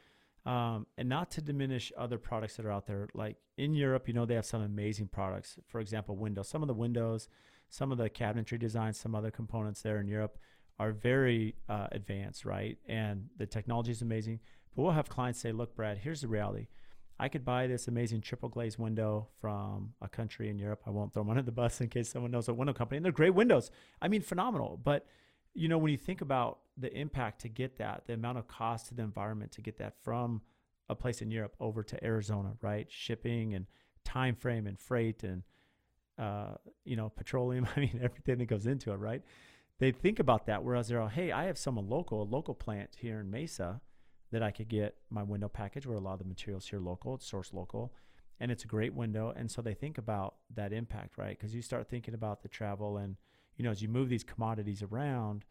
um, 0.46 0.88
and 0.98 1.08
not 1.08 1.32
to 1.32 1.42
diminish 1.42 1.92
other 1.98 2.18
products 2.18 2.58
that 2.58 2.66
are 2.66 2.72
out 2.72 2.86
there. 2.86 3.08
Like 3.14 3.38
in 3.58 3.74
Europe, 3.74 4.08
you 4.08 4.14
know, 4.14 4.26
they 4.26 4.36
have 4.36 4.46
some 4.46 4.62
amazing 4.62 5.08
products. 5.08 5.58
For 5.68 5.80
example, 5.80 6.18
windows. 6.18 6.50
Some 6.50 6.62
of 6.62 6.68
the 6.68 6.74
windows, 6.74 7.30
some 7.70 7.92
of 7.92 7.98
the 7.98 8.10
cabinetry 8.10 8.60
designs, 8.60 9.00
some 9.00 9.16
other 9.16 9.32
components 9.32 9.82
there 9.82 10.00
in 10.00 10.08
Europe 10.08 10.38
are 10.80 10.92
very 10.92 11.56
uh, 11.70 11.88
advanced, 11.92 12.46
right? 12.46 12.78
And 12.88 13.30
the 13.38 13.46
technology 13.46 13.92
is 13.92 14.02
amazing. 14.02 14.40
But 14.76 14.82
we'll 14.82 14.92
have 14.92 15.08
clients 15.08 15.40
say, 15.40 15.52
look, 15.52 15.76
Brad, 15.76 16.00
here's 16.00 16.22
the 16.22 16.28
reality. 16.28 16.68
I 17.20 17.30
could 17.30 17.46
buy 17.46 17.68
this 17.68 17.88
amazing 17.88 18.22
triple 18.22 18.50
glazed 18.50 18.80
window 18.80 19.28
from 19.40 19.94
a 20.02 20.10
country 20.10 20.50
in 20.50 20.58
Europe. 20.58 20.82
I 20.86 20.90
won't 20.90 21.14
throw 21.14 21.24
them 21.24 21.30
under 21.30 21.44
the 21.44 21.52
bus 21.52 21.80
in 21.80 21.88
case 21.90 22.10
someone 22.10 22.32
knows 22.32 22.48
a 22.48 22.54
window 22.54 22.74
company. 22.74 22.98
And 22.98 23.06
they're 23.06 23.12
great 23.12 23.36
windows. 23.36 23.72
I 24.02 24.08
mean, 24.08 24.22
phenomenal. 24.22 24.80
But 24.84 25.06
you 25.54 25.68
know, 25.68 25.78
when 25.78 25.92
you 25.92 25.98
think 25.98 26.22
about 26.22 26.60
the 26.78 26.92
impact 26.98 27.42
to 27.42 27.50
get 27.50 27.78
that, 27.78 28.04
the 28.08 28.14
amount 28.14 28.40
of 28.40 28.48
cost 28.48 28.88
to 28.88 28.96
the 28.96 29.04
environment 29.04 29.52
to 29.54 29.62
get 29.62 29.78
that 29.78 29.94
from 30.02 30.42
a 30.90 30.96
place 30.96 31.22
in 31.22 31.30
Europe 31.30 31.56
over 31.60 31.84
to 31.84 32.04
Arizona, 32.04 32.54
right? 32.62 32.92
Shipping 32.92 33.54
and 33.54 33.68
time 34.04 34.36
frame 34.36 34.66
and 34.66 34.80
freight 34.80 35.24
and 35.24 35.44
uh, 36.18 36.54
you 36.86 36.96
know, 36.96 37.10
petroleum. 37.10 37.68
I 37.76 37.80
mean, 37.80 38.00
everything 38.04 38.40
that 38.40 38.46
goes 38.46 38.66
into 38.66 38.92
it, 38.92 38.96
right? 38.96 39.22
They 39.80 39.92
think 39.92 40.20
about 40.20 40.46
that. 40.48 40.64
Whereas 40.64 40.88
they're, 40.88 41.02
all, 41.02 41.08
hey, 41.08 41.32
I 41.32 41.46
have 41.46 41.58
someone 41.58 41.90
local, 41.90 42.22
a 42.22 42.26
local 42.26 42.54
plant 42.54 42.98
here 43.00 43.20
in 43.20 43.30
Mesa 43.30 43.82
that 44.34 44.44
I 44.44 44.52
could 44.52 44.68
get 44.68 44.96
my 45.10 45.24
window 45.24 45.48
package 45.48 45.88
where 45.88 45.98
a 45.98 46.02
lot 46.02 46.14
of 46.14 46.20
the 46.20 46.26
materials 46.26 46.68
here 46.68 46.80
local, 46.80 47.16
it's 47.16 47.30
sourced 47.30 47.54
local, 47.54 47.94
and 48.40 48.52
it's 48.52 48.64
a 48.64 48.68
great 48.68 48.94
window. 48.94 49.34
And 49.36 49.50
so 49.50 49.62
they 49.62 49.74
think 49.74 49.98
about 49.98 50.36
that 50.54 50.74
impact, 50.74 51.18
right? 51.18 51.38
Because 51.38 51.56
you 51.56 51.62
start 51.62 51.88
thinking 51.88 52.14
about 52.14 52.44
the 52.44 52.50
travel 52.50 52.98
and 52.98 53.16
you 53.58 53.64
know, 53.64 53.72
as 53.72 53.82
you 53.82 53.88
move 53.88 54.10
these 54.10 54.24
commodities 54.24 54.82
around, 54.82 55.46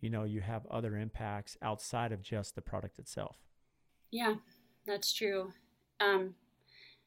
you 0.00 0.10
know, 0.10 0.24
you 0.24 0.40
have 0.40 0.64
other 0.70 0.96
impacts 0.96 1.56
outside 1.60 2.12
of 2.12 2.22
just 2.22 2.54
the 2.54 2.62
product 2.62 2.98
itself. 2.98 3.36
Yeah, 4.10 4.34
that's 4.86 5.12
true. 5.12 5.52
Um, 6.00 6.34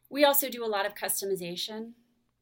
we 0.10 0.26
also 0.26 0.50
do 0.50 0.66
a 0.66 0.68
lot 0.68 0.86
of 0.86 0.94
customization. 0.94 1.92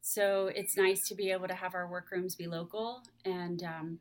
So 0.00 0.50
it's 0.54 0.76
nice 0.76 1.06
to 1.08 1.14
be 1.14 1.30
able 1.30 1.46
to 1.46 1.54
have 1.54 1.74
our 1.74 1.86
workrooms 1.86 2.34
be 2.34 2.46
local. 2.46 3.02
And 3.24 3.62
um, 3.62 3.98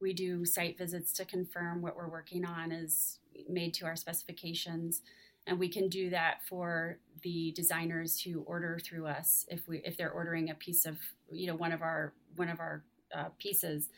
we 0.00 0.12
do 0.12 0.44
site 0.44 0.78
visits 0.78 1.12
to 1.14 1.24
confirm 1.24 1.82
what 1.82 1.96
we're 1.96 2.08
working 2.08 2.44
on 2.44 2.72
is 2.72 3.18
made 3.48 3.74
to 3.74 3.86
our 3.86 3.96
specifications. 3.96 5.02
And 5.46 5.58
we 5.58 5.68
can 5.68 5.88
do 5.88 6.10
that 6.10 6.42
for 6.48 6.98
the 7.22 7.52
designers 7.52 8.20
who 8.20 8.40
order 8.42 8.78
through 8.78 9.06
us 9.06 9.46
if 9.48 9.66
we 9.68 9.78
if 9.84 9.96
they're 9.96 10.10
ordering 10.10 10.50
a 10.50 10.54
piece 10.54 10.86
of 10.86 10.98
you 11.30 11.46
know 11.46 11.54
one 11.54 11.72
of 11.72 11.82
our 11.82 12.12
one 12.36 12.48
of 12.48 12.60
our 12.60 12.82
uh, 13.14 13.28
pieces. 13.38 13.88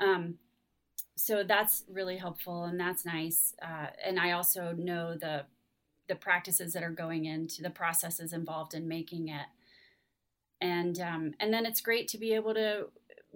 Um, 0.00 0.38
so 1.16 1.44
that's 1.44 1.84
really 1.88 2.16
helpful 2.16 2.64
and 2.64 2.78
that's 2.78 3.04
nice. 3.04 3.54
Uh, 3.62 3.88
and 4.04 4.18
I 4.18 4.32
also 4.32 4.72
know 4.72 5.16
the 5.16 5.44
the 6.08 6.14
practices 6.14 6.72
that 6.72 6.82
are 6.82 6.90
going 6.90 7.24
into 7.24 7.62
the 7.62 7.70
processes 7.70 8.32
involved 8.32 8.74
in 8.74 8.88
making 8.88 9.28
it. 9.28 9.46
And 10.60 11.00
um, 11.00 11.34
and 11.40 11.52
then 11.52 11.64
it's 11.64 11.80
great 11.80 12.08
to 12.08 12.18
be 12.18 12.34
able 12.34 12.54
to 12.54 12.88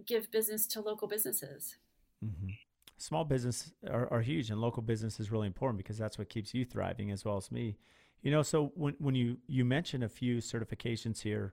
give 0.05 0.31
business 0.31 0.67
to 0.69 0.81
local 0.81 1.09
businesses. 1.09 1.77
Mm-hmm. 2.25 2.51
Small 2.99 3.25
business 3.25 3.73
are, 3.91 4.11
are 4.13 4.23
huge, 4.23 4.51
and 4.51 4.61
local 4.61 4.83
business 4.83 5.21
is 5.21 5.31
really 5.31 5.47
important 5.47 5.77
because 5.79 5.99
that's 5.99 6.19
what 6.19 6.29
keeps 6.29 6.55
you 6.55 6.65
thriving 6.65 7.11
as 7.11 7.25
well 7.25 7.37
as 7.37 7.53
me. 7.53 7.77
You 8.23 8.31
know, 8.31 8.43
so 8.43 8.73
when 8.75 8.95
when 8.99 9.15
you 9.15 9.37
you 9.47 9.65
mention 9.65 10.03
a 10.03 10.09
few 10.09 10.39
certifications 10.39 11.23
here, 11.23 11.53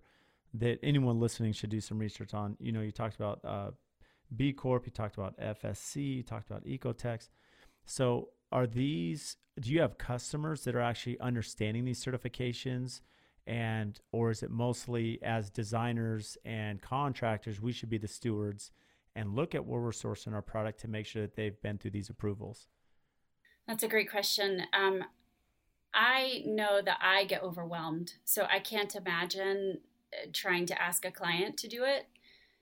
that 0.54 0.80
anyone 0.82 1.20
listening 1.20 1.54
should 1.54 1.70
do 1.70 1.82
some 1.82 2.00
research 2.00 2.34
on. 2.34 2.56
You 2.60 2.72
know, 2.72 2.82
you 2.82 2.92
talked 2.92 3.16
about 3.16 3.42
uh, 3.44 3.72
B 4.36 4.54
Corp, 4.54 4.86
you 4.86 4.92
talked 4.92 5.18
about 5.18 5.38
FSC, 5.38 6.18
you 6.18 6.24
talked 6.24 6.50
about 6.50 6.66
OEKO-TEX. 6.66 7.30
So, 7.86 8.30
are 8.52 8.68
these? 8.68 9.38
Do 9.60 9.72
you 9.72 9.82
have 9.82 9.98
customers 9.98 10.64
that 10.64 10.76
are 10.76 10.82
actually 10.82 11.20
understanding 11.20 11.86
these 11.86 12.04
certifications, 12.04 13.02
and 13.46 14.00
or 14.12 14.32
is 14.32 14.42
it 14.44 14.50
mostly 14.50 15.22
as 15.22 15.50
designers 15.50 16.38
and 16.46 16.82
contractors 16.82 17.62
we 17.62 17.72
should 17.72 17.90
be 17.90 17.98
the 17.98 18.08
stewards 18.08 18.72
and 19.16 19.36
look 19.36 19.54
at 19.56 19.66
where 19.66 19.82
we're 19.82 19.92
sourcing 19.92 20.34
our 20.34 20.42
product 20.42 20.80
to 20.82 20.88
make 20.88 21.06
sure 21.06 21.22
that 21.22 21.36
they've 21.36 21.62
been 21.62 21.78
through 21.78 21.92
these 21.92 22.10
approvals? 22.10 22.68
That's 23.68 23.84
a 23.84 23.88
great 23.88 24.10
question. 24.10 24.64
Um, 24.74 25.04
I 25.94 26.44
know 26.46 26.82
that 26.84 26.98
I 27.02 27.26
get 27.26 27.44
overwhelmed, 27.44 28.14
so 28.26 28.48
I 28.52 28.60
can't 28.60 28.96
imagine 28.96 29.80
trying 30.34 30.66
to 30.68 30.82
ask 30.82 31.06
a 31.06 31.12
client 31.12 31.58
to 31.58 31.68
do 31.68 31.84
it. 31.84 32.08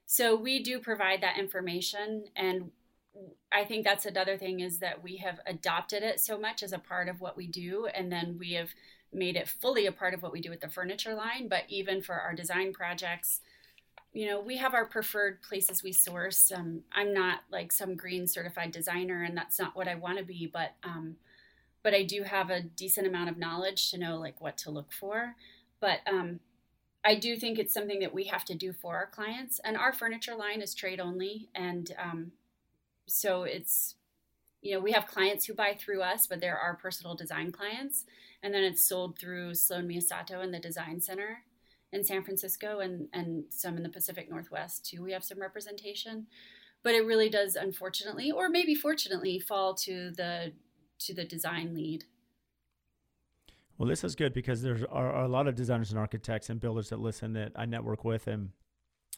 So 0.06 0.36
we 0.36 0.62
do 0.62 0.80
provide 0.80 1.22
that 1.22 1.40
information 1.40 2.26
and 2.36 2.72
I 3.52 3.66
think 3.66 3.84
that's 3.84 4.06
another 4.06 4.38
thing 4.38 4.62
is 4.62 4.80
that 4.80 5.04
we 5.04 5.18
have 5.18 5.40
adopted 5.46 6.02
it 6.02 6.20
so 6.22 6.40
much 6.40 6.64
as 6.64 6.72
a 6.72 6.80
part 6.80 7.10
of 7.10 7.20
what 7.20 7.36
we 7.36 7.48
do 7.48 7.88
and 7.94 8.12
then 8.12 8.38
we 8.40 8.54
have 8.54 8.70
made 9.14 9.36
it 9.36 9.50
fully 9.50 9.86
a 9.86 9.92
part 9.92 10.14
of 10.14 10.22
what 10.22 10.32
we 10.32 10.40
do 10.40 10.50
with 10.50 10.62
the 10.62 10.70
furniture 10.70 11.14
line, 11.14 11.50
but 11.50 11.64
even 11.68 12.02
for 12.02 12.16
our 12.16 12.34
design 12.34 12.72
projects, 12.72 13.42
you 14.14 14.28
know, 14.28 14.42
we 14.42 14.58
have 14.58 14.74
our 14.74 14.86
preferred 14.86 15.42
places 15.42 15.84
we 15.84 15.94
source. 15.94 16.52
Um, 16.54 16.82
I'm 16.92 17.14
not 17.14 17.42
like 17.50 17.72
some 17.72 17.96
green 17.96 18.28
certified 18.28 18.72
designer, 18.72 19.24
and 19.24 19.38
that's 19.38 19.58
not 19.58 19.76
what 19.76 19.88
I 19.88 19.96
want 19.96 20.18
to 20.18 20.24
be. 20.26 20.50
But 20.52 20.74
um, 20.84 21.16
but 21.82 21.94
I 21.94 22.04
do 22.04 22.24
have 22.24 22.50
a 22.50 22.62
decent 22.62 23.08
amount 23.08 23.30
of 23.30 23.38
knowledge 23.38 23.90
to 23.92 23.98
know 23.98 24.18
like 24.18 24.42
what 24.42 24.58
to 24.60 24.72
look 24.72 24.92
for. 24.92 25.36
But 25.80 26.00
um, 26.08 26.42
I 27.04 27.16
do 27.16 27.38
think 27.38 27.58
it's 27.58 27.74
something 27.74 28.00
that 28.02 28.14
we 28.14 28.26
have 28.26 28.46
to 28.46 28.56
do 28.56 28.74
for 28.74 28.96
our 28.98 29.08
clients. 29.08 29.60
And 29.64 29.78
our 29.78 29.94
furniture 29.94 30.36
line 30.36 30.62
is 30.62 30.76
trade 30.76 31.00
only, 31.00 31.50
and 31.56 31.92
um, 31.98 32.32
so 33.08 33.44
it's 33.44 33.96
you 34.62 34.74
know 34.76 34.82
we 34.82 34.92
have 34.92 35.08
clients 35.08 35.46
who 35.46 35.54
buy 35.54 35.74
through 35.80 36.02
us, 36.02 36.28
but 36.28 36.42
there 36.42 36.58
are 36.58 36.76
personal 36.76 37.16
design 37.16 37.54
clients, 37.54 38.04
and 38.44 38.54
then 38.54 38.64
it's 38.64 38.84
sold 38.84 39.18
through 39.18 39.56
Sloan 39.56 39.88
Miyasato 39.88 40.44
and 40.44 40.54
the 40.54 40.60
Design 40.60 41.00
Center 41.00 41.44
in 41.92 42.04
San 42.04 42.24
Francisco, 42.24 42.80
and 42.80 43.08
and 43.14 43.44
some 43.50 43.78
in 43.78 43.84
the 43.84 43.90
Pacific 43.90 44.30
Northwest 44.30 44.86
too. 44.86 45.04
We 45.04 45.12
have 45.12 45.24
some 45.24 45.42
representation, 45.42 46.28
but 46.84 46.96
it 46.96 47.06
really 47.06 47.30
does, 47.30 47.56
unfortunately, 47.56 48.32
or 48.32 48.50
maybe 48.50 48.76
fortunately, 48.76 49.40
fall 49.40 49.74
to 49.76 50.12
the 50.12 50.54
to 51.00 51.14
the 51.14 51.26
design 51.26 51.74
lead. 51.74 52.06
Well, 53.78 53.90
this 53.90 54.04
is 54.04 54.16
good 54.16 54.34
because 54.34 54.62
there 54.62 54.78
are, 54.92 55.24
a 55.24 55.28
lot 55.28 55.48
of 55.48 55.56
designers 55.56 55.90
and 55.90 55.98
architects 55.98 56.52
and 56.52 56.60
builders 56.60 56.90
that 56.90 57.00
listen 57.00 57.34
that 57.34 57.52
I 57.56 57.66
network 57.66 58.04
with, 58.06 58.28
and 58.28 58.50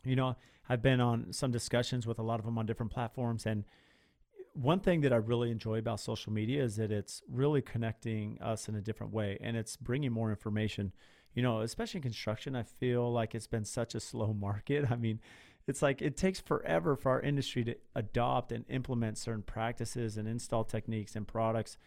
you 0.03 0.15
know, 0.15 0.37
I've 0.69 0.81
been 0.81 1.01
on 1.01 1.33
some 1.33 1.51
discussions 1.51 2.07
with 2.07 2.17
a 2.17 2.23
lot 2.23 2.39
of 2.39 2.45
them 2.45 2.57
on 2.57 2.65
different 2.65 2.91
platforms, 2.91 3.45
and 3.45 3.65
one 4.53 4.79
thing 4.79 5.01
that 5.01 5.11
I 5.11 5.17
really 5.17 5.51
enjoy 5.51 5.79
about 5.79 5.99
social 5.99 6.31
media 6.31 6.63
is 6.63 6.75
that 6.75 6.91
it's 6.91 7.23
really 7.27 7.61
connecting 7.61 8.37
us 8.39 8.69
in 8.69 8.75
a 8.75 8.81
different 8.81 9.11
way, 9.11 9.37
and 9.41 9.57
it's 9.57 9.75
bringing 9.75 10.11
more 10.11 10.29
information. 10.29 10.93
You 11.33 11.43
know, 11.43 11.61
especially 11.61 11.99
in 11.99 12.03
construction, 12.03 12.55
I 12.55 12.63
feel 12.63 13.11
like 13.11 13.33
it's 13.33 13.47
been 13.47 13.65
such 13.65 13.95
a 13.95 13.99
slow 13.99 14.33
market. 14.39 14.91
I 14.91 14.95
mean, 14.95 15.19
it's 15.67 15.81
like 15.81 16.01
it 16.01 16.17
takes 16.17 16.39
forever 16.39 16.95
for 16.95 17.11
our 17.11 17.21
industry 17.21 17.63
to 17.63 17.75
adopt 17.95 18.51
and 18.51 18.65
implement 18.69 19.17
certain 19.17 19.43
practices 19.43 20.17
and 20.17 20.27
install 20.27 20.63
techniques 20.63 21.15
and 21.15 21.27
products 21.27 21.77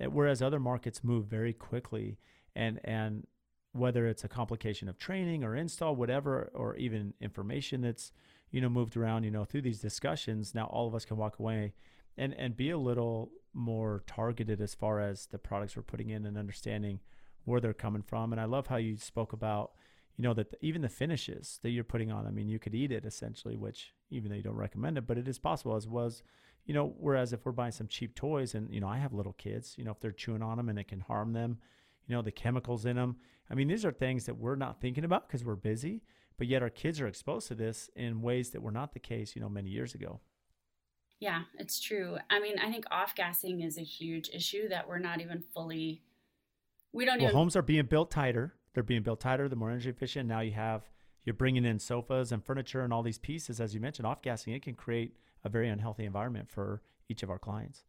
eh, 0.00 0.06
whereas 0.06 0.40
other 0.40 0.60
markets 0.60 1.04
move 1.04 1.26
very 1.26 1.52
quickly 1.52 2.18
and 2.54 2.80
and 2.84 3.26
whether 3.72 4.06
it's 4.06 4.24
a 4.24 4.28
complication 4.28 4.88
of 4.88 4.98
training 4.98 5.44
or 5.44 5.54
install 5.54 5.94
whatever 5.94 6.50
or 6.54 6.76
even 6.76 7.12
information 7.20 7.82
that's 7.82 8.12
you 8.50 8.60
know 8.60 8.68
moved 8.68 8.96
around 8.96 9.24
you 9.24 9.30
know 9.30 9.44
through 9.44 9.62
these 9.62 9.80
discussions 9.80 10.54
now 10.54 10.64
all 10.66 10.86
of 10.86 10.94
us 10.94 11.04
can 11.04 11.16
walk 11.16 11.38
away 11.38 11.74
and 12.16 12.32
and 12.34 12.56
be 12.56 12.70
a 12.70 12.78
little 12.78 13.30
more 13.52 14.02
targeted 14.06 14.60
as 14.60 14.74
far 14.74 15.00
as 15.00 15.26
the 15.26 15.38
products 15.38 15.76
we're 15.76 15.82
putting 15.82 16.10
in 16.10 16.24
and 16.24 16.38
understanding 16.38 17.00
where 17.46 17.60
they're 17.60 17.72
coming 17.72 18.02
from. 18.02 18.32
And 18.32 18.40
i 18.40 18.44
love 18.44 18.66
how 18.66 18.76
you 18.76 18.96
spoke 18.96 19.32
about 19.32 19.72
you 20.16 20.22
know 20.22 20.34
that 20.34 20.50
the, 20.50 20.56
even 20.60 20.82
the 20.82 20.88
finishes 20.88 21.58
that 21.62 21.70
you're 21.70 21.84
putting 21.84 22.10
on 22.10 22.26
i 22.26 22.30
mean 22.30 22.48
you 22.48 22.58
could 22.58 22.74
eat 22.74 22.92
it 22.92 23.04
essentially 23.04 23.56
which 23.56 23.92
even 24.10 24.30
though 24.30 24.36
you 24.36 24.42
don't 24.42 24.56
recommend 24.56 24.98
it 24.98 25.06
but 25.06 25.18
it 25.18 25.28
is 25.28 25.38
possible 25.38 25.76
as 25.76 25.86
was 25.86 26.22
you 26.64 26.74
know 26.74 26.94
whereas 26.98 27.32
if 27.32 27.44
we're 27.44 27.52
buying 27.52 27.72
some 27.72 27.86
cheap 27.86 28.14
toys 28.14 28.54
and 28.54 28.72
you 28.72 28.80
know 28.80 28.88
i 28.88 28.96
have 28.96 29.12
little 29.12 29.34
kids 29.34 29.74
you 29.76 29.84
know 29.84 29.90
if 29.90 30.00
they're 30.00 30.12
chewing 30.12 30.42
on 30.42 30.56
them 30.56 30.68
and 30.68 30.78
it 30.78 30.88
can 30.88 31.00
harm 31.00 31.32
them 31.32 31.58
you 32.06 32.14
know 32.14 32.22
the 32.22 32.32
chemicals 32.32 32.86
in 32.86 32.96
them 32.96 33.16
i 33.50 33.54
mean 33.54 33.68
these 33.68 33.84
are 33.84 33.92
things 33.92 34.24
that 34.26 34.36
we're 34.36 34.56
not 34.56 34.80
thinking 34.80 35.04
about 35.04 35.26
because 35.26 35.44
we're 35.44 35.54
busy 35.54 36.02
but 36.38 36.46
yet 36.46 36.62
our 36.62 36.70
kids 36.70 37.00
are 37.00 37.06
exposed 37.06 37.48
to 37.48 37.54
this 37.54 37.88
in 37.96 38.20
ways 38.20 38.50
that 38.50 38.62
were 38.62 38.70
not 38.70 38.92
the 38.92 39.00
case 39.00 39.34
you 39.34 39.40
know 39.40 39.48
many 39.48 39.70
years 39.70 39.94
ago. 39.94 40.20
Yeah 41.18 41.42
it's 41.58 41.80
true. 41.80 42.18
I 42.28 42.40
mean 42.40 42.58
i 42.58 42.70
think 42.70 42.84
off 42.90 43.14
gassing 43.14 43.62
is 43.62 43.78
a 43.78 43.82
huge 43.82 44.28
issue 44.32 44.68
that 44.68 44.86
we're 44.86 44.98
not 44.98 45.20
even 45.20 45.42
fully 45.54 46.02
we 46.96 47.04
don't 47.04 47.18
well 47.18 47.28
even 47.28 47.36
homes 47.36 47.54
are 47.54 47.62
being 47.62 47.86
built 47.86 48.10
tighter 48.10 48.54
they're 48.76 48.82
being 48.82 49.02
built 49.02 49.20
tighter, 49.20 49.48
they're 49.48 49.56
more 49.56 49.70
energy 49.70 49.88
efficient. 49.88 50.28
Now 50.28 50.40
you 50.40 50.52
have 50.52 50.82
you're 51.24 51.32
bringing 51.32 51.64
in 51.64 51.78
sofas 51.78 52.30
and 52.30 52.44
furniture 52.44 52.82
and 52.82 52.92
all 52.92 53.02
these 53.02 53.16
pieces, 53.16 53.58
as 53.58 53.74
you 53.74 53.80
mentioned, 53.80 54.06
off 54.06 54.20
gassing. 54.20 54.52
It 54.52 54.62
can 54.62 54.74
create 54.74 55.16
a 55.44 55.48
very 55.48 55.70
unhealthy 55.70 56.04
environment 56.04 56.50
for 56.50 56.82
each 57.08 57.22
of 57.22 57.30
our 57.30 57.38
clients. 57.38 57.84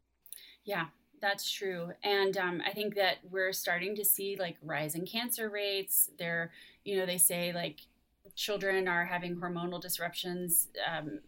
Yeah, 0.64 0.86
that's 1.20 1.52
true. 1.52 1.90
And 2.02 2.38
um, 2.38 2.62
I 2.66 2.72
think 2.72 2.94
that 2.94 3.18
we're 3.30 3.52
starting 3.52 3.96
to 3.96 4.04
see 4.04 4.38
like 4.40 4.56
rising 4.62 5.04
cancer 5.04 5.50
rates. 5.50 6.08
They're, 6.18 6.52
you 6.86 6.96
know, 6.96 7.04
they 7.04 7.18
say 7.18 7.52
like 7.52 7.80
children 8.34 8.88
are 8.88 9.04
having 9.04 9.36
hormonal 9.36 9.78
disruptions 9.78 10.68
um, 10.90 11.20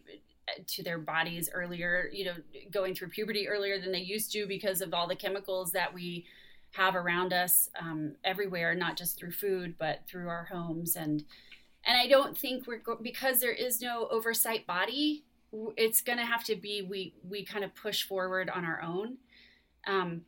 to 0.68 0.82
their 0.82 0.98
bodies 0.98 1.50
earlier, 1.52 2.08
you 2.10 2.24
know, 2.24 2.34
going 2.70 2.94
through 2.94 3.08
puberty 3.08 3.46
earlier 3.46 3.78
than 3.78 3.92
they 3.92 3.98
used 3.98 4.32
to 4.32 4.46
because 4.46 4.80
of 4.80 4.94
all 4.94 5.06
the 5.06 5.14
chemicals 5.14 5.72
that 5.72 5.92
we 5.92 6.24
have 6.72 6.94
around 6.94 7.32
us 7.32 7.68
um, 7.80 8.14
everywhere, 8.24 8.74
not 8.74 8.96
just 8.96 9.18
through 9.18 9.32
food, 9.32 9.74
but 9.78 10.00
through 10.08 10.28
our 10.28 10.48
homes. 10.52 10.96
And 10.96 11.24
and 11.84 11.98
I 11.98 12.06
don't 12.06 12.36
think 12.36 12.66
we're 12.66 12.78
go- 12.78 12.98
because 13.00 13.40
there 13.40 13.52
is 13.52 13.80
no 13.80 14.06
oversight 14.10 14.66
body. 14.66 15.24
It's 15.76 16.00
going 16.02 16.18
to 16.18 16.26
have 16.26 16.44
to 16.44 16.56
be 16.56 16.82
we 16.82 17.14
we 17.28 17.44
kind 17.44 17.64
of 17.64 17.74
push 17.74 18.04
forward 18.04 18.48
on 18.50 18.64
our 18.64 18.80
own, 18.82 19.18
um, 19.86 20.22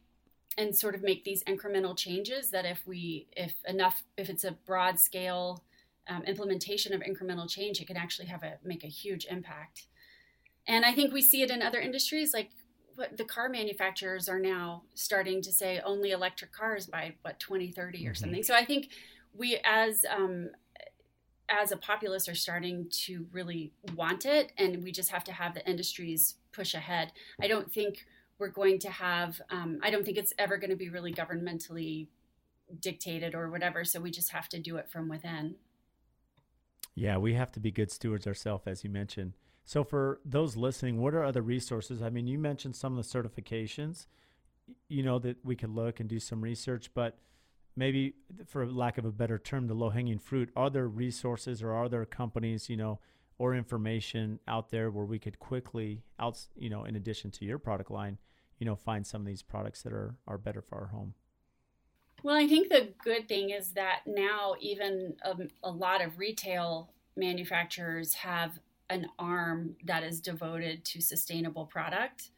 and 0.59 0.77
sort 0.77 0.95
of 0.95 1.03
make 1.03 1.25
these 1.25 1.45
incremental 1.45 1.97
changes. 1.97 2.51
That 2.51 2.65
if 2.65 2.87
we 2.87 3.29
if 3.37 3.55
enough 3.67 4.03
if 4.17 4.29
it's 4.29 4.45
a 4.45 4.53
broad 4.53 4.99
scale 4.99 5.63
um, 6.09 6.25
implementation 6.25 6.93
of 6.93 7.03
incremental 7.03 7.49
change, 7.49 7.81
it 7.81 7.87
can 7.87 7.97
actually 7.97 8.27
have 8.29 8.43
a 8.43 8.59
make 8.65 8.83
a 8.83 8.89
huge 8.89 9.27
impact. 9.27 9.87
And 10.67 10.85
I 10.85 10.93
think 10.93 11.13
we 11.13 11.23
see 11.23 11.43
it 11.43 11.51
in 11.51 11.63
other 11.63 11.81
industries 11.81 12.33
like 12.33 12.51
what 12.95 13.17
the 13.17 13.25
car 13.25 13.49
manufacturers 13.49 14.29
are 14.29 14.39
now 14.39 14.83
starting 14.95 15.43
to 15.43 15.53
say 15.53 15.81
only 15.85 16.11
electric 16.11 16.53
cars 16.53 16.87
by 16.87 17.15
what 17.23 17.39
2030 17.41 18.07
or 18.07 18.11
mm-hmm. 18.11 18.15
something. 18.21 18.43
So 18.43 18.55
I 18.55 18.65
think 18.65 18.89
we 19.35 19.59
as 19.65 20.05
um, 20.11 20.51
as 21.49 21.73
a 21.73 21.77
populace 21.77 22.29
are 22.29 22.35
starting 22.35 22.87
to 22.91 23.27
really 23.33 23.73
want 23.95 24.25
it, 24.25 24.53
and 24.57 24.83
we 24.83 24.93
just 24.93 25.11
have 25.11 25.25
to 25.25 25.33
have 25.33 25.55
the 25.55 25.69
industries 25.69 26.37
push 26.53 26.75
ahead. 26.75 27.13
I 27.41 27.49
don't 27.49 27.73
think 27.73 28.05
we're 28.39 28.49
going 28.49 28.79
to 28.81 28.91
have. 28.91 29.41
Um, 29.51 29.79
I 29.83 29.91
don't 29.91 30.05
think 30.05 30.19
it's 30.19 30.33
ever 30.39 30.57
going 30.57 30.71
to 30.71 30.77
be 30.77 30.89
really 30.89 31.13
governmentally 31.13 32.09
dictated 32.81 33.35
or 33.35 33.51
whatever. 33.51 33.85
So 33.85 34.01
we 34.01 34.11
just 34.11 34.33
have 34.33 34.49
to 34.51 34.59
do 34.59 34.77
it 34.77 34.91
from 34.91 35.09
within. 35.09 35.57
Yeah, 36.95 37.17
we 37.17 37.35
have 37.35 37.53
to 37.53 37.61
be 37.61 37.71
good 37.71 37.91
stewards 37.91 38.27
ourselves, 38.27 38.65
as 38.67 38.85
you 38.85 38.91
mentioned. 38.91 39.35
So 39.65 39.85
for 39.85 40.21
those 40.25 40.57
listening, 40.57 41.01
what 41.01 41.15
are 41.15 41.25
other 41.25 41.43
resources? 41.43 42.03
I 42.03 42.11
mean, 42.11 42.27
you 42.27 42.39
mentioned 42.39 42.77
some 42.77 42.99
of 42.99 43.05
the 43.05 43.19
certifications, 43.19 44.07
you 44.89 45.03
know, 45.03 45.19
that 45.21 45.45
we 45.45 45.57
could 45.57 45.71
look 45.71 46.01
and 46.01 46.09
do 46.09 46.19
some 46.19 46.41
research, 46.41 46.91
but 46.95 47.19
maybe 47.77 48.15
for 48.47 48.67
lack 48.67 48.99
of 48.99 49.05
a 49.05 49.13
better 49.13 49.39
term, 49.39 49.67
the 49.67 49.75
low 49.75 49.91
hanging 49.91 50.19
fruit, 50.19 50.51
are 50.57 50.71
there 50.71 50.89
resources 50.89 51.63
or 51.63 51.73
are 51.73 51.89
there 51.89 52.05
companies, 52.05 52.69
you 52.69 52.77
know, 52.77 52.99
or 53.39 53.55
information 53.55 54.39
out 54.47 54.71
there 54.71 54.91
where 54.91 55.05
we 55.05 55.19
could 55.19 55.39
quickly 55.39 56.03
out, 56.19 56.39
you 56.57 56.69
know, 56.69 56.85
in 56.85 56.97
addition 56.97 57.31
to 57.31 57.45
your 57.45 57.59
product 57.59 57.91
line, 57.91 58.19
you 58.59 58.67
know, 58.67 58.77
find 58.77 59.07
some 59.07 59.23
of 59.23 59.27
these 59.27 59.43
products 59.43 59.83
that 59.83 59.93
are, 59.93 60.17
are 60.27 60.39
better 60.39 60.61
for 60.61 60.79
our 60.79 60.87
home? 60.87 61.15
Well, 62.23 62.37
I 62.37 62.47
think 62.47 62.69
the 62.69 62.93
good 63.03 63.27
thing 63.27 63.51
is 63.51 63.71
that 63.73 64.03
now 64.07 64.55
even 64.61 65.15
a, 65.23 65.35
a 65.65 65.71
lot 65.71 66.05
of 66.05 66.19
retail 66.19 66.93
manufacturers 67.17 68.15
have 68.15 68.61
an 68.91 69.07
arm 69.19 69.77
that 69.85 70.03
is 70.03 70.21
devoted 70.21 70.85
to 70.87 71.01
sustainable 71.01 71.67
product. 71.67 72.31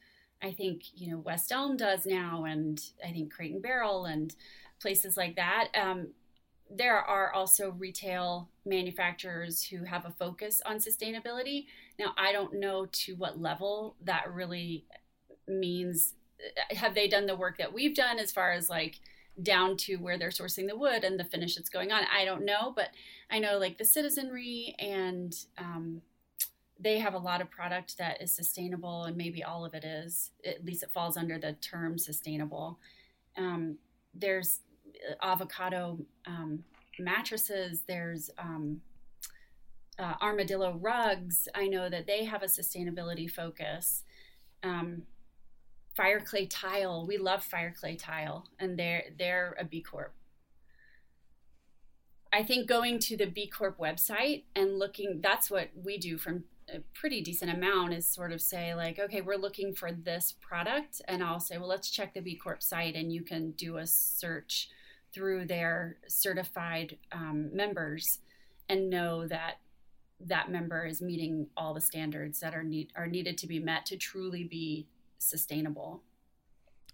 I 0.42 0.52
think 0.52 0.83
you 0.94 1.11
know 1.11 1.18
West 1.18 1.50
Elm 1.50 1.76
does 1.76 2.07
now, 2.07 2.44
and 2.44 2.80
I 3.04 3.11
think 3.11 3.33
Crate 3.33 3.52
and 3.52 3.62
Barrel 3.62 4.04
and 4.04 4.35
places 4.80 5.16
like 5.16 5.37
that. 5.37 5.68
Um, 5.74 6.09
there 6.70 6.98
are 6.98 7.33
also 7.33 7.70
retail 7.72 8.48
manufacturers 8.64 9.62
who 9.64 9.85
have 9.85 10.04
a 10.07 10.14
focus 10.18 10.61
on 10.64 10.76
sustainability. 10.76 11.66
Now, 11.98 12.12
I 12.16 12.33
don't 12.33 12.54
know 12.59 12.87
to 12.87 13.14
what 13.16 13.40
level 13.40 13.96
that 14.02 14.33
really 14.33 14.85
means. 15.46 16.14
Have 16.70 16.94
they 16.94 17.09
done 17.09 17.26
the 17.26 17.37
work 17.37 17.59
that 17.59 17.72
we've 17.72 17.94
done 17.94 18.18
as 18.18 18.33
far 18.33 18.52
as 18.52 18.68
like 18.68 19.00
down 19.42 19.76
to 19.76 19.96
where 19.96 20.18
they're 20.18 20.30
sourcing 20.30 20.68
the 20.68 20.76
wood 20.76 21.04
and 21.04 21.18
the 21.18 21.24
finish 21.24 21.54
that's 21.54 21.68
going 21.68 21.92
on? 21.92 22.02
I 22.12 22.24
don't 22.24 22.44
know, 22.44 22.72
but 22.74 22.88
I 23.30 23.38
know 23.38 23.59
like 23.59 23.78
the 23.78 23.85
citizenry 23.85 24.74
and 24.78 25.35
um, 25.59 26.02
they 26.78 26.98
have 26.98 27.14
a 27.14 27.18
lot 27.18 27.40
of 27.40 27.50
product 27.50 27.98
that 27.98 28.20
is 28.20 28.34
sustainable 28.34 29.04
and 29.04 29.16
maybe 29.16 29.42
all 29.44 29.64
of 29.64 29.74
it 29.74 29.84
is. 29.84 30.30
At 30.44 30.64
least 30.64 30.82
it 30.82 30.92
falls 30.92 31.16
under 31.16 31.38
the 31.38 31.52
term 31.54 31.98
sustainable. 31.98 32.78
Um, 33.37 33.78
there's 34.14 34.60
uh, 35.08 35.14
avocado 35.22 35.98
um, 36.26 36.64
mattresses 36.98 37.82
there's 37.87 38.30
um, 38.38 38.80
uh, 39.98 40.14
armadillo 40.20 40.78
rugs. 40.80 41.48
I 41.54 41.68
know 41.68 41.88
that 41.88 42.06
they 42.06 42.24
have 42.24 42.42
a 42.42 42.46
sustainability 42.46 43.30
focus. 43.30 44.02
Um, 44.62 45.02
fire 45.94 46.20
clay 46.20 46.46
tile. 46.46 47.06
We 47.06 47.18
love 47.18 47.44
fire 47.44 47.74
clay 47.78 47.96
tile 47.96 48.48
and 48.58 48.78
they're 48.78 49.04
they're 49.16 49.56
a 49.58 49.64
b 49.64 49.80
corp. 49.80 50.12
I 52.34 52.42
think 52.42 52.66
going 52.66 52.98
to 52.98 53.16
the 53.16 53.26
B 53.26 53.46
Corp 53.46 53.78
website 53.78 54.42
and 54.56 54.76
looking, 54.76 55.20
that's 55.22 55.52
what 55.52 55.68
we 55.80 55.98
do 55.98 56.18
from 56.18 56.42
a 56.72 56.81
pretty 56.94 57.20
decent 57.20 57.50
amount 57.50 57.92
is 57.92 58.07
sort 58.07 58.33
of 58.33 58.40
say 58.40 58.74
like 58.74 58.98
okay 58.98 59.20
we're 59.20 59.37
looking 59.37 59.74
for 59.74 59.92
this 59.92 60.35
product 60.40 61.03
and 61.09 61.22
i'll 61.22 61.40
say 61.40 61.59
well 61.59 61.68
let's 61.68 61.90
check 61.90 62.14
the 62.14 62.20
b 62.20 62.35
corp 62.35 62.62
site 62.62 62.94
and 62.94 63.12
you 63.12 63.22
can 63.22 63.50
do 63.53 63.77
a 63.77 63.87
search 63.87 64.70
through 65.12 65.44
their 65.44 65.96
certified 66.09 66.96
um, 67.12 67.55
members 67.55 68.20
and 68.68 68.90
know 68.90 69.27
that 69.27 69.59
that 70.20 70.50
member 70.50 70.87
is 70.87 71.03
meeting 71.03 71.46
all 71.57 71.74
the 71.74 71.81
standards 71.81 72.40
that 72.40 72.55
are 72.55 72.64
need 72.64 72.90
are 72.96 73.07
needed 73.07 73.37
to 73.37 73.46
be 73.46 73.59
met 73.59 73.85
to 73.85 73.96
truly 73.96 74.44
be 74.44 74.87
sustainable 75.18 76.03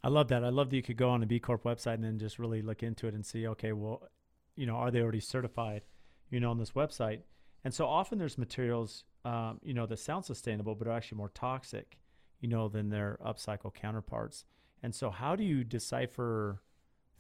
I 0.03 0.09
love 0.09 0.29
that. 0.29 0.45
I 0.45 0.49
love 0.49 0.71
that 0.71 0.77
you 0.77 0.83
could 0.83 0.97
go 0.97 1.11
on 1.11 1.23
a 1.23 1.27
B 1.27 1.39
Corp 1.39 1.65
website 1.65 1.95
and 1.95 2.05
then 2.05 2.19
just 2.19 2.39
really 2.39 2.63
look 2.63 2.83
into 2.83 3.07
it 3.07 3.15
and 3.15 3.25
see, 3.25 3.47
okay, 3.49 3.73
well, 3.73 4.09
you 4.57 4.67
know, 4.67 4.77
are 4.77 4.91
they 4.91 5.01
already 5.03 5.21
certified, 5.21 5.85
you 6.31 6.41
know, 6.41 6.51
on 6.51 6.59
this 6.59 6.71
website? 6.71 7.21
And 7.65 7.75
so 7.75 7.87
often 7.87 8.19
there's 8.19 8.39
materials, 8.39 9.05
um, 9.25 9.61
you 9.63 9.75
know, 9.75 9.87
that 9.87 9.99
sound 9.99 10.25
sustainable, 10.25 10.75
but 10.75 10.89
are 10.89 10.93
actually 10.93 11.19
more 11.19 11.31
toxic, 11.31 11.99
you 12.41 12.49
know, 12.49 12.69
than 12.69 12.89
their 12.89 13.19
upcycle 13.25 13.73
counterparts. 13.73 14.45
And 14.83 14.95
so 14.95 15.11
how 15.11 15.37
do 15.37 15.45
you 15.45 15.63
decipher 15.63 16.63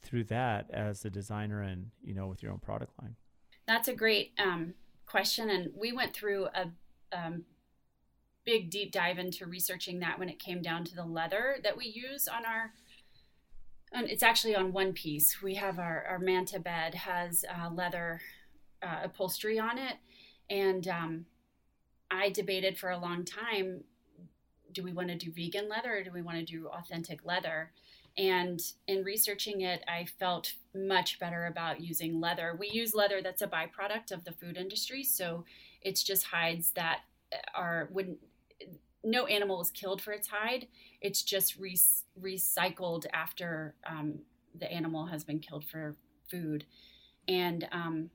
through 0.03 0.25
that 0.25 0.71
as 0.71 1.03
the 1.03 1.11
designer 1.11 1.61
and, 1.63 1.91
you 2.03 2.15
know, 2.15 2.27
with 2.27 2.43
your 2.43 2.53
own 2.53 2.59
product 2.59 2.93
line? 3.03 3.17
That's 3.67 3.89
a 3.89 3.95
great 3.95 4.33
um, 4.39 4.75
question. 5.05 5.51
And 5.51 5.71
we 5.77 5.93
went 5.93 6.15
through 6.15 6.47
a 6.55 6.71
um, 7.13 7.45
big 8.45 8.71
deep 8.71 8.93
dive 8.93 9.19
into 9.19 9.47
researching 9.47 10.01
that 10.01 10.19
when 10.19 10.29
it 10.29 10.39
came 10.39 10.63
down 10.63 10.85
to 10.85 10.95
the 10.95 11.05
leather 11.05 11.57
that 11.63 11.77
we 11.77 11.87
use 11.87 12.27
on 12.27 12.45
our 12.47 12.73
and 13.93 14.09
it's 14.09 14.23
actually 14.23 14.55
on 14.55 14.73
one 14.73 14.93
piece 14.93 15.43
we 15.43 15.55
have 15.55 15.79
our, 15.79 16.05
our 16.09 16.19
manta 16.19 16.59
bed 16.59 16.95
has 16.95 17.45
uh, 17.49 17.69
leather 17.71 18.21
uh, 18.83 19.01
upholstery 19.05 19.59
on 19.59 19.79
it 19.79 19.97
and 20.51 20.87
um, 20.89 21.25
i 22.11 22.29
debated 22.31 22.77
for 22.77 22.91
a 22.91 22.99
long 22.99 23.25
time 23.25 23.83
do 24.73 24.83
we 24.83 24.93
want 24.93 25.09
to 25.09 25.17
do 25.17 25.33
vegan 25.33 25.69
leather 25.69 25.99
or 25.99 26.05
do 26.05 26.13
we 26.13 26.23
want 26.23 26.37
to 26.37 26.45
do 26.45 26.69
authentic 26.69 27.25
leather 27.25 27.73
and 28.19 28.61
in 28.87 29.03
researching 29.03 29.63
it 29.63 29.83
i 29.89 30.05
felt 30.19 30.55
much 30.75 31.19
better 31.19 31.47
about 31.47 31.81
using 31.81 32.21
leather 32.21 32.57
we 32.59 32.69
use 32.71 32.95
leather 32.95 33.23
that's 33.23 33.43
a 33.43 33.47
byproduct 33.47 34.13
of 34.13 34.25
the 34.25 34.33
food 34.33 34.57
industry 34.57 35.03
so 35.03 35.45
it's 35.83 36.03
just 36.03 36.25
hides 36.25 36.73
that 36.73 37.01
are 37.55 37.89
wouldn't 37.93 38.19
no 39.03 39.27
animal 39.27 39.61
is 39.61 39.71
killed 39.71 40.03
for 40.03 40.13
its 40.13 40.29
hide. 40.29 40.67
It's 41.01 41.23
just 41.23 41.57
re- 41.57 41.79
recycled 42.21 43.07
after 43.13 43.75
um, 43.87 44.21
the 44.59 44.71
animal 44.71 45.07
has 45.07 45.25
been 45.25 45.39
killed 45.39 45.65
for 45.65 45.97
food. 46.31 46.65
And 47.27 47.67
um, 47.73 48.11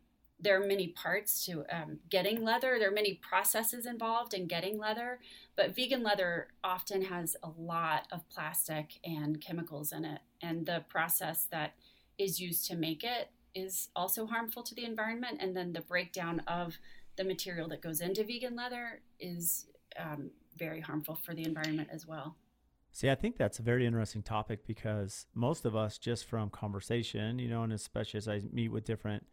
there 0.45 0.61
are 0.61 0.65
many 0.65 0.89
parts 0.89 1.43
to 1.47 1.65
um, 1.71 1.97
getting 2.07 2.43
leather. 2.43 2.77
There 2.77 2.89
are 2.89 2.93
many 2.93 3.15
processes 3.15 3.87
involved 3.87 4.35
in 4.35 4.45
getting 4.45 4.77
leather, 4.77 5.19
but 5.55 5.75
vegan 5.75 6.03
leather 6.03 6.49
often 6.63 7.01
has 7.01 7.35
a 7.41 7.49
lot 7.57 8.07
of 8.11 8.29
plastic 8.29 8.99
and 9.03 9.41
chemicals 9.41 9.91
in 9.91 10.05
it. 10.05 10.21
And 10.43 10.67
the 10.67 10.85
process 10.87 11.47
that 11.49 11.73
is 12.19 12.39
used 12.39 12.67
to 12.67 12.75
make 12.75 13.03
it 13.03 13.31
is 13.55 13.89
also 13.95 14.27
harmful 14.27 14.61
to 14.61 14.75
the 14.75 14.85
environment. 14.85 15.39
And 15.39 15.57
then 15.57 15.73
the 15.73 15.81
breakdown 15.81 16.41
of 16.47 16.77
the 17.15 17.23
material 17.23 17.67
that 17.69 17.81
goes 17.81 17.99
into 17.99 18.23
vegan 18.23 18.55
leather 18.55 19.01
is 19.19 19.65
um, 19.97 20.29
very 20.55 20.79
harmful 20.79 21.15
for 21.15 21.33
the 21.33 21.43
environment 21.43 21.89
as 21.91 22.05
well. 22.05 22.35
See, 22.91 23.09
I 23.09 23.15
think 23.15 23.35
that's 23.35 23.57
a 23.57 23.63
very 23.63 23.85
interesting 23.87 24.21
topic 24.21 24.67
because 24.67 25.25
most 25.33 25.65
of 25.65 25.75
us, 25.75 25.97
just 25.97 26.25
from 26.25 26.51
conversation, 26.51 27.39
you 27.39 27.49
know, 27.49 27.63
and 27.63 27.73
especially 27.73 28.19
as 28.19 28.27
I 28.27 28.43
meet 28.53 28.69
with 28.69 28.85
different 28.85 29.25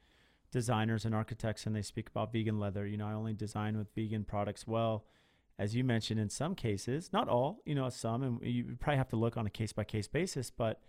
designers 0.53 1.05
and 1.05 1.15
architects 1.15 1.67
and 1.67 1.75
they 1.75 1.83
speak 1.83 2.09
about 2.09 2.33
vegan 2.33 2.61
leather, 2.61 2.87
you 2.87 2.97
know, 2.97 3.07
I 3.07 3.15
only 3.15 3.33
design 3.33 3.77
with 3.77 3.89
vegan 3.95 4.25
products. 4.25 4.67
Well, 4.67 5.05
as 5.59 5.75
you 5.75 5.83
mentioned, 5.83 6.21
in 6.21 6.29
some 6.29 6.55
cases, 6.55 7.13
not 7.13 7.29
all, 7.29 7.61
you 7.65 7.75
know, 7.75 7.89
some, 7.89 8.23
and 8.23 8.41
you 8.43 8.77
probably 8.79 8.99
have 8.99 9.09
to 9.09 9.17
look 9.17 9.37
on 9.37 9.47
a 9.47 9.51
case 9.51 9.73
by 9.73 9.85
case 9.85 10.07
basis, 10.07 10.51
but, 10.51 10.81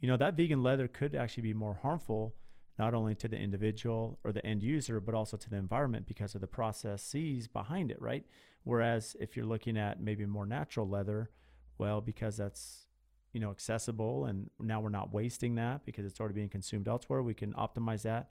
you 0.00 0.08
know, 0.08 0.16
that 0.16 0.36
vegan 0.36 0.62
leather 0.62 0.88
could 0.88 1.14
actually 1.14 1.44
be 1.44 1.54
more 1.54 1.78
harmful 1.80 2.34
not 2.78 2.92
only 2.92 3.14
to 3.14 3.28
the 3.28 3.36
individual 3.36 4.18
or 4.24 4.32
the 4.32 4.44
end 4.44 4.62
user, 4.62 4.98
but 5.00 5.14
also 5.14 5.36
to 5.36 5.48
the 5.48 5.56
environment 5.56 6.06
because 6.06 6.34
of 6.34 6.40
the 6.40 6.46
processes 6.46 7.46
behind 7.46 7.90
it, 7.90 8.00
right? 8.02 8.24
Whereas 8.64 9.16
if 9.20 9.36
you're 9.36 9.46
looking 9.46 9.78
at 9.78 10.02
maybe 10.02 10.26
more 10.26 10.46
natural 10.46 10.88
leather, 10.88 11.30
well, 11.78 12.00
because 12.00 12.36
that's 12.36 12.86
you 13.32 13.40
know 13.40 13.50
accessible 13.50 14.26
and 14.26 14.48
now 14.60 14.80
we're 14.80 14.88
not 14.88 15.12
wasting 15.12 15.56
that 15.56 15.84
because 15.84 16.06
it's 16.06 16.20
already 16.20 16.34
being 16.34 16.48
consumed 16.48 16.88
elsewhere, 16.88 17.22
we 17.22 17.34
can 17.34 17.52
optimize 17.54 18.02
that. 18.02 18.30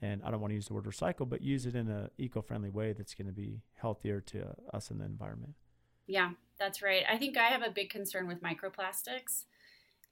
And 0.00 0.22
I 0.24 0.30
don't 0.30 0.40
want 0.40 0.52
to 0.52 0.54
use 0.54 0.68
the 0.68 0.74
word 0.74 0.84
recycle, 0.84 1.28
but 1.28 1.42
use 1.42 1.66
it 1.66 1.74
in 1.74 1.88
an 1.88 2.10
eco-friendly 2.18 2.70
way 2.70 2.92
that's 2.92 3.14
going 3.14 3.26
to 3.26 3.32
be 3.32 3.62
healthier 3.74 4.20
to 4.20 4.54
us 4.72 4.90
and 4.90 5.00
the 5.00 5.04
environment. 5.04 5.54
Yeah, 6.06 6.30
that's 6.58 6.82
right. 6.82 7.02
I 7.10 7.18
think 7.18 7.36
I 7.36 7.48
have 7.48 7.62
a 7.62 7.70
big 7.70 7.90
concern 7.90 8.28
with 8.28 8.42
microplastics 8.42 9.44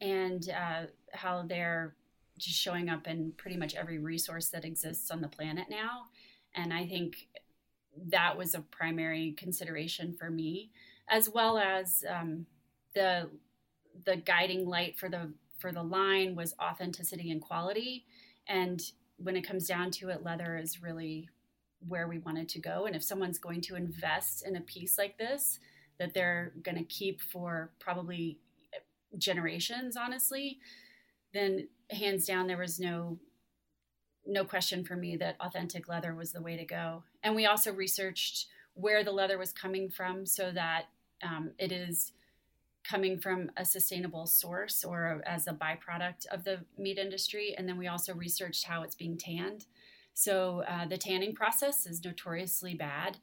and 0.01 0.49
uh, 0.51 0.87
how 1.13 1.43
they're 1.43 1.95
just 2.39 2.59
showing 2.59 2.89
up 2.89 3.07
in 3.07 3.33
pretty 3.37 3.57
much 3.57 3.75
every 3.75 3.99
resource 3.99 4.49
that 4.49 4.65
exists 4.65 5.11
on 5.11 5.21
the 5.21 5.29
planet 5.29 5.67
now. 5.71 6.07
And 6.55 6.73
I 6.73 6.87
think 6.87 7.29
that 8.09 8.37
was 8.37 8.55
a 8.55 8.61
primary 8.61 9.33
consideration 9.39 10.15
for 10.19 10.31
me, 10.31 10.71
as 11.09 11.31
well 11.31 11.59
as 11.59 12.05
um, 12.09 12.47
the 12.95 13.31
the 14.05 14.17
guiding 14.17 14.67
light 14.67 14.99
for 14.99 15.09
the 15.09 15.33
for 15.59 15.73
the 15.73 15.83
line 15.83 16.37
was 16.37 16.55
authenticity 16.61 17.31
and 17.31 17.41
quality. 17.41 18.05
And 18.47 18.83
when 19.19 19.37
it 19.37 19.47
comes 19.47 19.67
down 19.67 19.91
to 19.93 20.11
it, 20.11 20.23
leather 20.23 20.57
is 20.57 20.83
really 20.83 21.29
where 21.87 22.09
we 22.09 22.19
wanted 22.19 22.49
to 22.51 22.59
go. 22.59 22.87
And 22.87 22.97
if 22.97 23.03
someone's 23.03 23.39
going 23.39 23.61
to 23.63 23.77
invest 23.77 24.47
in 24.47 24.57
a 24.57 24.61
piece 24.61 24.99
like 24.99 25.19
this, 25.19 25.59
that 25.99 26.15
they're 26.15 26.53
going 26.63 26.77
to 26.77 26.85
keep 26.85 27.21
for 27.21 27.71
probably 27.79 28.39
generations, 29.19 29.97
honestly, 29.97 30.59
then 31.33 31.69
hands 31.91 32.27
down 32.27 32.47
there 32.47 32.59
was 32.59 32.81
no 32.81 33.19
no 34.29 34.45
question 34.45 34.85
for 34.85 34.97
me 34.97 35.17
that 35.17 35.37
authentic 35.39 35.89
leather 35.89 36.13
was 36.13 36.33
the 36.33 36.43
way 36.43 36.57
to 36.57 36.65
go. 36.65 37.05
And 37.23 37.37
we 37.37 37.47
also 37.47 37.73
researched 37.73 38.47
where 38.75 39.05
the 39.05 39.13
leather 39.13 39.39
was 39.39 39.53
coming 39.53 39.89
from 39.89 40.27
so 40.27 40.51
that 40.51 40.87
um, 41.23 41.53
it 41.59 41.71
is 41.71 42.11
coming 42.89 43.19
from 43.19 43.51
a 43.57 43.65
sustainable 43.65 44.27
source 44.27 44.85
or 44.85 45.23
as 45.27 45.47
a 45.47 45.53
byproduct 45.53 46.27
of 46.31 46.45
the 46.45 46.61
meat 46.79 46.99
industry. 46.99 47.55
And 47.57 47.69
then 47.69 47.79
we 47.79 47.89
also 47.89 48.15
researched 48.15 48.65
how 48.65 48.83
it's 48.83 48.95
being 48.95 49.19
tanned. 49.19 49.67
So 50.15 50.63
uh, 50.69 50.87
the 50.87 50.97
tanning 50.97 51.35
process 51.35 51.87
is 51.87 52.05
notoriously 52.05 52.75
bad. 52.75 53.19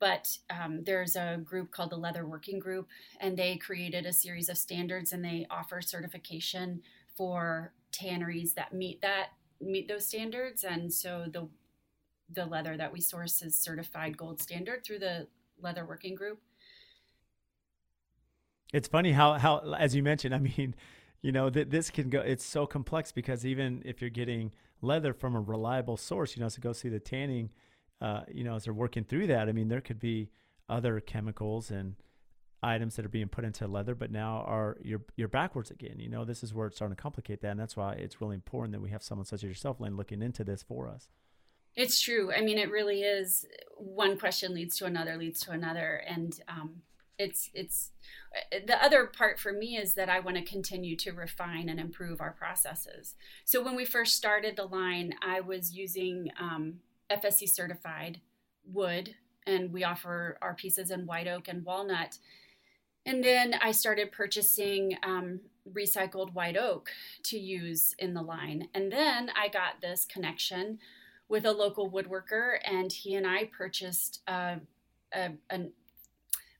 But 0.00 0.36
um, 0.50 0.82
there's 0.84 1.16
a 1.16 1.40
group 1.42 1.70
called 1.70 1.90
the 1.90 1.96
Leather 1.96 2.26
Working 2.26 2.58
Group, 2.58 2.88
and 3.20 3.36
they 3.36 3.56
created 3.56 4.04
a 4.04 4.12
series 4.12 4.48
of 4.48 4.58
standards 4.58 5.12
and 5.12 5.24
they 5.24 5.46
offer 5.50 5.80
certification 5.80 6.82
for 7.16 7.72
tanneries 7.92 8.54
that 8.54 8.72
meet 8.74 9.00
that 9.02 9.28
meet 9.60 9.86
those 9.86 10.04
standards 10.04 10.64
and 10.64 10.92
so 10.92 11.26
the 11.32 11.48
the 12.28 12.44
leather 12.44 12.76
that 12.76 12.92
we 12.92 13.00
source 13.00 13.40
is 13.40 13.56
certified 13.56 14.18
gold 14.18 14.42
standard 14.42 14.82
through 14.84 14.98
the 14.98 15.28
leather 15.60 15.86
working 15.86 16.14
group 16.14 16.40
it's 18.74 18.88
funny 18.88 19.12
how 19.12 19.34
how 19.34 19.58
as 19.78 19.94
you 19.94 20.02
mentioned 20.02 20.34
i 20.34 20.38
mean 20.38 20.74
you 21.22 21.32
know 21.32 21.48
th- 21.48 21.68
this 21.68 21.90
can 21.90 22.10
go 22.10 22.20
it's 22.20 22.44
so 22.44 22.66
complex 22.66 23.12
because 23.12 23.46
even 23.46 23.82
if 23.84 24.00
you're 24.00 24.10
getting 24.10 24.52
leather 24.82 25.12
from 25.14 25.34
a 25.34 25.40
reliable 25.40 25.96
source 25.96 26.36
you 26.36 26.42
know 26.42 26.48
to 26.48 26.60
go 26.60 26.72
see 26.72 26.88
the 26.88 27.00
tanning 27.00 27.50
uh, 28.00 28.22
you 28.30 28.44
know 28.44 28.56
as 28.56 28.64
they're 28.64 28.74
working 28.74 29.04
through 29.04 29.26
that 29.26 29.48
i 29.48 29.52
mean 29.52 29.68
there 29.68 29.80
could 29.80 29.98
be 29.98 30.28
other 30.68 31.00
chemicals 31.00 31.70
and 31.70 31.94
items 32.64 32.96
that 32.96 33.04
are 33.04 33.10
being 33.10 33.28
put 33.28 33.44
into 33.44 33.66
leather, 33.66 33.94
but 33.94 34.10
now 34.10 34.42
are 34.46 34.78
you're 34.82 35.02
you're 35.16 35.28
backwards 35.28 35.70
again. 35.70 35.96
You 35.98 36.08
know, 36.08 36.24
this 36.24 36.42
is 36.42 36.54
where 36.54 36.66
it's 36.66 36.76
starting 36.76 36.96
to 36.96 37.02
complicate 37.02 37.42
that, 37.42 37.50
and 37.50 37.60
that's 37.60 37.76
why 37.76 37.92
it's 37.92 38.20
really 38.20 38.34
important 38.34 38.72
that 38.72 38.80
we 38.80 38.90
have 38.90 39.02
someone 39.02 39.26
such 39.26 39.44
as 39.44 39.48
yourself, 39.48 39.80
Lane, 39.80 39.96
looking 39.96 40.22
into 40.22 40.42
this 40.42 40.62
for 40.62 40.88
us. 40.88 41.08
It's 41.76 42.00
true. 42.00 42.32
I 42.32 42.40
mean, 42.40 42.58
it 42.58 42.70
really 42.70 43.02
is. 43.02 43.44
One 43.76 44.18
question 44.18 44.54
leads 44.54 44.76
to 44.78 44.86
another, 44.86 45.16
leads 45.16 45.40
to 45.40 45.50
another, 45.50 46.02
and 46.06 46.40
um, 46.48 46.82
it's 47.18 47.50
it's 47.54 47.90
the 48.66 48.82
other 48.82 49.06
part 49.06 49.38
for 49.38 49.52
me 49.52 49.76
is 49.76 49.94
that 49.94 50.08
I 50.08 50.20
want 50.20 50.36
to 50.36 50.44
continue 50.44 50.96
to 50.96 51.12
refine 51.12 51.68
and 51.68 51.78
improve 51.78 52.20
our 52.20 52.32
processes. 52.32 53.14
So 53.44 53.62
when 53.62 53.76
we 53.76 53.84
first 53.84 54.16
started 54.16 54.56
the 54.56 54.64
line, 54.64 55.14
I 55.22 55.40
was 55.40 55.72
using 55.74 56.30
um, 56.40 56.80
FSC 57.10 57.48
certified 57.48 58.20
wood, 58.66 59.14
and 59.46 59.72
we 59.72 59.84
offer 59.84 60.38
our 60.42 60.54
pieces 60.54 60.90
in 60.90 61.06
white 61.06 61.28
oak 61.28 61.48
and 61.48 61.64
walnut 61.64 62.18
and 63.06 63.22
then 63.22 63.54
I 63.54 63.72
started 63.72 64.12
purchasing 64.12 64.96
um, 65.02 65.40
recycled 65.70 66.32
white 66.32 66.56
oak 66.56 66.90
to 67.24 67.38
use 67.38 67.94
in 67.98 68.14
the 68.14 68.22
line. 68.22 68.68
And 68.74 68.90
then 68.90 69.30
I 69.36 69.48
got 69.48 69.80
this 69.80 70.06
connection 70.06 70.78
with 71.28 71.44
a 71.44 71.52
local 71.52 71.90
woodworker, 71.90 72.58
and 72.64 72.92
he 72.92 73.14
and 73.14 73.26
I 73.26 73.44
purchased 73.44 74.22
uh, 74.26 74.56
a, 75.12 75.32
an 75.50 75.72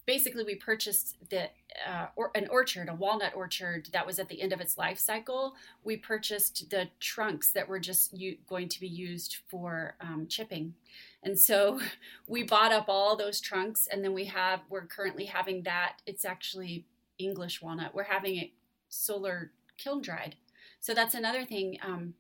basically 0.07 0.45
we 0.45 0.55
purchased 0.55 1.17
the 1.31 1.49
uh, 1.89 2.07
or, 2.17 2.31
an 2.35 2.47
orchard, 2.51 2.89
a 2.89 2.95
walnut 2.95 3.35
orchard 3.35 3.89
that 3.93 4.07
was 4.07 4.19
at 4.19 4.29
the 4.29 4.41
end 4.41 4.53
of 4.53 4.61
its 4.61 4.79
life 4.79 4.99
cycle. 4.99 5.55
We 5.83 5.97
purchased 5.97 6.71
the 6.71 6.89
trunks 7.01 7.51
that 7.53 7.69
were 7.69 7.81
just 7.81 8.17
u- 8.17 8.37
going 8.49 8.69
to 8.69 8.81
be 8.81 8.87
used 8.87 9.39
for 9.49 9.97
um, 10.01 10.27
chipping, 10.29 10.75
and 11.23 11.39
so 11.39 11.81
we 12.27 12.43
bought 12.43 12.73
up 12.73 12.87
all 12.89 13.17
those 13.17 13.41
trunks, 13.41 13.87
and 13.87 14.05
then 14.05 14.13
we 14.13 14.27
have 14.27 14.61
we're 14.69 14.87
currently 14.87 15.27
having 15.27 15.63
that. 15.63 15.97
It's 16.07 16.25
actually 16.25 16.87
English 17.19 17.63
walnut. 17.63 17.95
We're 17.95 18.05
having 18.05 18.37
it 18.37 18.51
solar 18.89 19.53
kiln 19.79 20.03
dried. 20.03 20.37
So 20.81 20.95
that's 20.95 21.15
another 21.15 21.45
thing. 21.45 21.79
Um, 21.83 22.15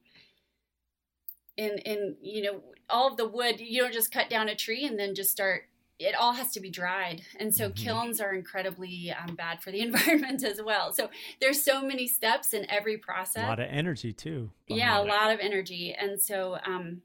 in 1.57 1.79
in 1.79 2.17
you 2.21 2.43
know 2.43 2.63
all 2.91 3.09
of 3.09 3.17
the 3.17 3.29
wood, 3.29 3.61
you 3.61 3.83
don't 3.83 3.93
just 3.93 4.13
cut 4.13 4.29
down 4.29 4.49
a 4.49 4.55
tree 4.55 4.85
and 4.85 4.99
then 4.99 5.15
just 5.15 5.31
start 5.31 5.69
it 5.99 6.15
all 6.19 6.33
has 6.33 6.51
to 6.53 6.61
be 6.61 6.71
dried. 6.71 7.23
And 7.39 7.55
so 7.55 7.69
mm-hmm. 7.69 7.85
kilns 7.85 8.21
are 8.21 8.35
incredibly 8.35 9.13
um, 9.13 9.37
bad 9.37 9.63
for 9.63 9.71
the 9.71 9.81
environment 9.89 10.43
as 10.43 10.61
well. 10.63 10.93
So 10.93 11.11
there's 11.41 11.63
so 11.63 11.83
many 11.83 12.07
steps 12.07 12.53
in 12.53 12.69
every 12.71 12.99
process. 12.99 13.45
A 13.45 13.49
lot 13.49 13.61
of 13.61 13.69
energy 13.71 14.13
too 14.13 14.51
yeah 14.67 15.01
a 15.01 15.05
lot 15.05 15.31
of 15.31 15.41
energy. 15.41 15.95
And 15.99 16.21
so 16.21 16.59
um, 16.67 17.03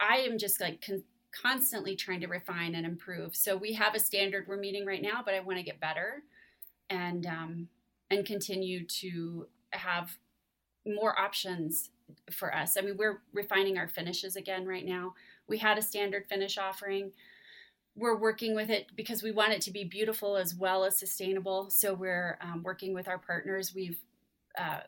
i 0.00 0.18
am 0.18 0.38
just 0.38 0.60
like 0.60 0.84
con- 0.84 1.04
constantly 1.32 1.94
trying 1.94 2.20
to 2.20 2.26
refine 2.26 2.74
and 2.74 2.86
improve. 2.86 3.36
So 3.36 3.56
we 3.56 3.74
have 3.74 3.94
a 3.94 4.00
standard 4.00 4.46
we're 4.48 4.56
meeting 4.56 4.84
right 4.84 5.02
now 5.02 5.22
but 5.24 5.34
i 5.34 5.40
want 5.40 5.58
to 5.58 5.64
get 5.64 5.80
better 5.80 6.22
and 6.90 7.26
um, 7.26 7.68
and 8.10 8.24
continue 8.24 8.84
to 8.86 9.46
have 9.70 10.16
more 10.86 11.18
options 11.18 11.90
for 12.32 12.54
us. 12.54 12.76
I 12.76 12.80
mean 12.80 12.96
we're 12.96 13.20
refining 13.32 13.78
our 13.78 13.88
finishes 13.88 14.34
again 14.34 14.66
right 14.66 14.84
now. 14.84 15.14
We 15.46 15.58
had 15.58 15.78
a 15.78 15.82
standard 15.82 16.26
finish 16.28 16.58
offering 16.58 17.12
we're 17.98 18.16
working 18.16 18.54
with 18.54 18.70
it 18.70 18.86
because 18.94 19.22
we 19.22 19.32
want 19.32 19.52
it 19.52 19.60
to 19.62 19.72
be 19.72 19.82
beautiful 19.82 20.36
as 20.36 20.54
well 20.54 20.84
as 20.84 20.96
sustainable. 20.96 21.68
So 21.68 21.92
we're 21.94 22.38
um, 22.40 22.62
working 22.62 22.94
with 22.94 23.08
our 23.08 23.18
partners. 23.18 23.74
We've 23.74 23.98
uh, 24.56 24.80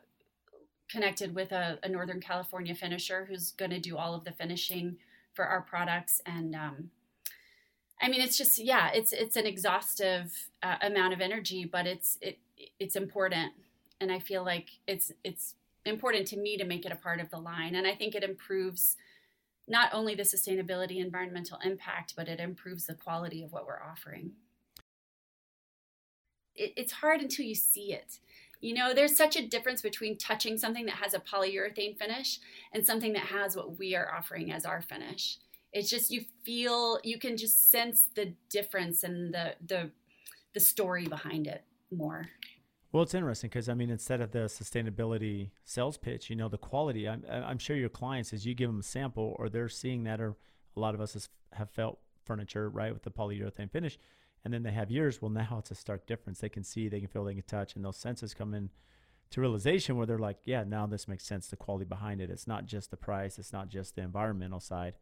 connected 0.89 1.35
with 1.35 1.51
a, 1.51 1.77
a, 1.83 1.89
Northern 1.89 2.21
California 2.21 2.73
finisher 2.73 3.25
who's 3.25 3.51
going 3.51 3.71
to 3.71 3.79
do 3.79 3.97
all 3.97 4.13
of 4.13 4.23
the 4.23 4.31
finishing 4.31 4.97
for 5.33 5.45
our 5.45 5.61
products. 5.61 6.21
And 6.25 6.55
um, 6.55 6.91
I 8.01 8.07
mean, 8.07 8.21
it's 8.21 8.37
just 8.37 8.57
yeah, 8.57 8.91
it's 8.93 9.13
it's 9.13 9.35
an 9.35 9.45
exhaustive 9.45 10.49
uh, 10.63 10.77
amount 10.81 11.13
of 11.13 11.21
energy, 11.21 11.65
but 11.65 11.85
it's 11.85 12.17
it 12.21 12.39
it's 12.79 12.95
important, 12.95 13.53
and 13.99 14.11
I 14.11 14.19
feel 14.19 14.43
like 14.43 14.69
it's 14.87 15.11
it's 15.23 15.55
important 15.85 16.27
to 16.27 16.37
me 16.37 16.57
to 16.57 16.65
make 16.65 16.85
it 16.85 16.91
a 16.91 16.95
part 16.95 17.19
of 17.19 17.29
the 17.29 17.39
line, 17.39 17.75
and 17.75 17.85
I 17.85 17.93
think 17.95 18.15
it 18.15 18.23
improves 18.23 18.95
not 19.71 19.93
only 19.93 20.13
the 20.13 20.23
sustainability 20.23 20.97
environmental 20.97 21.57
impact, 21.63 22.13
but 22.15 22.27
it 22.27 22.39
improves 22.39 22.85
the 22.85 22.93
quality 22.93 23.41
of 23.41 23.53
what 23.53 23.65
we're 23.65 23.81
offering. 23.81 24.33
It, 26.53 26.73
it's 26.75 26.91
hard 26.91 27.21
until 27.21 27.45
you 27.45 27.55
see 27.55 27.93
it. 27.93 28.19
You 28.59 28.75
know, 28.75 28.93
there's 28.93 29.15
such 29.15 29.37
a 29.37 29.47
difference 29.47 29.81
between 29.81 30.17
touching 30.17 30.57
something 30.57 30.85
that 30.85 30.95
has 30.95 31.13
a 31.13 31.19
polyurethane 31.19 31.97
finish 31.97 32.39
and 32.73 32.85
something 32.85 33.13
that 33.13 33.23
has 33.23 33.55
what 33.55 33.79
we 33.79 33.95
are 33.95 34.13
offering 34.13 34.51
as 34.51 34.65
our 34.65 34.81
finish. 34.81 35.37
It's 35.71 35.89
just 35.89 36.11
you 36.11 36.25
feel 36.43 36.99
you 37.03 37.17
can 37.17 37.37
just 37.37 37.71
sense 37.71 38.05
the 38.13 38.33
difference 38.49 39.03
and 39.03 39.33
the 39.33 39.55
the 39.65 39.89
the 40.53 40.59
story 40.59 41.07
behind 41.07 41.47
it 41.47 41.63
more. 41.89 42.27
Well, 42.91 43.03
it's 43.03 43.13
interesting 43.13 43.49
because 43.49 43.69
I 43.69 43.73
mean, 43.73 43.89
instead 43.89 44.19
of 44.21 44.31
the 44.31 44.39
sustainability 44.39 45.51
sales 45.63 45.97
pitch, 45.97 46.29
you 46.29 46.35
know, 46.35 46.49
the 46.49 46.57
quality. 46.57 47.07
I'm 47.07 47.23
I'm 47.29 47.57
sure 47.57 47.75
your 47.75 47.89
clients, 47.89 48.33
as 48.33 48.45
you 48.45 48.53
give 48.53 48.69
them 48.69 48.81
a 48.81 48.83
sample, 48.83 49.35
or 49.39 49.49
they're 49.49 49.69
seeing 49.69 50.03
that, 50.03 50.19
or 50.19 50.35
a 50.75 50.79
lot 50.79 50.93
of 50.93 51.01
us 51.01 51.29
have 51.53 51.69
felt 51.69 51.99
furniture 52.25 52.69
right 52.69 52.93
with 52.93 53.03
the 53.03 53.11
polyurethane 53.11 53.71
finish, 53.71 53.97
and 54.43 54.53
then 54.53 54.63
they 54.63 54.71
have 54.71 54.91
yours. 54.91 55.21
Well, 55.21 55.31
now 55.31 55.57
it's 55.59 55.71
a 55.71 55.75
stark 55.75 56.05
difference. 56.05 56.39
They 56.39 56.49
can 56.49 56.63
see, 56.63 56.89
they 56.89 56.99
can 56.99 57.07
feel, 57.07 57.23
they 57.23 57.33
can 57.33 57.43
touch, 57.43 57.75
and 57.75 57.85
those 57.85 57.97
senses 57.97 58.33
come 58.33 58.53
in 58.53 58.69
to 59.31 59.39
realization 59.39 59.95
where 59.95 60.05
they're 60.05 60.17
like, 60.17 60.39
yeah, 60.43 60.65
now 60.65 60.85
this 60.85 61.07
makes 61.07 61.25
sense. 61.25 61.47
The 61.47 61.55
quality 61.55 61.85
behind 61.85 62.19
it. 62.19 62.29
It's 62.29 62.47
not 62.47 62.65
just 62.65 62.91
the 62.91 62.97
price. 62.97 63.39
It's 63.39 63.53
not 63.53 63.69
just 63.69 63.95
the 63.95 64.01
environmental 64.01 64.59
side, 64.59 64.95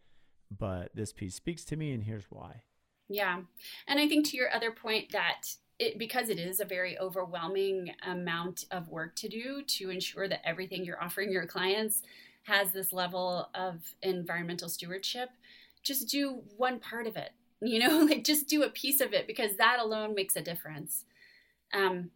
but 0.56 0.92
this 0.94 1.12
piece 1.12 1.34
speaks 1.34 1.66
to 1.66 1.76
me, 1.76 1.94
and 1.94 2.04
here's 2.04 2.26
why. 2.30 2.62
Yeah, 3.08 3.42
and 3.88 4.00
I 4.00 4.08
think 4.08 4.28
to 4.28 4.38
your 4.38 4.54
other 4.54 4.72
point 4.72 5.12
that 5.12 5.56
it, 5.80 5.98
because 5.98 6.30
it 6.30 6.38
is 6.38 6.60
a 6.60 6.66
very 6.66 7.00
overwhelming 7.00 7.94
amount 8.06 8.66
of 8.70 8.90
work 8.90 9.16
to 9.16 9.30
do 9.30 9.64
to 9.64 9.90
ensure 9.90 10.28
that 10.28 10.46
everything 10.46 10.84
you're 10.84 11.02
offering 11.02 11.32
your 11.32 11.48
clients 11.48 12.04
has 12.44 12.72
this 12.72 12.92
level 12.94 13.50
of 13.56 13.94
environmental 14.02 14.70
stewardship, 14.70 15.30
just 15.84 16.10
do 16.10 16.42
one 16.58 16.80
part 16.80 17.08
of 17.08 17.16
it. 17.16 17.32
You 17.62 17.80
know, 17.80 18.06
like 18.06 18.24
just 18.24 18.48
do 18.48 18.64
a 18.64 18.70
piece 18.70 19.02
of 19.02 19.12
it 19.12 19.28
because 19.28 19.58
that 19.58 19.80
alone 19.82 20.16
makes 20.16 20.38
a 20.38 20.42
difference. 20.42 21.04
Um, 21.74 22.12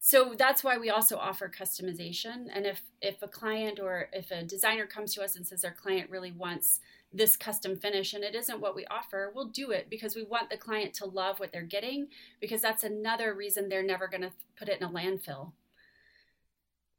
so 0.00 0.34
that's 0.38 0.62
why 0.62 0.78
we 0.78 0.90
also 0.90 1.16
offer 1.16 1.48
customization. 1.50 2.46
And 2.54 2.66
if 2.66 2.82
if 3.02 3.22
a 3.22 3.28
client 3.28 3.80
or 3.80 4.08
if 4.12 4.30
a 4.30 4.44
designer 4.44 4.86
comes 4.86 5.14
to 5.14 5.22
us 5.22 5.34
and 5.34 5.46
says 5.46 5.62
their 5.62 5.72
client 5.72 6.10
really 6.10 6.30
wants 6.30 6.80
this 7.12 7.36
custom 7.36 7.76
finish 7.76 8.12
and 8.12 8.22
it 8.22 8.34
isn't 8.34 8.60
what 8.60 8.76
we 8.76 8.86
offer, 8.86 9.32
we'll 9.34 9.48
do 9.48 9.70
it 9.70 9.88
because 9.90 10.14
we 10.14 10.22
want 10.22 10.50
the 10.50 10.56
client 10.56 10.94
to 10.94 11.06
love 11.06 11.40
what 11.40 11.52
they're 11.52 11.62
getting 11.62 12.08
because 12.40 12.60
that's 12.60 12.84
another 12.84 13.34
reason 13.34 13.68
they're 13.68 13.82
never 13.82 14.06
going 14.06 14.22
to 14.22 14.32
put 14.56 14.68
it 14.68 14.80
in 14.80 14.86
a 14.86 14.90
landfill. 14.90 15.52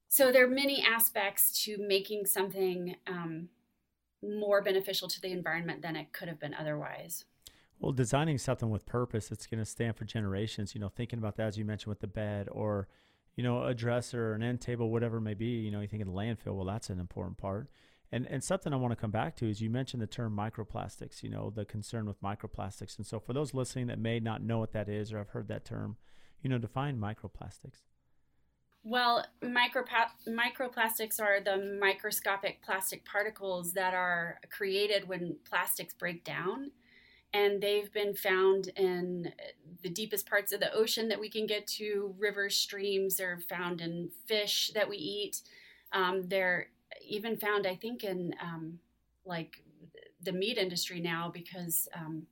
So 0.10 0.32
there 0.32 0.46
are 0.46 0.50
many 0.50 0.84
aspects 0.84 1.64
to 1.66 1.78
making 1.78 2.26
something 2.26 2.96
um, 3.06 3.50
more 4.24 4.62
beneficial 4.62 5.08
to 5.08 5.22
the 5.22 5.32
environment 5.32 5.84
than 5.84 5.96
it 5.96 6.12
could 6.12 6.28
have 6.28 6.40
been 6.40 6.56
otherwise. 6.56 7.26
Well, 7.80 7.94
designing 7.94 8.38
something 8.38 8.70
with 8.70 8.86
purpose, 8.86 9.32
it's 9.32 9.48
going 9.48 9.60
to 9.60 9.66
stand 9.66 9.96
for 9.96 10.06
generations. 10.06 10.76
You 10.76 10.82
know, 10.82 10.90
thinking 10.90 11.20
about 11.20 11.38
that 11.38 11.48
as 11.48 11.58
you 11.58 11.66
mentioned 11.66 11.90
with 11.90 12.02
the 12.02 12.08
bed 12.08 12.50
or, 12.52 12.88
you 13.36 13.44
know, 13.44 13.64
a 13.64 13.74
dresser, 13.74 14.32
or 14.32 14.34
an 14.34 14.44
end 14.44 14.60
table, 14.60 14.90
whatever 14.90 15.18
it 15.18 15.22
may 15.22 15.34
be. 15.34 15.46
You 15.46 15.72
know, 15.72 15.80
you 15.80 15.88
think 15.88 16.02
of 16.02 16.08
the 16.08 16.14
landfill. 16.14 16.56
Well, 16.56 16.66
that's 16.66 16.90
an 16.90 17.00
important 17.00 17.38
part. 17.38 17.70
And 18.12 18.26
and 18.28 18.44
something 18.44 18.74
I 18.74 18.78
want 18.78 18.92
to 18.92 18.96
come 18.96 19.12
back 19.12 19.36
to 19.38 19.50
is 19.50 19.62
you 19.62 19.70
mentioned 19.70 20.02
the 20.02 20.08
term 20.08 20.36
microplastics, 20.36 21.22
you 21.24 21.30
know, 21.30 21.52
the 21.56 21.64
concern 21.64 22.06
with 22.06 22.22
microplastics. 22.22 22.98
And 22.98 23.06
so 23.06 23.20
for 23.20 23.34
those 23.34 23.54
listening 23.54 23.88
that 23.88 24.00
may 24.00 24.20
not 24.20 24.42
know 24.42 24.58
what 24.58 24.74
that 24.74 24.90
is 24.90 25.14
or 25.14 25.20
have 25.20 25.30
heard 25.30 25.48
that 25.50 25.64
term, 25.64 25.96
you 26.42 26.50
know, 26.50 26.58
define 26.58 27.00
microplastics. 27.00 27.84
Well, 28.84 29.26
microplastics 29.44 31.22
are 31.22 31.42
the 31.42 31.78
microscopic 31.80 32.62
plastic 32.64 33.06
particles 33.06 33.74
that 33.74 33.94
are 33.94 34.40
created 34.50 35.08
when 35.08 35.36
plastics 35.48 35.94
break 35.94 36.24
down. 36.24 36.72
And 37.34 37.62
they've 37.62 37.92
been 37.94 38.16
found 38.16 38.70
in 38.76 39.32
the 39.84 39.90
deepest 39.90 40.28
parts 40.28 40.52
of 40.52 40.60
the 40.60 40.74
ocean 40.74 41.10
that 41.10 41.20
we 41.20 41.30
can 41.30 41.46
get 41.46 41.68
to, 41.68 42.16
rivers, 42.18 42.58
streams. 42.58 43.18
They're 43.18 43.40
found 43.40 43.82
in 43.82 44.10
fish 44.26 44.72
that 44.74 44.90
we 44.90 44.98
eat. 44.98 45.42
Um, 45.94 46.28
they're 46.28 46.68
even 47.08 47.38
found, 47.38 47.68
I 47.68 47.76
think, 47.76 48.04
in 48.04 48.34
um, 48.42 48.80
like 49.26 49.64
the 50.22 50.32
meat 50.32 50.58
industry 50.58 51.00
now 51.00 51.32
because 51.34 51.88
um, 51.96 52.24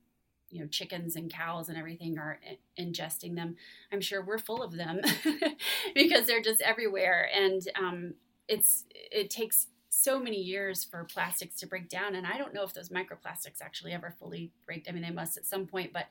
you 0.50 0.60
know 0.60 0.66
chickens 0.66 1.16
and 1.16 1.32
cows 1.32 1.68
and 1.68 1.78
everything 1.78 2.18
are 2.18 2.38
ingesting 2.78 3.34
them. 3.34 3.56
I'm 3.92 4.00
sure 4.00 4.24
we're 4.24 4.38
full 4.38 4.62
of 4.62 4.76
them 4.76 5.00
because 5.94 6.26
they're 6.26 6.42
just 6.42 6.60
everywhere, 6.60 7.28
and 7.34 7.62
um, 7.78 8.14
it's 8.48 8.84
it 8.92 9.30
takes 9.30 9.68
so 10.00 10.20
many 10.20 10.40
years 10.40 10.84
for 10.84 11.04
plastics 11.04 11.56
to 11.56 11.66
break 11.66 11.88
down, 11.88 12.14
and 12.14 12.26
I 12.26 12.38
don't 12.38 12.54
know 12.54 12.62
if 12.62 12.72
those 12.72 12.88
microplastics 12.90 13.60
actually 13.60 13.92
ever 13.92 14.14
fully 14.18 14.52
break. 14.64 14.86
I 14.88 14.92
mean, 14.92 15.02
they 15.02 15.10
must 15.10 15.36
at 15.36 15.46
some 15.46 15.66
point, 15.66 15.92
but 15.92 16.06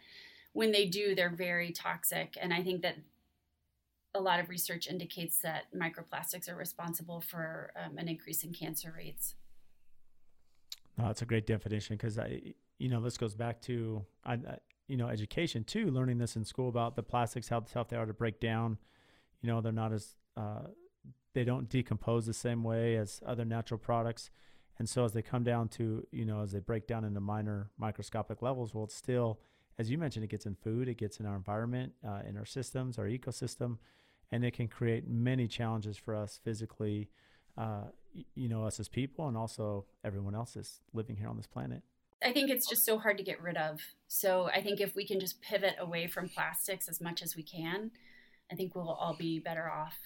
when 0.54 0.72
they 0.72 0.86
do, 0.86 1.16
they're 1.16 1.30
very 1.30 1.72
toxic, 1.72 2.38
and 2.42 2.54
I 2.54 2.64
think 2.64 2.82
that 2.82 2.98
a 4.14 4.20
lot 4.20 4.40
of 4.40 4.50
research 4.50 4.88
indicates 4.88 5.38
that 5.40 5.66
microplastics 5.76 6.50
are 6.50 6.56
responsible 6.56 7.22
for 7.22 7.72
um, 7.76 7.98
an 7.98 8.08
increase 8.08 8.44
in 8.44 8.52
cancer 8.52 8.94
rates. 8.96 9.36
No, 10.98 11.06
that's 11.06 11.22
a 11.22 11.26
great 11.26 11.46
definition 11.46 11.96
because 11.96 12.18
I, 12.18 12.54
you 12.80 12.90
know, 12.90 13.02
this 13.02 13.18
goes 13.18 13.36
back 13.36 13.62
to, 13.64 14.04
I, 14.26 14.40
you 14.88 14.98
know, 14.98 15.08
education 15.08 15.64
too. 15.64 15.92
Learning 15.92 16.18
this 16.18 16.36
in 16.36 16.44
school 16.44 16.70
about 16.70 16.96
the 16.96 17.04
plastics, 17.04 17.48
how 17.48 17.60
tough 17.60 17.90
they 17.90 17.98
are 17.98 18.08
to 18.08 18.14
break 18.14 18.40
down. 18.40 18.78
You 19.42 19.50
know, 19.50 19.62
they're 19.62 19.72
not 19.72 19.94
as, 19.94 20.16
uh, 20.36 20.64
they 21.34 21.44
don't 21.44 21.70
decompose 21.70 22.26
the 22.26 22.34
same 22.34 22.64
way 22.64 22.96
as 22.96 23.22
other 23.26 23.46
natural 23.46 23.78
products, 23.78 24.30
and 24.80 24.88
so 24.88 25.06
as 25.06 25.14
they 25.14 25.22
come 25.22 25.44
down 25.44 25.70
to, 25.70 26.06
you 26.12 26.26
know, 26.26 26.42
as 26.42 26.52
they 26.52 26.60
break 26.60 26.88
down 26.88 27.04
into 27.04 27.20
minor 27.20 27.72
microscopic 27.78 28.42
levels, 28.42 28.74
well, 28.74 28.84
it's 28.84 28.96
still, 28.96 29.40
as 29.80 29.90
you 29.90 29.98
mentioned, 29.98 30.24
it 30.24 30.30
gets 30.30 30.46
in 30.46 30.56
food, 30.56 30.88
it 30.88 30.98
gets 30.98 31.20
in 31.20 31.26
our 31.26 31.36
environment, 31.36 31.94
uh, 32.08 32.22
in 32.28 32.38
our 32.38 32.46
systems, 32.46 32.98
our 33.00 33.06
ecosystem 33.06 33.78
and 34.32 34.44
it 34.44 34.54
can 34.54 34.68
create 34.68 35.08
many 35.08 35.48
challenges 35.48 35.98
for 35.98 36.16
us 36.16 36.40
physically, 36.44 37.10
uh, 37.58 37.86
you 38.36 38.50
know, 38.50 38.66
us 38.66 38.80
as 38.80 38.88
people, 38.88 39.28
and 39.28 39.38
also 39.38 39.86
everyone 40.04 40.36
else 40.36 40.54
that's 40.54 40.82
living 40.94 41.16
here 41.16 41.30
on 41.30 41.38
this 41.38 41.48
planet. 41.48 41.82
I 42.24 42.34
think 42.34 42.50
it's 42.50 42.68
just 42.68 42.84
so 42.84 42.98
hard 42.98 43.18
to 43.20 43.24
get 43.24 43.42
rid 43.42 43.58
of. 43.58 43.80
So 44.08 44.50
I 44.54 44.62
think 44.62 44.82
if 44.82 44.96
we 44.96 45.06
can 45.06 45.20
just 45.20 45.42
pivot 45.42 45.76
away 45.80 46.08
from 46.08 46.30
plastics 46.30 46.90
as 46.90 47.00
much 47.00 47.22
as 47.22 47.36
we 47.36 47.44
can, 47.44 47.92
I 48.52 48.56
think 48.56 48.76
we'll 48.76 48.90
all 48.90 49.16
be 49.16 49.40
better 49.40 49.70
off. 49.70 49.98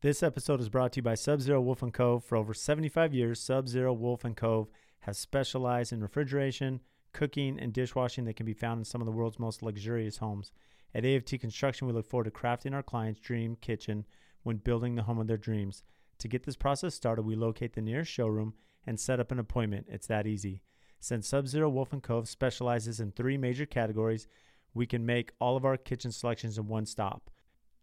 This 0.00 0.22
episode 0.22 0.60
is 0.60 0.68
brought 0.68 0.92
to 0.92 0.98
you 0.98 1.02
by 1.02 1.16
Sub 1.16 1.40
Zero 1.40 1.60
Wolf 1.60 1.82
Cove. 1.92 2.22
For 2.22 2.36
over 2.36 2.54
75 2.54 3.12
years, 3.12 3.40
Sub 3.40 3.66
Zero 3.66 3.92
Wolf 3.92 4.22
Cove 4.36 4.68
has 5.00 5.18
specialized 5.18 5.92
in 5.92 6.00
refrigeration, 6.00 6.78
cooking, 7.12 7.58
and 7.58 7.72
dishwashing 7.72 8.24
that 8.26 8.36
can 8.36 8.46
be 8.46 8.54
found 8.54 8.78
in 8.78 8.84
some 8.84 9.00
of 9.00 9.06
the 9.06 9.12
world's 9.12 9.40
most 9.40 9.60
luxurious 9.60 10.18
homes. 10.18 10.52
At 10.94 11.04
AFT 11.04 11.40
Construction, 11.40 11.88
we 11.88 11.92
look 11.92 12.06
forward 12.06 12.26
to 12.26 12.30
crafting 12.30 12.74
our 12.74 12.82
clients' 12.84 13.18
dream 13.18 13.56
kitchen 13.60 14.06
when 14.44 14.58
building 14.58 14.94
the 14.94 15.02
home 15.02 15.18
of 15.18 15.26
their 15.26 15.36
dreams. 15.36 15.82
To 16.18 16.28
get 16.28 16.44
this 16.44 16.54
process 16.54 16.94
started, 16.94 17.22
we 17.22 17.34
locate 17.34 17.72
the 17.72 17.82
nearest 17.82 18.12
showroom 18.12 18.54
and 18.86 19.00
set 19.00 19.18
up 19.18 19.32
an 19.32 19.40
appointment. 19.40 19.86
It's 19.88 20.06
that 20.06 20.28
easy. 20.28 20.62
Since 21.00 21.26
Sub 21.26 21.48
Zero 21.48 21.68
Wolf 21.68 21.90
Cove 22.02 22.28
specializes 22.28 23.00
in 23.00 23.10
three 23.10 23.36
major 23.36 23.66
categories, 23.66 24.28
we 24.74 24.86
can 24.86 25.04
make 25.04 25.32
all 25.40 25.56
of 25.56 25.64
our 25.64 25.76
kitchen 25.76 26.12
selections 26.12 26.56
in 26.56 26.68
one 26.68 26.86
stop. 26.86 27.32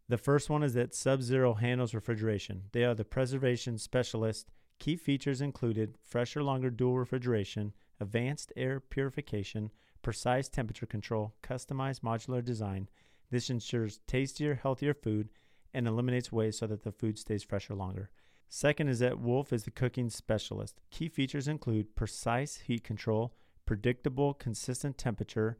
The 0.07 0.17
first 0.17 0.51
one 0.51 0.61
is 0.61 0.75
that 0.75 0.93
Sub 0.93 1.23
Zero 1.23 1.55
handles 1.55 1.95
refrigeration. 1.95 2.63
They 2.73 2.83
are 2.83 2.93
the 2.93 3.03
preservation 3.03 3.79
specialist. 3.79 4.51
Key 4.77 4.97
features 4.97 5.41
included 5.41 5.97
fresher, 6.03 6.43
longer 6.43 6.69
dual 6.69 6.99
refrigeration, 6.99 7.73
advanced 7.99 8.53
air 8.55 8.79
purification, 8.79 9.71
precise 10.03 10.47
temperature 10.47 10.85
control, 10.85 11.33
customized 11.41 12.01
modular 12.01 12.43
design. 12.43 12.87
This 13.31 13.49
ensures 13.49 13.99
tastier, 14.05 14.59
healthier 14.61 14.93
food 14.93 15.29
and 15.73 15.87
eliminates 15.87 16.31
waste 16.31 16.59
so 16.59 16.67
that 16.67 16.83
the 16.83 16.91
food 16.91 17.17
stays 17.17 17.43
fresher 17.43 17.73
longer. 17.73 18.11
Second 18.47 18.89
is 18.89 18.99
that 18.99 19.19
Wolf 19.19 19.51
is 19.51 19.63
the 19.63 19.71
cooking 19.71 20.11
specialist. 20.11 20.79
Key 20.91 21.09
features 21.09 21.47
include 21.47 21.95
precise 21.95 22.57
heat 22.57 22.83
control, 22.83 23.33
predictable, 23.65 24.35
consistent 24.35 24.99
temperature, 24.99 25.57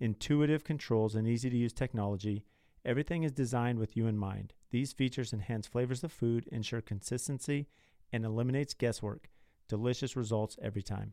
intuitive 0.00 0.64
controls, 0.64 1.14
and 1.14 1.28
easy 1.28 1.48
to 1.48 1.56
use 1.56 1.72
technology. 1.72 2.44
Everything 2.86 3.24
is 3.24 3.32
designed 3.32 3.80
with 3.80 3.96
you 3.96 4.06
in 4.06 4.16
mind. 4.16 4.54
These 4.70 4.92
features 4.92 5.32
enhance 5.32 5.66
flavors 5.66 6.04
of 6.04 6.12
food, 6.12 6.48
ensure 6.52 6.80
consistency, 6.80 7.66
and 8.12 8.24
eliminates 8.24 8.74
guesswork. 8.74 9.28
Delicious 9.66 10.14
results 10.14 10.56
every 10.62 10.84
time. 10.84 11.12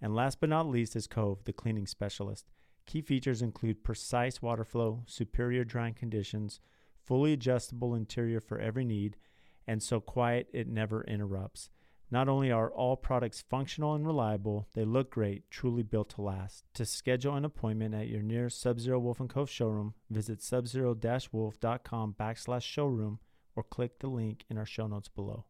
And 0.00 0.16
last 0.16 0.40
but 0.40 0.48
not 0.48 0.66
least 0.66 0.96
is 0.96 1.06
Cove, 1.06 1.44
the 1.44 1.52
cleaning 1.52 1.86
specialist. 1.86 2.50
Key 2.86 3.02
features 3.02 3.40
include 3.40 3.84
precise 3.84 4.42
water 4.42 4.64
flow, 4.64 5.04
superior 5.06 5.62
drying 5.62 5.94
conditions, 5.94 6.58
fully 7.04 7.32
adjustable 7.32 7.94
interior 7.94 8.40
for 8.40 8.58
every 8.58 8.84
need, 8.84 9.16
and 9.64 9.80
so 9.80 10.00
quiet 10.00 10.48
it 10.52 10.66
never 10.66 11.04
interrupts. 11.04 11.70
Not 12.12 12.28
only 12.28 12.50
are 12.52 12.70
all 12.70 12.94
products 12.94 13.42
functional 13.48 13.94
and 13.94 14.06
reliable, 14.06 14.68
they 14.74 14.84
look 14.84 15.10
great, 15.12 15.50
truly 15.50 15.82
built 15.82 16.10
to 16.10 16.20
last. 16.20 16.66
To 16.74 16.84
schedule 16.84 17.34
an 17.36 17.46
appointment 17.46 17.94
at 17.94 18.08
your 18.08 18.20
nearest 18.20 18.60
Sub-Zero 18.60 18.98
Wolf 18.98 19.22
& 19.26 19.28
Cove 19.30 19.48
showroom, 19.48 19.94
visit 20.10 20.40
subzero-wolf.com 20.40 22.14
backslash 22.20 22.62
showroom 22.64 23.18
or 23.56 23.62
click 23.62 23.98
the 24.00 24.08
link 24.08 24.44
in 24.50 24.58
our 24.58 24.66
show 24.66 24.86
notes 24.86 25.08
below. 25.08 25.46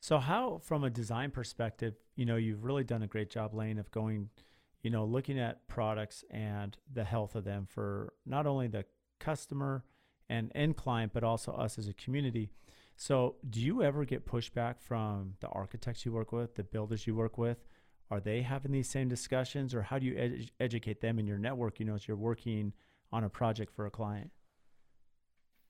So 0.00 0.18
how, 0.18 0.60
from 0.62 0.84
a 0.84 0.90
design 0.90 1.30
perspective, 1.30 1.94
you 2.14 2.26
know, 2.26 2.36
you've 2.36 2.64
really 2.64 2.84
done 2.84 3.02
a 3.02 3.06
great 3.06 3.30
job, 3.30 3.54
Lane, 3.54 3.78
of 3.78 3.90
going, 3.90 4.28
you 4.82 4.90
know, 4.90 5.06
looking 5.06 5.38
at 5.38 5.66
products 5.66 6.24
and 6.30 6.76
the 6.92 7.04
health 7.04 7.34
of 7.34 7.44
them 7.44 7.66
for 7.66 8.12
not 8.26 8.46
only 8.46 8.68
the 8.68 8.84
customer 9.18 9.82
and 10.28 10.52
end 10.54 10.76
client, 10.76 11.12
but 11.14 11.24
also 11.24 11.52
us 11.52 11.78
as 11.78 11.88
a 11.88 11.94
community. 11.94 12.50
So, 13.02 13.36
do 13.48 13.62
you 13.62 13.82
ever 13.82 14.04
get 14.04 14.26
pushback 14.26 14.74
from 14.78 15.32
the 15.40 15.48
architects 15.48 16.04
you 16.04 16.12
work 16.12 16.32
with, 16.32 16.54
the 16.54 16.62
builders 16.62 17.06
you 17.06 17.14
work 17.14 17.38
with? 17.38 17.56
Are 18.10 18.20
they 18.20 18.42
having 18.42 18.72
these 18.72 18.90
same 18.90 19.08
discussions, 19.08 19.74
or 19.74 19.80
how 19.80 19.98
do 19.98 20.04
you 20.04 20.18
ed- 20.18 20.50
educate 20.60 21.00
them 21.00 21.18
in 21.18 21.26
your 21.26 21.38
network? 21.38 21.80
You 21.80 21.86
know, 21.86 21.94
as 21.94 22.06
you're 22.06 22.18
working 22.18 22.74
on 23.10 23.24
a 23.24 23.30
project 23.30 23.72
for 23.74 23.86
a 23.86 23.90
client. 23.90 24.30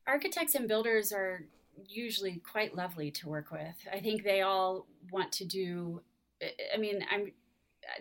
Architects 0.09 0.57
and 0.57 0.67
builders 0.67 1.13
are 1.13 1.45
usually 1.87 2.43
quite 2.51 2.75
lovely 2.75 3.13
to 3.13 3.29
work 3.29 3.53
with. 3.53 3.77
I 3.93 4.01
think 4.01 4.25
they 4.25 4.41
all 4.41 4.89
want 5.13 5.31
to 5.35 5.45
do. 5.45 6.03
I 6.75 6.79
mean, 6.79 7.07
I'm 7.13 7.31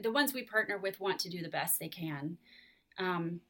the 0.01 0.11
ones 0.11 0.33
we 0.33 0.41
partner 0.41 0.79
with 0.79 0.99
want 0.99 1.19
to 1.19 1.29
do 1.29 1.43
the 1.43 1.49
best 1.49 1.79
they 1.79 1.87
can. 1.87 2.39
Um, 2.97 3.41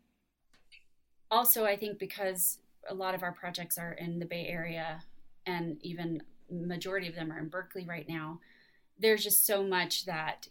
also, 1.32 1.64
I 1.64 1.78
think 1.78 2.00
because 2.00 2.58
a 2.90 2.94
lot 2.94 3.16
of 3.16 3.24
our 3.24 3.32
projects 3.32 3.78
are 3.78 3.94
in 3.94 4.20
the 4.20 4.26
Bay 4.26 4.46
Area, 4.50 5.04
and 5.46 5.78
even 5.82 6.22
majority 6.52 7.08
of 7.08 7.16
them 7.16 7.32
are 7.32 7.40
in 7.40 7.50
Berkeley 7.50 7.86
right 7.86 8.08
now. 8.08 8.40
There's 8.98 9.24
just 9.24 9.46
so 9.46 9.64
much 9.64 10.06
that 10.06 10.48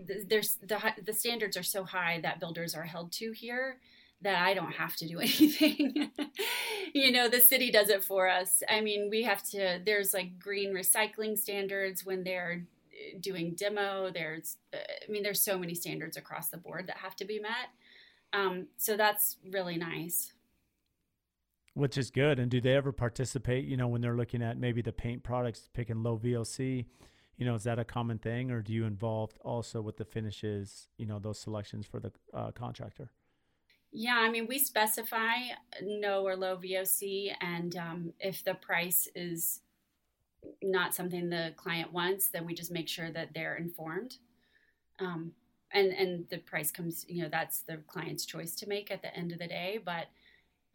uh, 0.00 0.04
there's 0.28 0.56
the 0.56 0.78
the 1.04 1.12
standards 1.12 1.56
are 1.56 1.62
so 1.62 1.84
high 1.84 2.20
that 2.22 2.40
builders 2.40 2.74
are 2.74 2.82
held 2.82 3.12
to 3.12 3.32
here 3.32 3.78
that 4.22 4.42
I 4.42 4.54
don't 4.54 4.72
have 4.72 4.96
to 4.96 5.08
do 5.08 5.18
anything. 5.20 6.10
you 6.94 7.12
know, 7.12 7.28
the 7.28 7.40
city 7.40 7.70
does 7.70 7.88
it 7.88 8.04
for 8.04 8.28
us. 8.28 8.62
I 8.68 8.80
mean, 8.80 9.08
we 9.10 9.22
have 9.22 9.42
to. 9.50 9.80
There's 9.84 10.12
like 10.12 10.38
green 10.38 10.74
recycling 10.74 11.38
standards 11.38 12.04
when 12.04 12.24
they're 12.24 12.62
uh, 12.92 13.18
doing 13.20 13.54
demo. 13.54 14.10
There's, 14.10 14.56
uh, 14.74 14.78
I 15.06 15.10
mean, 15.10 15.22
there's 15.22 15.40
so 15.40 15.58
many 15.58 15.74
standards 15.74 16.16
across 16.16 16.48
the 16.48 16.58
board 16.58 16.86
that 16.88 16.98
have 16.98 17.16
to 17.16 17.24
be 17.24 17.40
met. 17.40 17.70
Um, 18.32 18.66
so 18.76 18.96
that's 18.96 19.36
really 19.50 19.76
nice 19.76 20.32
which 21.76 21.98
is 21.98 22.10
good. 22.10 22.38
And 22.38 22.50
do 22.50 22.58
they 22.58 22.74
ever 22.74 22.90
participate? 22.90 23.66
You 23.66 23.76
know, 23.76 23.86
when 23.86 24.00
they're 24.00 24.16
looking 24.16 24.42
at 24.42 24.56
maybe 24.58 24.80
the 24.80 24.92
paint 24.92 25.22
products, 25.22 25.68
picking 25.74 26.02
low 26.02 26.18
VOC. 26.18 26.86
You 27.36 27.44
know, 27.44 27.54
is 27.54 27.64
that 27.64 27.78
a 27.78 27.84
common 27.84 28.16
thing, 28.16 28.50
or 28.50 28.62
do 28.62 28.72
you 28.72 28.86
involve 28.86 29.32
also 29.42 29.82
with 29.82 29.98
the 29.98 30.06
finishes? 30.06 30.88
You 30.96 31.04
know, 31.04 31.18
those 31.18 31.38
selections 31.38 31.84
for 31.84 32.00
the 32.00 32.10
uh, 32.32 32.50
contractor. 32.52 33.10
Yeah, 33.92 34.16
I 34.16 34.30
mean, 34.30 34.46
we 34.46 34.58
specify 34.58 35.34
no 35.82 36.26
or 36.26 36.34
low 36.34 36.56
VOC, 36.56 37.34
and 37.42 37.76
um, 37.76 38.12
if 38.20 38.42
the 38.42 38.54
price 38.54 39.06
is 39.14 39.60
not 40.62 40.94
something 40.94 41.28
the 41.28 41.52
client 41.58 41.92
wants, 41.92 42.28
then 42.28 42.46
we 42.46 42.54
just 42.54 42.70
make 42.70 42.88
sure 42.88 43.10
that 43.10 43.34
they're 43.34 43.56
informed. 43.56 44.16
Um, 44.98 45.32
and 45.72 45.92
and 45.92 46.24
the 46.30 46.38
price 46.38 46.72
comes, 46.72 47.04
you 47.06 47.22
know, 47.22 47.28
that's 47.30 47.60
the 47.60 47.82
client's 47.86 48.24
choice 48.24 48.54
to 48.56 48.66
make 48.66 48.90
at 48.90 49.02
the 49.02 49.14
end 49.14 49.30
of 49.30 49.40
the 49.40 49.46
day. 49.46 49.78
But 49.84 50.06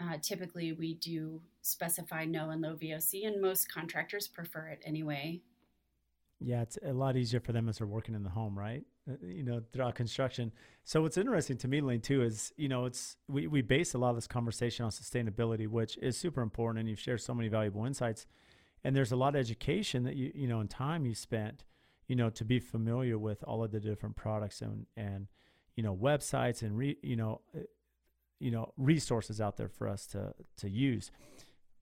uh, 0.01 0.17
typically, 0.21 0.73
we 0.73 0.95
do 0.95 1.41
specify 1.61 2.25
no 2.25 2.49
and 2.49 2.61
low 2.61 2.75
VOC, 2.75 3.27
and 3.27 3.41
most 3.41 3.71
contractors 3.71 4.27
prefer 4.27 4.67
it 4.67 4.81
anyway. 4.85 5.41
Yeah, 6.39 6.63
it's 6.63 6.77
a 6.83 6.91
lot 6.91 7.17
easier 7.17 7.39
for 7.39 7.51
them 7.51 7.69
as 7.69 7.77
they're 7.77 7.87
working 7.87 8.15
in 8.15 8.23
the 8.23 8.29
home, 8.29 8.57
right? 8.57 8.83
Uh, 9.09 9.13
you 9.23 9.43
know, 9.43 9.61
throughout 9.71 9.93
construction. 9.93 10.51
So 10.83 11.03
what's 11.03 11.17
interesting 11.17 11.57
to 11.57 11.67
me, 11.67 11.81
Lane, 11.81 12.01
too, 12.01 12.23
is 12.23 12.51
you 12.57 12.67
know, 12.67 12.85
it's 12.85 13.15
we 13.27 13.45
we 13.45 13.61
base 13.61 13.93
a 13.93 13.99
lot 13.99 14.09
of 14.09 14.15
this 14.15 14.27
conversation 14.27 14.83
on 14.83 14.91
sustainability, 14.91 15.67
which 15.67 15.97
is 15.97 16.17
super 16.17 16.41
important, 16.41 16.79
and 16.79 16.89
you've 16.89 16.99
shared 16.99 17.21
so 17.21 17.35
many 17.35 17.47
valuable 17.47 17.85
insights. 17.85 18.25
And 18.83 18.95
there's 18.95 19.11
a 19.11 19.15
lot 19.15 19.35
of 19.35 19.39
education 19.39 20.03
that 20.03 20.15
you 20.15 20.31
you 20.33 20.47
know, 20.47 20.59
and 20.59 20.69
time 20.69 21.05
you 21.05 21.13
spent, 21.13 21.63
you 22.07 22.15
know, 22.15 22.31
to 22.31 22.43
be 22.43 22.59
familiar 22.59 23.19
with 23.19 23.43
all 23.43 23.63
of 23.63 23.71
the 23.71 23.79
different 23.79 24.15
products 24.15 24.61
and 24.61 24.87
and 24.97 25.27
you 25.75 25.83
know 25.83 25.95
websites 25.95 26.63
and 26.63 26.75
re, 26.75 26.97
you 27.03 27.15
know 27.15 27.41
you 28.41 28.51
know 28.51 28.73
resources 28.77 29.39
out 29.39 29.57
there 29.57 29.69
for 29.69 29.87
us 29.87 30.05
to 30.07 30.33
to 30.57 30.69
use. 30.69 31.11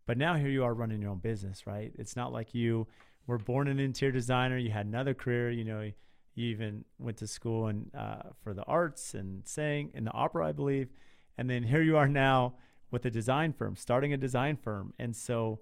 But 0.05 0.17
now 0.17 0.35
here 0.35 0.49
you 0.49 0.63
are 0.63 0.73
running 0.73 1.01
your 1.01 1.11
own 1.11 1.19
business 1.19 1.65
right? 1.65 1.91
It's 1.97 2.15
not 2.15 2.33
like 2.33 2.53
you 2.53 2.87
were 3.27 3.37
born 3.37 3.67
an 3.67 3.79
interior 3.79 4.11
designer. 4.11 4.57
You 4.57 4.71
had 4.71 4.85
another 4.85 5.13
career 5.13 5.51
you 5.51 5.63
know 5.63 5.91
you 6.35 6.45
even 6.47 6.85
went 6.97 7.17
to 7.17 7.27
school 7.27 7.67
and 7.67 7.91
uh, 7.95 8.29
for 8.43 8.53
the 8.53 8.63
arts 8.63 9.13
and 9.13 9.45
sang 9.47 9.91
in 9.93 10.05
the 10.05 10.11
opera 10.11 10.47
i 10.47 10.51
believe. 10.51 10.89
And 11.37 11.49
then 11.49 11.63
here 11.63 11.81
you 11.81 11.95
are 11.97 12.07
now 12.07 12.55
with 12.91 13.05
a 13.05 13.09
design 13.09 13.53
firm 13.53 13.75
starting 13.75 14.13
a 14.13 14.17
design 14.17 14.57
firm. 14.57 14.93
And 14.99 15.15
so 15.15 15.59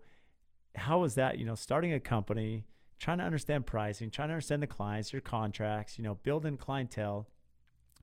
how 0.75 0.99
was 0.99 1.15
that 1.15 1.37
you 1.37 1.45
know 1.45 1.55
starting 1.55 1.93
a 1.93 1.99
company 1.99 2.63
trying 2.99 3.19
to 3.19 3.23
understand 3.23 3.65
pricing 3.65 4.09
trying 4.09 4.29
to 4.29 4.33
understand 4.33 4.63
the 4.63 4.67
clients 4.67 5.13
your 5.13 5.21
contracts 5.21 5.97
you 5.97 6.03
know 6.03 6.15
building 6.23 6.57
clientele? 6.57 7.27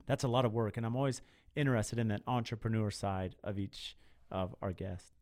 That's 0.06 0.24
a 0.24 0.28
lot 0.28 0.44
of 0.44 0.52
work. 0.52 0.76
And 0.76 0.84
i'm 0.84 0.96
always 0.96 1.22
interested 1.56 1.98
in 1.98 2.08
that 2.08 2.22
entrepreneur 2.26 2.90
side 2.90 3.36
of 3.42 3.58
each 3.58 3.96
of 4.30 4.54
our 4.62 4.72
guests. 4.72 5.12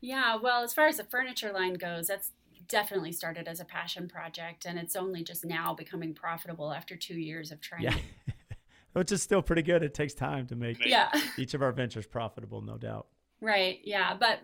Yeah, 0.00 0.36
well, 0.36 0.62
as 0.62 0.72
far 0.72 0.86
as 0.86 0.98
the 0.98 1.04
furniture 1.04 1.52
line 1.52 1.74
goes, 1.74 2.06
that's 2.06 2.32
definitely 2.68 3.12
started 3.12 3.46
as 3.48 3.60
a 3.60 3.64
passion 3.64 4.08
project 4.08 4.64
and 4.64 4.78
it's 4.78 4.96
only 4.96 5.22
just 5.22 5.44
now 5.44 5.72
becoming 5.72 6.12
profitable 6.12 6.72
after 6.72 6.96
2 6.96 7.14
years 7.14 7.52
of 7.52 7.60
trying. 7.60 7.82
Yeah. 7.82 7.96
Which 8.92 9.12
is 9.12 9.22
still 9.22 9.42
pretty 9.42 9.62
good. 9.62 9.82
It 9.82 9.92
takes 9.92 10.14
time 10.14 10.46
to 10.46 10.56
make 10.56 10.84
yeah. 10.84 11.10
each 11.38 11.54
of 11.54 11.62
our 11.62 11.70
ventures 11.70 12.06
profitable, 12.06 12.62
no 12.62 12.78
doubt. 12.78 13.06
Right. 13.42 13.80
Yeah, 13.84 14.16
but 14.18 14.40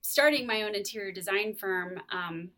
starting 0.00 0.46
my 0.46 0.62
own 0.62 0.74
interior 0.74 1.12
design 1.12 1.54
firm 1.54 2.00
um, 2.10 2.50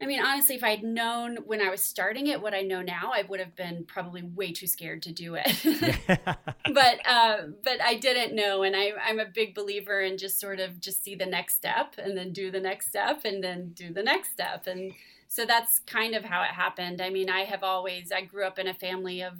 I 0.00 0.06
mean, 0.06 0.20
honestly, 0.22 0.54
if 0.54 0.62
I'd 0.62 0.84
known 0.84 1.38
when 1.44 1.60
I 1.60 1.70
was 1.70 1.82
starting 1.82 2.28
it 2.28 2.40
what 2.40 2.54
I 2.54 2.60
know 2.60 2.82
now, 2.82 3.10
I 3.12 3.22
would 3.22 3.40
have 3.40 3.56
been 3.56 3.84
probably 3.84 4.22
way 4.22 4.52
too 4.52 4.68
scared 4.68 5.02
to 5.02 5.12
do 5.12 5.36
it. 5.36 5.98
but 6.72 7.00
uh, 7.04 7.38
but 7.64 7.82
I 7.82 7.94
didn't 7.94 8.34
know, 8.34 8.62
and 8.62 8.76
I, 8.76 8.92
I'm 9.04 9.18
a 9.18 9.26
big 9.26 9.56
believer 9.56 10.00
in 10.00 10.16
just 10.16 10.38
sort 10.38 10.60
of 10.60 10.80
just 10.80 11.02
see 11.02 11.16
the 11.16 11.26
next 11.26 11.56
step, 11.56 11.94
and 11.98 12.16
then 12.16 12.32
do 12.32 12.52
the 12.52 12.60
next 12.60 12.88
step, 12.88 13.24
and 13.24 13.42
then 13.42 13.70
do 13.70 13.92
the 13.92 14.02
next 14.04 14.30
step, 14.30 14.68
and 14.68 14.92
so 15.26 15.44
that's 15.44 15.80
kind 15.80 16.14
of 16.14 16.24
how 16.24 16.42
it 16.42 16.50
happened. 16.50 17.00
I 17.00 17.10
mean, 17.10 17.28
I 17.28 17.40
have 17.40 17.64
always 17.64 18.12
I 18.12 18.22
grew 18.22 18.44
up 18.44 18.58
in 18.60 18.68
a 18.68 18.74
family 18.74 19.22
of 19.22 19.34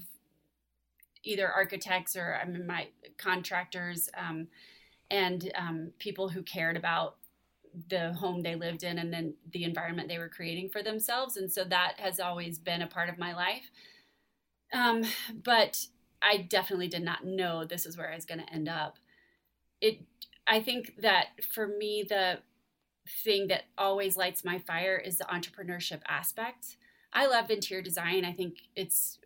either 1.22 1.48
architects 1.48 2.16
or 2.16 2.36
I 2.42 2.46
mean 2.46 2.66
my 2.66 2.88
contractors. 3.16 4.08
Um, 4.16 4.48
and 5.10 5.50
um, 5.56 5.92
people 5.98 6.28
who 6.28 6.42
cared 6.42 6.76
about 6.76 7.16
the 7.88 8.12
home 8.14 8.42
they 8.42 8.54
lived 8.54 8.82
in 8.82 8.98
and 8.98 9.12
then 9.12 9.34
the 9.52 9.64
environment 9.64 10.08
they 10.08 10.18
were 10.18 10.28
creating 10.28 10.68
for 10.70 10.82
themselves. 10.82 11.36
And 11.36 11.50
so 11.50 11.64
that 11.64 11.94
has 11.98 12.20
always 12.20 12.58
been 12.58 12.82
a 12.82 12.86
part 12.86 13.08
of 13.08 13.18
my 13.18 13.34
life. 13.34 13.70
Um, 14.72 15.04
but 15.44 15.86
I 16.22 16.38
definitely 16.38 16.88
did 16.88 17.02
not 17.02 17.24
know 17.24 17.64
this 17.64 17.86
is 17.86 17.96
where 17.96 18.10
I 18.10 18.14
was 18.14 18.24
going 18.24 18.40
to 18.40 18.52
end 18.52 18.68
up. 18.68 18.98
It, 19.80 20.00
I 20.46 20.60
think 20.60 20.94
that 21.00 21.28
for 21.52 21.66
me, 21.66 22.04
the 22.08 22.38
thing 23.24 23.48
that 23.48 23.64
always 23.76 24.16
lights 24.16 24.44
my 24.44 24.58
fire 24.58 24.96
is 24.96 25.18
the 25.18 25.24
entrepreneurship 25.24 26.00
aspect. 26.08 26.76
I 27.12 27.26
love 27.26 27.50
interior 27.50 27.82
design. 27.82 28.24
I 28.24 28.32
think 28.32 28.58
it's 28.76 29.18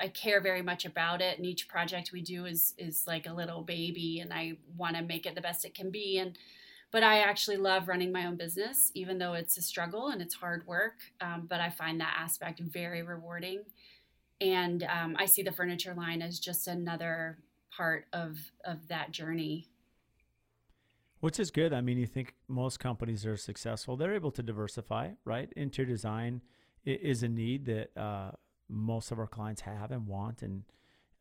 I 0.00 0.08
care 0.08 0.40
very 0.40 0.62
much 0.62 0.84
about 0.84 1.20
it, 1.20 1.36
and 1.36 1.44
each 1.46 1.68
project 1.68 2.12
we 2.12 2.22
do 2.22 2.44
is 2.46 2.74
is 2.78 3.06
like 3.06 3.26
a 3.26 3.32
little 3.32 3.62
baby, 3.62 4.20
and 4.20 4.32
I 4.32 4.58
want 4.76 4.96
to 4.96 5.02
make 5.02 5.26
it 5.26 5.34
the 5.34 5.40
best 5.40 5.64
it 5.64 5.74
can 5.74 5.90
be. 5.90 6.18
And 6.18 6.38
but 6.94 7.02
I 7.02 7.22
actually 7.22 7.56
love 7.56 7.88
running 7.88 8.12
my 8.12 8.24
own 8.24 8.36
business, 8.36 8.92
even 8.94 9.18
though 9.18 9.32
it's 9.32 9.56
a 9.58 9.62
struggle 9.62 10.10
and 10.10 10.22
it's 10.22 10.36
hard 10.36 10.64
work. 10.64 10.94
Um, 11.20 11.46
but 11.50 11.60
I 11.60 11.68
find 11.68 12.00
that 12.00 12.16
aspect 12.16 12.60
very 12.60 13.02
rewarding. 13.02 13.64
and 14.40 14.84
um, 14.84 15.16
I 15.18 15.26
see 15.26 15.42
the 15.42 15.50
furniture 15.50 15.92
line 15.92 16.22
as 16.22 16.38
just 16.38 16.68
another 16.68 17.38
part 17.76 18.06
of 18.12 18.38
of 18.64 18.86
that 18.86 19.10
journey. 19.10 19.66
Which 21.18 21.40
is 21.40 21.50
good. 21.50 21.72
I 21.72 21.80
mean, 21.80 21.98
you 21.98 22.06
think 22.06 22.36
most 22.46 22.78
companies 22.78 23.26
are 23.26 23.36
successful; 23.36 23.96
they're 23.96 24.14
able 24.14 24.30
to 24.30 24.42
diversify, 24.42 25.10
right? 25.24 25.52
Interior 25.56 25.90
design 25.90 26.42
is 26.84 27.24
a 27.24 27.28
need 27.28 27.64
that 27.66 27.90
uh, 27.96 28.30
most 28.68 29.10
of 29.10 29.18
our 29.18 29.26
clients 29.26 29.62
have 29.62 29.90
and 29.90 30.06
want, 30.06 30.42
and 30.42 30.62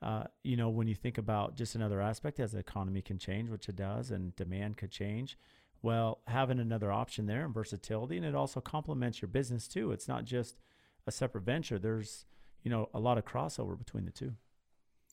uh, 0.03 0.26
you 0.43 0.57
know, 0.57 0.69
when 0.69 0.88
you 0.88 0.95
think 0.95 1.17
about 1.17 1.55
just 1.55 1.76
another 1.76 2.01
aspect, 2.01 2.39
as 2.39 2.51
the 2.51 2.59
economy 2.59 3.01
can 3.01 3.17
change, 3.17 3.49
which 3.49 3.69
it 3.69 3.78
does, 3.78 4.11
and 4.11 4.36
demand 4.36 4.76
could 4.76 4.91
change, 4.91 5.38
well, 5.84 6.21
having 6.25 6.59
another 6.59 6.91
option 6.91 7.27
there 7.27 7.45
and 7.45 7.53
versatility, 7.53 8.17
and 8.17 8.25
it 8.25 8.34
also 8.34 8.59
complements 8.59 9.21
your 9.21 9.29
business 9.29 9.67
too. 9.67 9.91
It's 9.91 10.07
not 10.07 10.25
just 10.25 10.57
a 11.05 11.11
separate 11.11 11.43
venture. 11.43 11.77
There's, 11.77 12.25
you 12.63 12.71
know, 12.71 12.89
a 12.93 12.99
lot 12.99 13.19
of 13.19 13.25
crossover 13.25 13.77
between 13.77 14.05
the 14.05 14.11
two. 14.11 14.34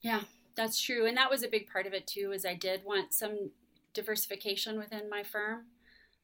Yeah, 0.00 0.22
that's 0.54 0.80
true, 0.80 1.06
and 1.06 1.16
that 1.18 1.30
was 1.30 1.42
a 1.42 1.48
big 1.48 1.68
part 1.68 1.86
of 1.86 1.92
it 1.92 2.06
too. 2.06 2.32
Is 2.32 2.46
I 2.46 2.54
did 2.54 2.84
want 2.84 3.12
some 3.12 3.50
diversification 3.92 4.78
within 4.78 5.10
my 5.10 5.22
firm. 5.22 5.66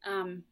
Um, 0.05 0.44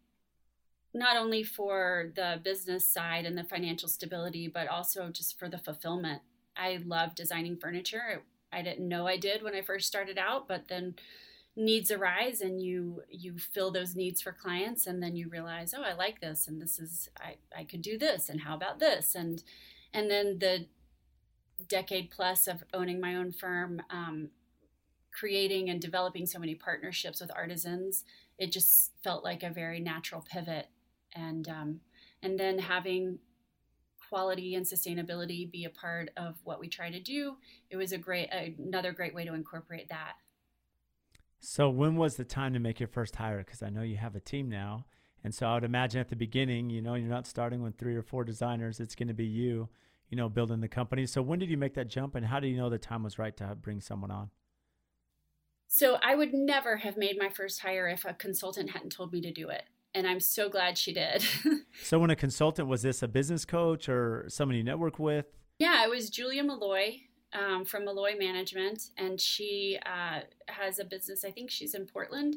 not 0.93 1.17
only 1.17 1.43
for 1.43 2.13
the 2.15 2.41
business 2.43 2.87
side 2.87 3.25
and 3.25 3.39
the 3.39 3.45
financial 3.45 3.89
stability, 3.89 4.47
but 4.47 4.69
also 4.69 5.09
just 5.09 5.39
for 5.39 5.49
the 5.49 5.59
fulfillment 5.59 6.23
I 6.57 6.81
love 6.85 7.15
designing 7.15 7.57
furniture. 7.57 8.23
I 8.53 8.63
didn't 8.63 8.89
know 8.89 9.07
I 9.07 9.17
did 9.17 9.43
when 9.43 9.55
I 9.55 9.63
first 9.63 9.87
started 9.87 10.19
out, 10.19 10.47
but 10.47 10.69
then 10.69 10.95
needs 11.57 11.91
arise 11.91 12.41
and 12.41 12.61
you 12.61 13.03
you 13.09 13.39
fill 13.39 13.71
those 13.71 13.95
needs 13.95 14.21
for 14.21 14.33
clients 14.33 14.87
and 14.87 15.03
then 15.03 15.15
you 15.15 15.29
realize 15.29 15.73
oh 15.77 15.83
i 15.83 15.93
like 15.93 16.21
this 16.21 16.49
and 16.49 16.61
this 16.61 16.79
is 16.79 17.09
i 17.21 17.37
i 17.57 17.63
could 17.63 17.81
do 17.81 17.97
this 17.97 18.29
and 18.29 18.41
how 18.41 18.55
about 18.55 18.81
this 18.81 19.15
and 19.15 19.45
and 19.93 20.11
then 20.11 20.39
the 20.41 20.67
decade 21.69 22.11
plus 22.11 22.49
of 22.49 22.65
owning 22.75 23.01
my 23.01 23.15
own 23.15 23.31
firm 23.31 23.81
um, 23.91 24.29
creating 25.13 25.71
and 25.71 25.81
developing 25.81 26.27
so 26.27 26.41
many 26.41 26.55
partnerships 26.55 27.21
with 27.21 27.31
artisans 27.37 28.05
it 28.37 28.51
just 28.51 28.91
felt 29.05 29.23
like 29.23 29.45
a 29.45 29.51
very 29.51 29.79
natural 29.79 30.25
pivot 30.29 30.67
and 31.15 31.49
um, 31.49 31.81
and 32.23 32.39
then 32.39 32.59
having 32.59 33.19
quality 34.09 34.55
and 34.55 34.65
sustainability 34.65 35.51
be 35.51 35.65
a 35.65 35.71
part 35.71 36.11
of 36.17 36.37
what 36.45 36.61
we 36.61 36.69
try 36.69 36.91
to 36.91 37.01
do, 37.01 37.37
it 37.71 37.77
was 37.77 37.93
a 37.93 37.99
great 37.99 38.29
another 38.33 38.93
great 38.93 39.15
way 39.15 39.25
to 39.25 39.35
incorporate 39.35 39.89
that. 39.89 40.15
So 41.45 41.69
when 41.69 41.97
was 41.97 42.17
the 42.17 42.25
time 42.25 42.55
to 42.55 42.59
make 42.59 42.81
your 42.81 42.89
first 42.89 43.17
hire? 43.17 43.39
Because 43.39 43.63
I 43.63 43.69
know 43.69 43.83
you 43.83 43.97
have 43.99 44.17
a 44.17 44.21
team 44.21 44.49
now, 44.49 44.87
and 45.23 45.35
so 45.35 45.47
I 45.47 45.55
would 45.55 45.65
imagine 45.65 46.01
at 46.01 46.09
the 46.09 46.17
beginning, 46.17 46.71
you 46.71 46.81
know, 46.81 46.95
you're 46.95 47.09
not 47.09 47.27
starting 47.27 47.63
with 47.63 47.77
three 47.77 47.95
or 47.95 48.03
four 48.03 48.25
designers. 48.25 48.81
It's 48.81 48.95
going 48.95 49.09
to 49.09 49.15
be 49.15 49.27
you, 49.27 49.69
you 50.09 50.17
know, 50.17 50.31
building 50.31 50.61
the 50.61 50.69
company. 50.69 51.05
So 51.05 51.21
when 51.21 51.39
did 51.39 51.51
you 51.51 51.59
make 51.59 51.75
that 51.75 51.89
jump, 51.89 52.15
and 52.15 52.25
how 52.25 52.41
do 52.41 52.49
you 52.49 52.57
know 52.57 52.71
the 52.71 52.79
time 52.79 53.03
was 53.03 53.19
right 53.19 53.37
to 53.37 53.55
bring 53.61 53.83
someone 53.83 54.11
on? 54.11 54.31
So 55.67 55.99
I 56.03 56.15
would 56.15 56.33
never 56.33 56.79
have 56.79 56.97
made 56.97 57.19
my 57.19 57.29
first 57.29 57.61
hire 57.61 57.89
if 57.89 58.07
a 58.07 58.15
consultant 58.15 58.71
hadn't 58.71 58.93
told 58.93 59.13
me 59.13 59.21
to 59.21 59.33
do 59.33 59.51
it 59.51 59.65
and 59.95 60.09
I'm 60.09 60.21
so 60.21 60.49
glad 60.49 60.77
she 60.77 60.93
did. 60.93 61.25
so, 61.85 61.99
when 62.01 62.11
a 62.11 62.17
consultant 62.17 62.69
was 62.69 62.83
this 62.83 63.03
a 63.03 63.09
business 63.09 63.45
coach 63.45 63.89
or 63.89 64.25
someone 64.29 64.57
you 64.57 64.65
network 64.65 64.99
with? 64.99 65.27
Yeah, 65.59 65.85
it 65.85 65.91
was 65.91 66.11
Julia 66.11 66.43
Malloy 66.43 67.03
um, 67.35 67.65
from 67.65 67.85
Malloy 67.85 68.15
Management, 68.19 68.91
and 68.97 69.21
she 69.21 69.79
uh, 69.85 70.21
has 70.49 70.79
a 70.79 70.85
business. 70.85 71.25
I 71.25 71.31
think 71.31 71.51
she's 71.51 71.75
in 71.75 71.87
Portland, 71.87 72.37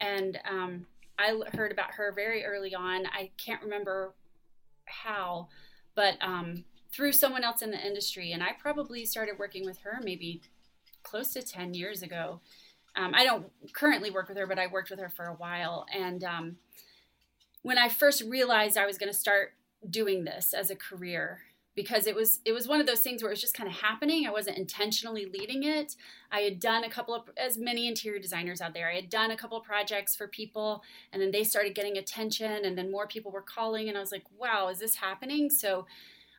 and 0.00 0.38
um, 0.48 0.86
I 1.18 1.38
heard 1.54 1.72
about 1.72 1.92
her 1.94 2.12
very 2.14 2.44
early 2.44 2.74
on. 2.74 3.06
I 3.06 3.30
can't 3.36 3.62
remember 3.62 4.14
how, 4.84 5.48
but 5.94 6.14
um, 6.20 6.64
through 6.92 7.12
someone 7.12 7.44
else 7.44 7.62
in 7.62 7.70
the 7.70 7.86
industry, 7.86 8.32
and 8.32 8.42
I 8.42 8.50
probably 8.58 9.04
started 9.04 9.38
working 9.38 9.64
with 9.64 9.78
her 9.78 10.00
maybe 10.02 10.42
close 11.02 11.32
to 11.34 11.42
ten 11.42 11.74
years 11.74 12.02
ago 12.02 12.40
um, 12.96 13.12
I 13.14 13.24
don't 13.24 13.46
currently 13.72 14.10
work 14.10 14.28
with 14.28 14.36
her, 14.38 14.46
but 14.46 14.58
I 14.58 14.66
worked 14.66 14.90
with 14.90 14.98
her 14.98 15.08
for 15.08 15.26
a 15.26 15.34
while. 15.34 15.86
And 15.94 16.24
um, 16.24 16.56
when 17.62 17.78
I 17.78 17.88
first 17.88 18.22
realized 18.22 18.76
I 18.76 18.86
was 18.86 18.98
going 18.98 19.12
to 19.12 19.18
start 19.18 19.52
doing 19.88 20.24
this 20.24 20.52
as 20.52 20.70
a 20.70 20.76
career, 20.76 21.42
because 21.80 22.06
it 22.06 22.14
was 22.14 22.40
it 22.44 22.52
was 22.52 22.68
one 22.68 22.78
of 22.78 22.86
those 22.86 23.00
things 23.00 23.22
where 23.22 23.30
it 23.30 23.32
was 23.32 23.40
just 23.40 23.54
kind 23.54 23.68
of 23.68 23.76
happening. 23.76 24.26
I 24.26 24.30
wasn't 24.30 24.58
intentionally 24.58 25.24
leading 25.24 25.62
it. 25.62 25.96
I 26.30 26.40
had 26.40 26.60
done 26.60 26.84
a 26.84 26.90
couple 26.90 27.14
of 27.14 27.30
as 27.38 27.56
many 27.56 27.88
interior 27.88 28.18
designers 28.18 28.60
out 28.60 28.74
there. 28.74 28.90
I 28.90 28.96
had 28.96 29.08
done 29.08 29.30
a 29.30 29.36
couple 29.36 29.56
of 29.56 29.64
projects 29.64 30.14
for 30.14 30.28
people, 30.28 30.82
and 31.10 31.22
then 31.22 31.30
they 31.30 31.42
started 31.42 31.74
getting 31.74 31.96
attention, 31.96 32.66
and 32.66 32.76
then 32.76 32.90
more 32.90 33.06
people 33.06 33.32
were 33.32 33.40
calling, 33.40 33.88
and 33.88 33.96
I 33.96 34.00
was 34.00 34.12
like, 34.12 34.24
"Wow, 34.36 34.68
is 34.68 34.78
this 34.78 34.96
happening?" 34.96 35.48
So 35.48 35.86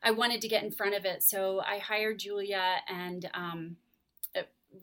I 0.04 0.12
wanted 0.12 0.42
to 0.42 0.48
get 0.48 0.64
in 0.64 0.72
front 0.72 0.94
of 0.94 1.06
it. 1.06 1.24
So 1.24 1.62
I 1.62 1.80
hired 1.80 2.20
Julia 2.20 2.78
and. 2.88 3.30
Um, 3.34 3.78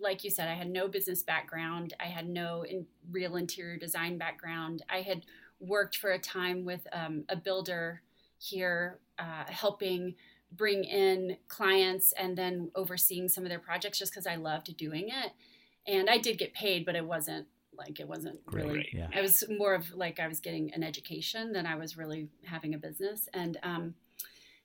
like 0.01 0.23
you 0.23 0.29
said, 0.29 0.49
I 0.49 0.53
had 0.53 0.69
no 0.69 0.87
business 0.87 1.23
background. 1.23 1.95
I 1.99 2.09
had 2.09 2.29
no 2.29 2.63
in, 2.63 2.85
real 3.11 3.37
interior 3.37 3.79
design 3.79 4.19
background. 4.19 4.83
I 4.91 5.01
had 5.01 5.23
worked 5.61 5.97
for 5.97 6.11
a 6.11 6.19
time 6.19 6.67
with 6.67 6.87
um, 6.93 7.25
a 7.31 7.37
builder 7.37 8.03
here, 8.39 8.99
uh, 9.19 9.45
helping 9.49 10.15
bring 10.53 10.85
in 10.85 11.37
clients 11.49 12.13
and 12.19 12.37
then 12.37 12.71
overseeing 12.75 13.29
some 13.29 13.45
of 13.45 13.51
their 13.51 13.59
projects 13.59 13.99
just 13.99 14.13
because 14.13 14.27
I 14.27 14.37
loved 14.37 14.77
doing 14.77 15.09
it. 15.09 15.33
And 15.87 16.09
I 16.11 16.19
did 16.19 16.39
get 16.39 16.55
paid, 16.55 16.85
but 16.85 16.97
it 16.97 17.05
wasn't 17.05 17.47
like 17.77 18.01
it 18.01 18.09
wasn't 18.09 18.45
Great, 18.45 18.67
really. 18.67 18.89
Yeah. 18.93 19.09
I 19.15 19.21
was 19.21 19.45
more 19.57 19.75
of 19.75 19.95
like 19.95 20.19
I 20.19 20.27
was 20.27 20.41
getting 20.41 20.73
an 20.75 20.83
education 20.83 21.53
than 21.53 21.65
I 21.65 21.77
was 21.77 21.97
really 21.97 22.29
having 22.45 22.75
a 22.75 22.79
business. 22.79 23.29
And 23.33 23.59
um, 23.63 23.95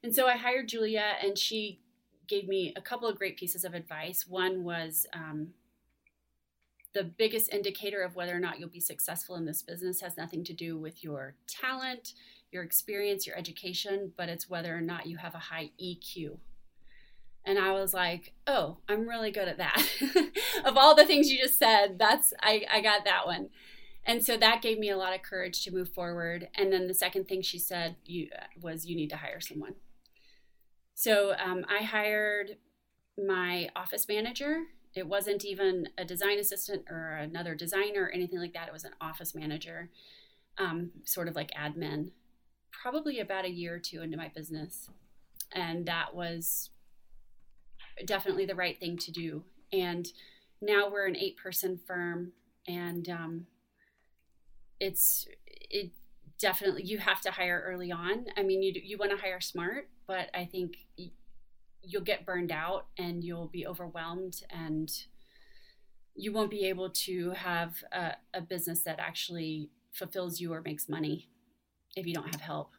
and 0.04 0.14
so 0.14 0.28
I 0.28 0.36
hired 0.36 0.68
Julia, 0.68 1.14
and 1.24 1.38
she 1.38 1.80
gave 2.28 2.48
me 2.48 2.74
a 2.76 2.82
couple 2.82 3.08
of 3.08 3.18
great 3.18 3.38
pieces 3.38 3.64
of 3.64 3.74
advice. 3.74 4.26
One 4.28 4.64
was 4.64 5.06
um, 5.14 5.50
the 6.94 7.04
biggest 7.04 7.54
indicator 7.54 8.02
of 8.02 8.16
whether 8.16 8.36
or 8.36 8.40
not 8.40 8.60
you'll 8.60 8.70
be 8.70 8.80
successful 8.80 9.36
in 9.36 9.46
this 9.46 9.62
business 9.62 10.02
has 10.02 10.18
nothing 10.18 10.44
to 10.46 10.54
do 10.54 10.78
with 10.78 11.04
your 11.04 11.36
talent, 11.48 12.14
your 12.54 12.64
experience, 12.64 13.26
your 13.26 13.38
education, 13.38 14.14
but 14.16 14.30
it's 14.30 14.50
whether 14.50 14.76
or 14.76 14.82
not 14.82 15.08
you 15.08 15.18
have 15.18 15.36
a 15.36 15.40
high 15.40 15.72
EQ. 15.82 16.38
And 17.46 17.60
I 17.60 17.74
was 17.74 17.94
like, 17.94 18.34
oh, 18.48 18.78
I'm 18.88 19.08
really 19.08 19.32
good 19.32 19.48
at 19.48 19.58
that. 19.58 19.84
of 20.66 20.78
all 20.78 20.96
the 20.96 21.06
things 21.06 21.30
you 21.30 21.38
just 21.38 21.60
said, 21.60 22.00
that's 22.00 22.34
I, 22.42 22.66
I 22.72 22.82
got 22.82 23.04
that 23.06 23.26
one. 23.26 23.50
And 24.06 24.24
so 24.24 24.38
that 24.38 24.62
gave 24.62 24.80
me 24.80 24.90
a 24.90 24.98
lot 24.98 25.16
of 25.16 25.24
courage 25.24 25.64
to 25.64 25.72
move 25.72 25.90
forward. 25.90 26.50
And 26.56 26.72
then 26.72 26.88
the 26.88 26.94
second 26.94 27.28
thing 27.28 27.42
she 27.42 27.58
said 27.58 27.96
you, 28.06 28.30
was, 28.62 28.86
you 28.86 28.96
need 28.96 29.10
to 29.10 29.18
hire 29.18 29.40
someone. 29.40 29.76
So 30.94 31.34
um, 31.44 31.66
I 31.70 31.84
hired 31.84 32.58
my 33.18 33.70
office 33.76 34.08
manager. 34.08 34.64
It 34.96 35.08
wasn't 35.08 35.44
even 35.44 35.90
a 35.98 36.06
design 36.06 36.38
assistant 36.38 36.84
or 36.90 37.16
another 37.16 37.56
designer 37.56 38.04
or 38.04 38.12
anything 38.12 38.40
like 38.40 38.54
that. 38.54 38.68
It 38.68 38.74
was 38.74 38.84
an 38.84 38.94
office 39.02 39.34
manager, 39.34 39.90
um, 40.58 40.92
sort 41.04 41.28
of 41.28 41.36
like 41.36 41.52
admin, 41.52 42.12
probably 42.84 43.22
about 43.22 43.46
a 43.46 43.50
year 43.50 43.76
or 43.76 43.80
two 43.80 44.02
into 44.02 44.18
my 44.18 44.30
business. 44.36 44.90
And 45.54 45.86
that 45.86 46.14
was 46.14 46.70
definitely 48.04 48.46
the 48.46 48.56
right 48.56 48.78
thing 48.78 48.98
to 48.98 49.12
do. 49.12 49.44
And 49.72 50.06
now 50.62 50.90
we're 50.92 51.08
an 51.08 51.16
eight 51.16 51.38
person 51.38 51.80
firm 51.88 52.34
and 52.68 53.08
um, 53.08 53.48
it's 54.82 55.28
it 55.48 55.92
definitely 56.40 56.84
you 56.84 56.98
have 56.98 57.22
to 57.22 57.32
hire 57.32 57.64
early 57.66 57.90
on. 57.92 58.26
I 58.36 58.44
mean, 58.44 58.62
you 58.62 58.74
you 58.84 58.98
want 58.98 59.12
to 59.12 59.18
hire 59.18 59.40
smart, 59.40 59.88
but 60.06 60.30
I 60.34 60.44
think 60.44 60.74
you'll 61.82 62.04
get 62.04 62.26
burned 62.26 62.52
out 62.52 62.88
and 62.98 63.24
you'll 63.24 63.48
be 63.48 63.66
overwhelmed 63.66 64.42
and 64.50 64.92
you 66.16 66.34
won't 66.34 66.52
be 66.52 66.66
able 66.66 66.90
to 66.90 67.32
have 67.32 67.82
a, 67.94 68.12
a 68.34 68.42
business 68.42 68.82
that 68.82 69.00
actually 69.00 69.70
fulfills 69.94 70.42
you 70.42 70.52
or 70.54 70.62
makes 70.62 70.90
money 70.90 71.30
if 71.96 72.06
you 72.06 72.14
don't 72.14 72.28
have 72.28 72.42
help. 72.42 72.72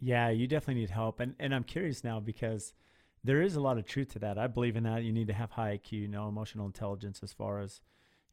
Yeah, 0.00 0.28
you 0.30 0.46
definitely 0.46 0.80
need 0.80 0.90
help. 0.90 1.20
And 1.20 1.34
and 1.38 1.54
I'm 1.54 1.64
curious 1.64 2.04
now 2.04 2.20
because 2.20 2.74
there 3.22 3.40
is 3.40 3.56
a 3.56 3.60
lot 3.60 3.78
of 3.78 3.86
truth 3.86 4.12
to 4.12 4.18
that. 4.20 4.38
I 4.38 4.46
believe 4.46 4.76
in 4.76 4.84
that. 4.84 5.02
You 5.02 5.12
need 5.12 5.28
to 5.28 5.32
have 5.32 5.52
high 5.52 5.78
EQ, 5.78 6.08
know, 6.08 6.28
emotional 6.28 6.66
intelligence 6.66 7.20
as 7.22 7.32
far 7.32 7.60
as 7.60 7.80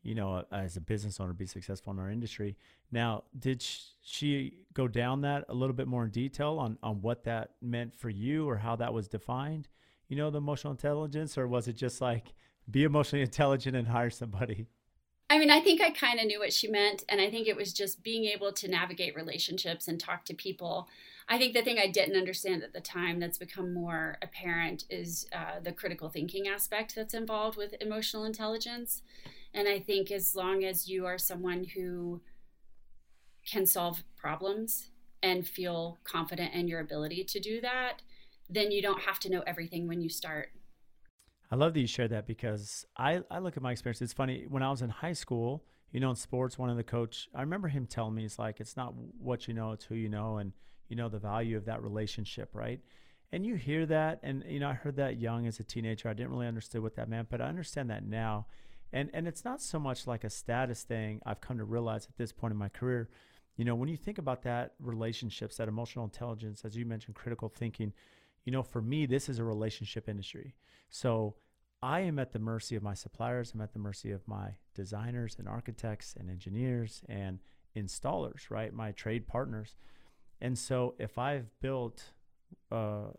you 0.03 0.15
know, 0.15 0.43
as 0.51 0.77
a 0.77 0.82
business 0.82 1.19
owner, 1.19 1.34
be 1.34 1.45
successful 1.45 1.93
in 1.93 1.99
our 1.99 2.09
industry. 2.09 2.57
Now, 2.91 3.23
did 3.38 3.63
she 4.01 4.55
go 4.73 4.88
down 4.88 5.21
that 5.21 5.45
a 5.47 5.53
little 5.53 5.75
bit 5.75 5.88
more 5.88 6.03
in 6.03 6.09
detail 6.09 6.57
on, 6.59 6.77
on 6.82 7.01
what 7.01 7.23
that 7.25 7.51
meant 7.61 7.95
for 7.95 8.09
you 8.09 8.49
or 8.49 8.57
how 8.57 8.75
that 8.77 8.93
was 8.93 9.07
defined? 9.07 9.67
You 10.07 10.17
know, 10.17 10.29
the 10.29 10.39
emotional 10.39 10.71
intelligence, 10.71 11.38
or 11.38 11.47
was 11.47 11.67
it 11.67 11.73
just 11.73 12.01
like 12.01 12.34
be 12.69 12.84
emotionally 12.84 13.21
intelligent 13.23 13.75
and 13.75 13.88
hire 13.88 14.09
somebody? 14.09 14.67
I 15.32 15.39
mean, 15.39 15.49
I 15.49 15.61
think 15.61 15.79
I 15.79 15.91
kind 15.91 16.19
of 16.19 16.25
knew 16.25 16.39
what 16.39 16.51
she 16.51 16.67
meant. 16.67 17.05
And 17.07 17.21
I 17.21 17.32
think 17.32 17.47
it 17.47 17.55
was 17.55 17.71
just 17.71 18.03
being 18.03 18.25
able 18.25 18.51
to 18.51 18.67
navigate 18.67 19.15
relationships 19.15 19.88
and 19.88 19.97
talk 19.97 20.25
to 20.25 20.34
people. 20.34 20.89
I 21.29 21.38
think 21.38 21.53
the 21.53 21.61
thing 21.61 21.79
I 21.79 21.88
didn't 21.88 22.17
understand 22.17 22.63
at 22.63 22.73
the 22.73 22.82
time 22.82 23.17
that's 23.17 23.38
become 23.38 23.73
more 23.73 24.17
apparent 24.21 24.84
is 24.89 25.29
uh, 25.32 25.61
the 25.63 25.71
critical 25.71 26.09
thinking 26.09 26.49
aspect 26.49 26.95
that's 26.95 27.13
involved 27.13 27.55
with 27.55 27.75
emotional 27.79 28.25
intelligence. 28.25 29.03
And 29.53 29.69
I 29.69 29.79
think 29.79 30.11
as 30.11 30.36
long 30.36 30.65
as 30.65 30.89
you 30.89 31.05
are 31.05 31.17
someone 31.17 31.63
who 31.63 32.19
can 33.49 33.65
solve 33.65 34.03
problems 34.17 34.89
and 35.23 35.47
feel 35.47 35.99
confident 36.03 36.53
in 36.53 36.67
your 36.67 36.82
ability 36.82 37.23
to 37.23 37.39
do 37.39 37.61
that, 37.61 38.01
then 38.49 38.69
you 38.69 38.82
don't 38.82 39.03
have 39.03 39.19
to 39.19 39.29
know 39.29 39.43
everything 39.47 39.88
when 39.88 40.01
you 40.01 40.09
start. 40.09 40.49
I 41.52 41.58
love 41.58 41.74
that 41.74 41.82
you 41.82 41.88
shared 41.88 42.12
that 42.12 42.26
because 42.26 42.86
I, 42.95 43.22
I 43.30 43.39
look 43.39 43.58
at 43.58 43.64
my 43.64 43.74
experience. 43.74 44.02
It's 44.02 44.14
funny 44.14 44.45
when 44.47 44.64
I 44.64 44.72
was 44.72 44.82
in 44.82 44.89
high 44.89 45.14
school, 45.14 45.66
you 45.91 45.99
know, 45.99 46.10
in 46.10 46.16
sports, 46.16 46.58
one 46.58 46.70
of 46.70 46.78
the 46.78 46.84
coach, 46.84 47.28
I 47.36 47.41
remember 47.41 47.68
him 47.68 47.86
telling 47.86 48.16
me, 48.16 48.24
it's 48.24 48.39
like, 48.39 48.62
it's 48.62 48.78
not 48.78 48.93
what 49.20 49.49
you 49.49 49.54
know, 49.54 49.74
it's 49.74 49.84
who 49.84 49.95
you 49.95 50.08
know. 50.08 50.38
And, 50.38 50.54
you 50.88 50.95
know, 50.95 51.10
the 51.10 51.20
value 51.20 51.58
of 51.58 51.66
that 51.66 51.84
relationship, 51.84 52.49
right? 52.54 52.80
And 53.34 53.45
you 53.45 53.56
hear 53.56 53.86
that. 53.88 54.20
And, 54.24 54.45
you 54.47 54.60
know, 54.62 54.70
I 54.70 54.74
heard 54.74 54.95
that 54.95 55.20
young 55.20 55.45
as 55.45 55.60
a 55.60 55.64
teenager. 55.64 56.08
I 56.08 56.14
didn't 56.14 56.32
really 56.32 56.47
understand 56.47 56.84
what 56.84 56.95
that 56.95 57.10
meant, 57.10 57.30
but 57.30 57.41
I 57.41 57.45
understand 57.45 57.89
that 57.89 58.06
now. 58.06 58.47
And, 58.93 59.10
and 59.14 59.28
it's 59.28 59.43
not 59.43 59.62
so 59.62 59.80
much 59.80 60.08
like 60.08 60.24
a 60.24 60.30
status 60.30 60.84
thing. 60.84 61.22
I've 61.26 61.41
come 61.41 61.58
to 61.58 61.66
realize 61.66 62.06
at 62.06 62.18
this 62.18 62.32
point 62.32 62.52
in 62.52 62.58
my 62.58 62.70
career, 62.70 63.10
you 63.58 63.66
know, 63.66 63.76
when 63.76 63.89
you 63.89 63.97
think 63.97 64.18
about 64.18 64.43
that 64.43 64.74
relationships, 64.80 65.58
that 65.58 65.68
emotional 65.68 66.06
intelligence, 66.06 66.64
as 66.64 66.78
you 66.78 66.86
mentioned, 66.86 67.16
critical 67.16 67.49
thinking, 67.49 67.93
you 68.45 68.51
know, 68.51 68.63
for 68.63 68.81
me, 68.81 69.05
this 69.05 69.29
is 69.29 69.39
a 69.39 69.43
relationship 69.43 70.09
industry. 70.09 70.55
So 70.89 71.35
I 71.81 72.01
am 72.01 72.19
at 72.19 72.31
the 72.31 72.39
mercy 72.39 72.75
of 72.75 72.83
my 72.83 72.93
suppliers. 72.93 73.53
I'm 73.53 73.61
at 73.61 73.73
the 73.73 73.79
mercy 73.79 74.11
of 74.11 74.27
my 74.27 74.55
designers 74.75 75.37
and 75.39 75.47
architects 75.47 76.15
and 76.19 76.29
engineers 76.29 77.03
and 77.09 77.39
installers, 77.75 78.49
right? 78.49 78.73
My 78.73 78.91
trade 78.91 79.27
partners. 79.27 79.75
And 80.41 80.57
so 80.57 80.95
if 80.99 81.17
I've 81.17 81.47
built, 81.59 82.03
uh, 82.71 83.11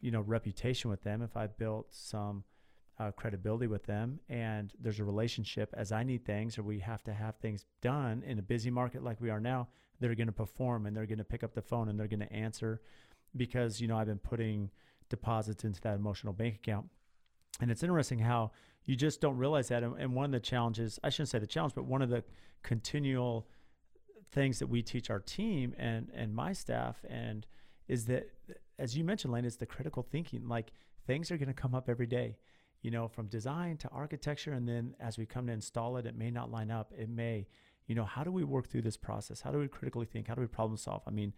you 0.00 0.10
know, 0.10 0.20
reputation 0.20 0.90
with 0.90 1.02
them, 1.02 1.22
if 1.22 1.36
I've 1.36 1.56
built 1.56 1.86
some 1.90 2.44
uh, 2.98 3.12
credibility 3.12 3.68
with 3.68 3.84
them 3.86 4.18
and 4.28 4.72
there's 4.80 4.98
a 4.98 5.04
relationship 5.04 5.72
as 5.76 5.92
I 5.92 6.02
need 6.02 6.24
things 6.24 6.58
or 6.58 6.64
we 6.64 6.80
have 6.80 7.02
to 7.04 7.12
have 7.12 7.36
things 7.36 7.64
done 7.80 8.24
in 8.26 8.38
a 8.38 8.42
busy 8.42 8.70
market 8.70 9.04
like 9.04 9.20
we 9.20 9.30
are 9.30 9.40
now, 9.40 9.68
they're 10.00 10.14
going 10.14 10.26
to 10.26 10.32
perform 10.32 10.86
and 10.86 10.96
they're 10.96 11.06
going 11.06 11.18
to 11.18 11.24
pick 11.24 11.44
up 11.44 11.54
the 11.54 11.62
phone 11.62 11.88
and 11.88 11.98
they're 11.98 12.08
going 12.08 12.20
to 12.20 12.32
answer 12.32 12.80
because, 13.36 13.80
you 13.80 13.88
know, 13.88 13.96
I've 13.96 14.06
been 14.06 14.18
putting 14.18 14.70
deposits 15.08 15.64
into 15.64 15.80
that 15.82 15.96
emotional 15.96 16.32
bank 16.32 16.56
account. 16.56 16.86
And 17.60 17.70
it's 17.70 17.82
interesting 17.82 18.18
how 18.18 18.52
you 18.84 18.96
just 18.96 19.20
don't 19.20 19.36
realize 19.36 19.68
that. 19.68 19.82
And 19.82 20.14
one 20.14 20.26
of 20.26 20.32
the 20.32 20.40
challenges, 20.40 20.98
I 21.02 21.10
shouldn't 21.10 21.30
say 21.30 21.38
the 21.38 21.46
challenge, 21.46 21.74
but 21.74 21.84
one 21.84 22.02
of 22.02 22.10
the 22.10 22.24
continual 22.62 23.48
things 24.30 24.58
that 24.58 24.68
we 24.68 24.82
teach 24.82 25.10
our 25.10 25.20
team 25.20 25.74
and, 25.78 26.10
and 26.14 26.34
my 26.34 26.52
staff 26.52 27.04
and 27.08 27.46
is 27.88 28.04
that, 28.06 28.28
as 28.78 28.96
you 28.96 29.04
mentioned, 29.04 29.32
Lane, 29.32 29.44
is 29.44 29.56
the 29.56 29.66
critical 29.66 30.02
thinking. 30.02 30.46
Like 30.46 30.72
things 31.06 31.30
are 31.30 31.36
going 31.36 31.48
to 31.48 31.54
come 31.54 31.74
up 31.74 31.88
every 31.88 32.06
day 32.06 32.36
you 32.82 32.90
know, 32.90 33.08
from 33.08 33.26
design 33.26 33.76
to 33.78 33.88
architecture. 33.88 34.52
And 34.52 34.68
then 34.68 34.94
as 35.00 35.18
we 35.18 35.26
come 35.26 35.46
to 35.48 35.52
install 35.52 35.96
it, 35.96 36.06
it 36.06 36.16
may 36.16 36.30
not 36.30 36.50
line 36.50 36.70
up. 36.70 36.92
It 36.96 37.08
may, 37.08 37.46
you 37.86 37.94
know, 37.94 38.04
how 38.04 38.22
do 38.22 38.30
we 38.30 38.44
work 38.44 38.68
through 38.68 38.82
this 38.82 38.96
process? 38.96 39.40
How 39.40 39.50
do 39.50 39.58
we 39.58 39.68
critically 39.68 40.06
think? 40.06 40.28
How 40.28 40.34
do 40.34 40.40
we 40.40 40.46
problem 40.46 40.76
solve? 40.76 41.02
I 41.06 41.10
mean, 41.10 41.32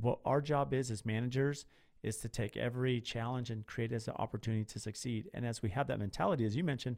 what 0.00 0.18
our 0.24 0.40
job 0.40 0.74
is 0.74 0.90
as 0.90 1.04
managers 1.04 1.66
is 2.02 2.18
to 2.18 2.28
take 2.28 2.56
every 2.56 3.00
challenge 3.00 3.50
and 3.50 3.66
create 3.66 3.92
as 3.92 4.08
an 4.08 4.14
opportunity 4.18 4.64
to 4.64 4.78
succeed. 4.78 5.28
And 5.34 5.46
as 5.46 5.62
we 5.62 5.70
have 5.70 5.88
that 5.88 5.98
mentality, 5.98 6.44
as 6.44 6.54
you 6.54 6.62
mentioned, 6.62 6.96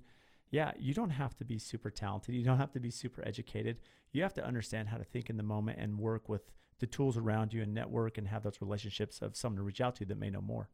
yeah, 0.50 0.72
you 0.78 0.94
don't 0.94 1.10
have 1.10 1.36
to 1.36 1.44
be 1.44 1.58
super 1.58 1.90
talented. 1.90 2.34
You 2.34 2.44
don't 2.44 2.58
have 2.58 2.72
to 2.72 2.80
be 2.80 2.90
super 2.90 3.26
educated. 3.26 3.78
You 4.12 4.22
have 4.22 4.34
to 4.34 4.44
understand 4.44 4.88
how 4.88 4.96
to 4.96 5.04
think 5.04 5.30
in 5.30 5.36
the 5.36 5.42
moment 5.42 5.78
and 5.80 5.98
work 5.98 6.28
with 6.28 6.50
the 6.78 6.86
tools 6.86 7.16
around 7.16 7.52
you 7.52 7.62
and 7.62 7.74
network 7.74 8.18
and 8.18 8.28
have 8.28 8.42
those 8.42 8.60
relationships 8.60 9.20
of 9.20 9.36
someone 9.36 9.58
to 9.58 9.62
reach 9.62 9.80
out 9.80 9.96
to 9.96 10.04
that 10.06 10.18
may 10.18 10.30
know 10.30 10.40
more. 10.40 10.68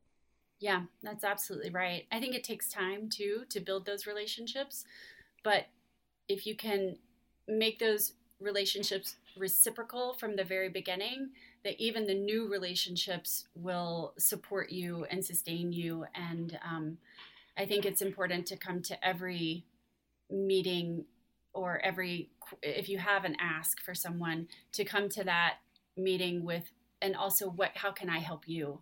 Yeah, 0.60 0.82
that's 1.02 1.24
absolutely 1.24 1.70
right. 1.70 2.06
I 2.12 2.20
think 2.20 2.34
it 2.34 2.44
takes 2.44 2.68
time 2.68 3.08
too 3.08 3.44
to 3.48 3.60
build 3.60 3.84
those 3.84 4.06
relationships, 4.06 4.84
but 5.42 5.66
if 6.28 6.46
you 6.46 6.54
can 6.54 6.96
make 7.48 7.78
those 7.78 8.12
relationships 8.40 9.16
reciprocal 9.36 10.14
from 10.14 10.36
the 10.36 10.44
very 10.44 10.68
beginning, 10.68 11.30
that 11.64 11.80
even 11.80 12.06
the 12.06 12.14
new 12.14 12.48
relationships 12.48 13.46
will 13.54 14.14
support 14.18 14.70
you 14.70 15.06
and 15.10 15.24
sustain 15.24 15.72
you. 15.72 16.06
And 16.14 16.58
um, 16.64 16.98
I 17.56 17.66
think 17.66 17.84
it's 17.84 18.02
important 18.02 18.46
to 18.46 18.56
come 18.56 18.82
to 18.82 19.06
every 19.06 19.64
meeting 20.30 21.04
or 21.52 21.80
every, 21.84 22.30
if 22.62 22.88
you 22.88 22.98
have 22.98 23.24
an 23.24 23.36
ask 23.40 23.80
for 23.80 23.94
someone, 23.94 24.48
to 24.72 24.84
come 24.84 25.08
to 25.10 25.24
that 25.24 25.56
meeting 25.96 26.44
with, 26.44 26.72
and 27.00 27.14
also 27.14 27.48
what, 27.48 27.76
how 27.76 27.92
can 27.92 28.10
I 28.10 28.18
help 28.18 28.48
you? 28.48 28.80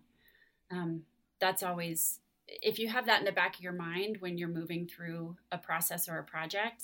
Um, 0.71 1.03
that's 1.39 1.61
always 1.61 2.19
if 2.47 2.79
you 2.79 2.87
have 2.89 3.05
that 3.05 3.19
in 3.19 3.25
the 3.25 3.31
back 3.31 3.55
of 3.55 3.61
your 3.61 3.73
mind 3.73 4.17
when 4.19 4.37
you're 4.37 4.47
moving 4.47 4.87
through 4.87 5.37
a 5.51 5.57
process 5.57 6.07
or 6.07 6.17
a 6.19 6.23
project 6.23 6.83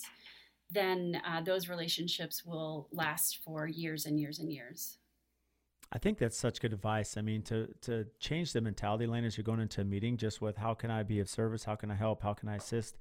then 0.71 1.21
uh, 1.25 1.41
those 1.41 1.67
relationships 1.69 2.45
will 2.45 2.87
last 2.91 3.39
for 3.43 3.67
years 3.67 4.05
and 4.05 4.19
years 4.19 4.39
and 4.39 4.51
years 4.51 4.97
I 5.91 5.97
think 5.97 6.19
that's 6.19 6.37
such 6.37 6.61
good 6.61 6.71
advice. 6.71 7.17
I 7.17 7.21
mean, 7.21 7.41
to 7.43 7.67
to 7.81 8.05
change 8.19 8.53
the 8.53 8.61
mentality 8.61 9.07
lane 9.07 9.25
as 9.25 9.37
you're 9.37 9.43
going 9.43 9.59
into 9.59 9.81
a 9.81 9.83
meeting, 9.83 10.17
just 10.17 10.39
with 10.39 10.57
how 10.57 10.75
can 10.75 10.91
I 10.91 11.01
be 11.01 11.19
of 11.19 11.27
service, 11.27 11.63
how 11.63 11.75
can 11.75 11.89
I 11.89 11.95
help, 11.95 12.21
how 12.21 12.33
can 12.33 12.47
I 12.47 12.57
assist, 12.57 12.99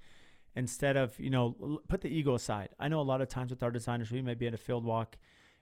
instead 0.57 0.97
of 0.97 1.19
you 1.21 1.29
know 1.29 1.83
put 1.89 2.01
the 2.01 2.09
ego 2.09 2.35
aside. 2.35 2.71
I 2.81 2.89
know 2.89 3.01
a 3.01 3.03
lot 3.03 3.21
of 3.21 3.29
times 3.29 3.51
with 3.51 3.62
our 3.62 3.71
designers, 3.71 4.11
we 4.11 4.23
may 4.23 4.33
be 4.33 4.47
at 4.47 4.55
a 4.55 4.59
field 4.59 4.87
walk, 4.87 5.19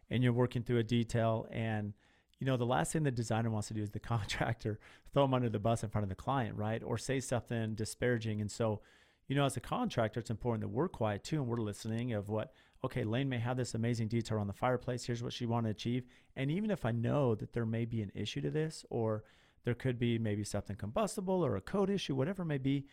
and 0.09 0.23
you're 0.23 0.33
working 0.33 0.63
through 0.63 0.79
a 0.79 0.85
detail, 0.85 1.49
and 1.51 1.95
you 2.39 2.47
know, 2.47 2.57
the 2.57 2.67
last 2.67 2.93
thing 2.93 3.03
the 3.03 3.11
designer 3.11 3.51
wants 3.51 3.69
to 3.69 3.75
do 3.75 3.83
is 3.83 3.91
the 3.91 3.99
contractor 4.15 4.79
throw 5.13 5.25
them 5.25 5.35
under 5.35 5.49
the 5.49 5.59
bus 5.59 5.83
in 5.83 5.89
front 5.89 6.05
of 6.05 6.09
the 6.09 6.15
client, 6.15 6.57
right? 6.57 6.83
Or 6.83 6.99
say 6.99 7.21
something 7.21 7.75
disparaging. 7.75 8.41
And 8.41 8.51
so, 8.51 8.83
you 9.29 9.35
know, 9.35 9.45
as 9.45 9.57
a 9.57 9.61
contractor, 9.61 10.21
it's 10.21 10.31
important 10.31 10.63
that 10.63 10.69
we're 10.69 10.89
quiet 10.89 11.25
too 11.25 11.37
and 11.37 11.47
we're 11.47 11.61
listening 11.61 12.13
of 12.13 12.29
what, 12.29 12.53
okay, 12.85 13.05
Lane 13.05 13.29
may 13.29 13.39
have 13.39 13.57
this 13.57 13.75
amazing 13.75 14.09
detail 14.09 14.39
on 14.39 14.47
the 14.47 14.53
fireplace. 14.53 15.05
Here's 15.05 15.23
what 15.23 15.33
she 15.33 15.47
wanted 15.47 15.69
to 15.69 15.73
achieve. 15.73 16.05
And 16.37 16.51
even 16.51 16.71
if 16.71 16.85
I 16.85 16.93
know 16.93 17.35
that 17.35 17.53
there 17.53 17.67
may 17.67 17.85
be 17.85 18.03
an 18.03 18.13
issue 18.15 18.41
to 18.43 18.51
this 18.51 18.85
or 18.91 19.25
there 19.65 19.75
could 19.75 19.99
be 19.99 20.19
maybe 20.19 20.45
something 20.45 20.77
combustible 20.77 21.45
or 21.45 21.57
a 21.57 21.61
code 21.61 21.91
issue, 21.91 22.15
whatever 22.15 22.43
it 22.43 22.47
may 22.47 22.59
be, 22.59 22.87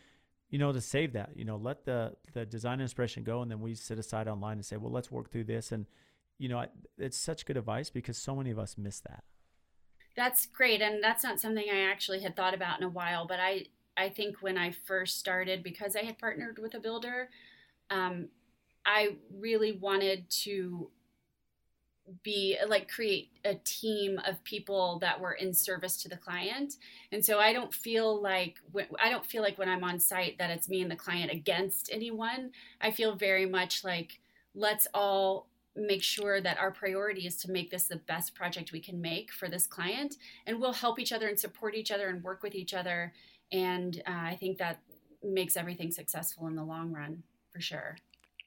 you 0.49 0.59
know, 0.59 0.71
to 0.71 0.81
save 0.81 1.13
that, 1.13 1.31
you 1.35 1.45
know, 1.45 1.57
let 1.57 1.85
the 1.85 2.15
the 2.33 2.45
design 2.45 2.79
inspiration 2.79 3.23
go, 3.23 3.41
and 3.41 3.49
then 3.49 3.59
we 3.59 3.73
sit 3.73 3.97
aside 3.97 4.27
online 4.27 4.57
and 4.57 4.65
say, 4.65 4.77
well, 4.77 4.91
let's 4.91 5.09
work 5.09 5.31
through 5.31 5.45
this. 5.45 5.71
And 5.71 5.87
you 6.37 6.49
know, 6.49 6.65
it's 6.97 7.17
such 7.17 7.45
good 7.45 7.57
advice 7.57 7.89
because 7.89 8.17
so 8.17 8.35
many 8.35 8.51
of 8.51 8.59
us 8.59 8.77
miss 8.77 8.99
that. 9.01 9.23
That's 10.15 10.45
great, 10.45 10.81
and 10.81 11.03
that's 11.03 11.23
not 11.23 11.39
something 11.39 11.65
I 11.71 11.89
actually 11.89 12.21
had 12.21 12.35
thought 12.35 12.53
about 12.53 12.79
in 12.79 12.85
a 12.85 12.89
while. 12.89 13.25
But 13.25 13.39
I, 13.39 13.65
I 13.95 14.09
think 14.09 14.37
when 14.41 14.57
I 14.57 14.71
first 14.71 15.19
started, 15.19 15.63
because 15.63 15.95
I 15.95 16.03
had 16.03 16.17
partnered 16.17 16.59
with 16.59 16.73
a 16.73 16.79
builder, 16.79 17.29
um, 17.89 18.29
I 18.85 19.17
really 19.31 19.73
wanted 19.73 20.29
to 20.43 20.89
be 22.21 22.57
like 22.67 22.91
create 22.91 23.31
a 23.45 23.55
team 23.55 24.19
of 24.27 24.43
people 24.43 24.99
that 24.99 25.19
were 25.19 25.33
in 25.33 25.53
service 25.53 26.01
to 26.03 26.09
the 26.09 26.17
client. 26.17 26.75
And 27.11 27.23
so 27.23 27.39
i 27.39 27.53
don't 27.53 27.73
feel 27.73 28.21
like 28.21 28.57
i 29.01 29.09
don't 29.09 29.25
feel 29.25 29.41
like 29.41 29.57
when 29.57 29.69
i'm 29.69 29.83
on 29.83 29.99
site 29.99 30.37
that 30.37 30.49
it's 30.49 30.67
me 30.67 30.81
and 30.81 30.91
the 30.91 30.95
client 30.95 31.31
against 31.31 31.89
anyone. 31.91 32.51
I 32.81 32.91
feel 32.91 33.15
very 33.15 33.45
much 33.45 33.83
like 33.83 34.19
let's 34.53 34.87
all 34.93 35.47
make 35.75 36.03
sure 36.03 36.39
that 36.39 36.59
our 36.59 36.71
priority 36.71 37.25
is 37.25 37.37
to 37.37 37.51
make 37.51 37.71
this 37.71 37.85
the 37.85 37.95
best 37.95 38.35
project 38.35 38.71
we 38.71 38.79
can 38.79 39.01
make 39.01 39.31
for 39.31 39.49
this 39.49 39.65
client 39.65 40.17
and 40.45 40.59
we'll 40.59 40.73
help 40.73 40.99
each 40.99 41.11
other 41.11 41.27
and 41.27 41.39
support 41.39 41.73
each 41.73 41.89
other 41.89 42.09
and 42.09 42.23
work 42.23 42.43
with 42.43 42.53
each 42.53 42.73
other 42.73 43.11
and 43.53 44.01
uh, 44.07 44.11
i 44.11 44.37
think 44.39 44.57
that 44.57 44.81
makes 45.23 45.55
everything 45.55 45.91
successful 45.91 46.47
in 46.47 46.55
the 46.55 46.63
long 46.63 46.91
run 46.91 47.23
for 47.51 47.61
sure 47.61 47.95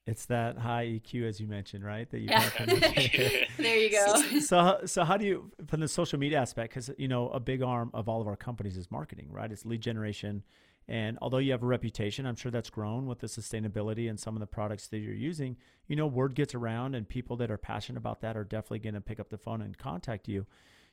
it's 0.07 0.27
that 0.27 0.57
high 0.57 0.87
EQ 0.87 1.29
as 1.29 1.41
you 1.41 1.49
mentioned, 1.49 1.85
right? 1.85 2.09
That 2.09 2.21
you 2.21 2.29
yeah. 2.31 2.49
there 3.59 3.77
you 3.77 3.91
go. 3.91 4.23
So, 4.41 4.81
so 4.85 5.03
how 5.03 5.17
do 5.17 5.27
you 5.27 5.51
from 5.67 5.81
the 5.81 5.89
social 5.89 6.19
media 6.19 6.39
aspect? 6.39 6.71
Because 6.73 6.91
you 6.97 7.09
know 7.09 7.29
a 7.31 7.41
big 7.41 7.61
arm 7.61 7.91
of 7.93 8.09
all 8.09 8.21
of 8.21 8.29
our 8.29 8.37
companies 8.37 8.77
is 8.77 8.89
marketing, 8.89 9.29
right? 9.33 9.51
It's 9.51 9.67
lead 9.67 9.81
generation, 9.81 10.45
and 10.87 11.19
although 11.21 11.39
you 11.39 11.51
have 11.51 11.65
a 11.65 11.67
reputation, 11.67 12.25
I'm 12.25 12.37
sure 12.37 12.53
that's 12.53 12.71
grown 12.71 13.07
with 13.07 13.19
the 13.19 13.27
sustainability 13.27 14.09
and 14.09 14.19
some 14.19 14.37
of 14.37 14.41
the 14.41 14.47
products 14.47 14.87
that 14.89 14.99
you're 14.99 15.15
using. 15.15 15.57
You 15.89 15.97
know, 15.97 16.07
word 16.07 16.37
gets 16.37 16.55
around, 16.55 16.95
and 16.95 17.09
people 17.09 17.37
that 17.39 17.51
are 17.51 17.59
passionate 17.59 17.99
about 17.99 18.21
that 18.21 18.37
are 18.37 18.45
definitely 18.45 18.79
going 18.81 18.95
to 18.95 19.01
pick 19.01 19.19
up 19.19 19.29
the 19.29 19.39
phone 19.39 19.61
and 19.61 19.77
contact 19.77 20.29
you. 20.29 20.47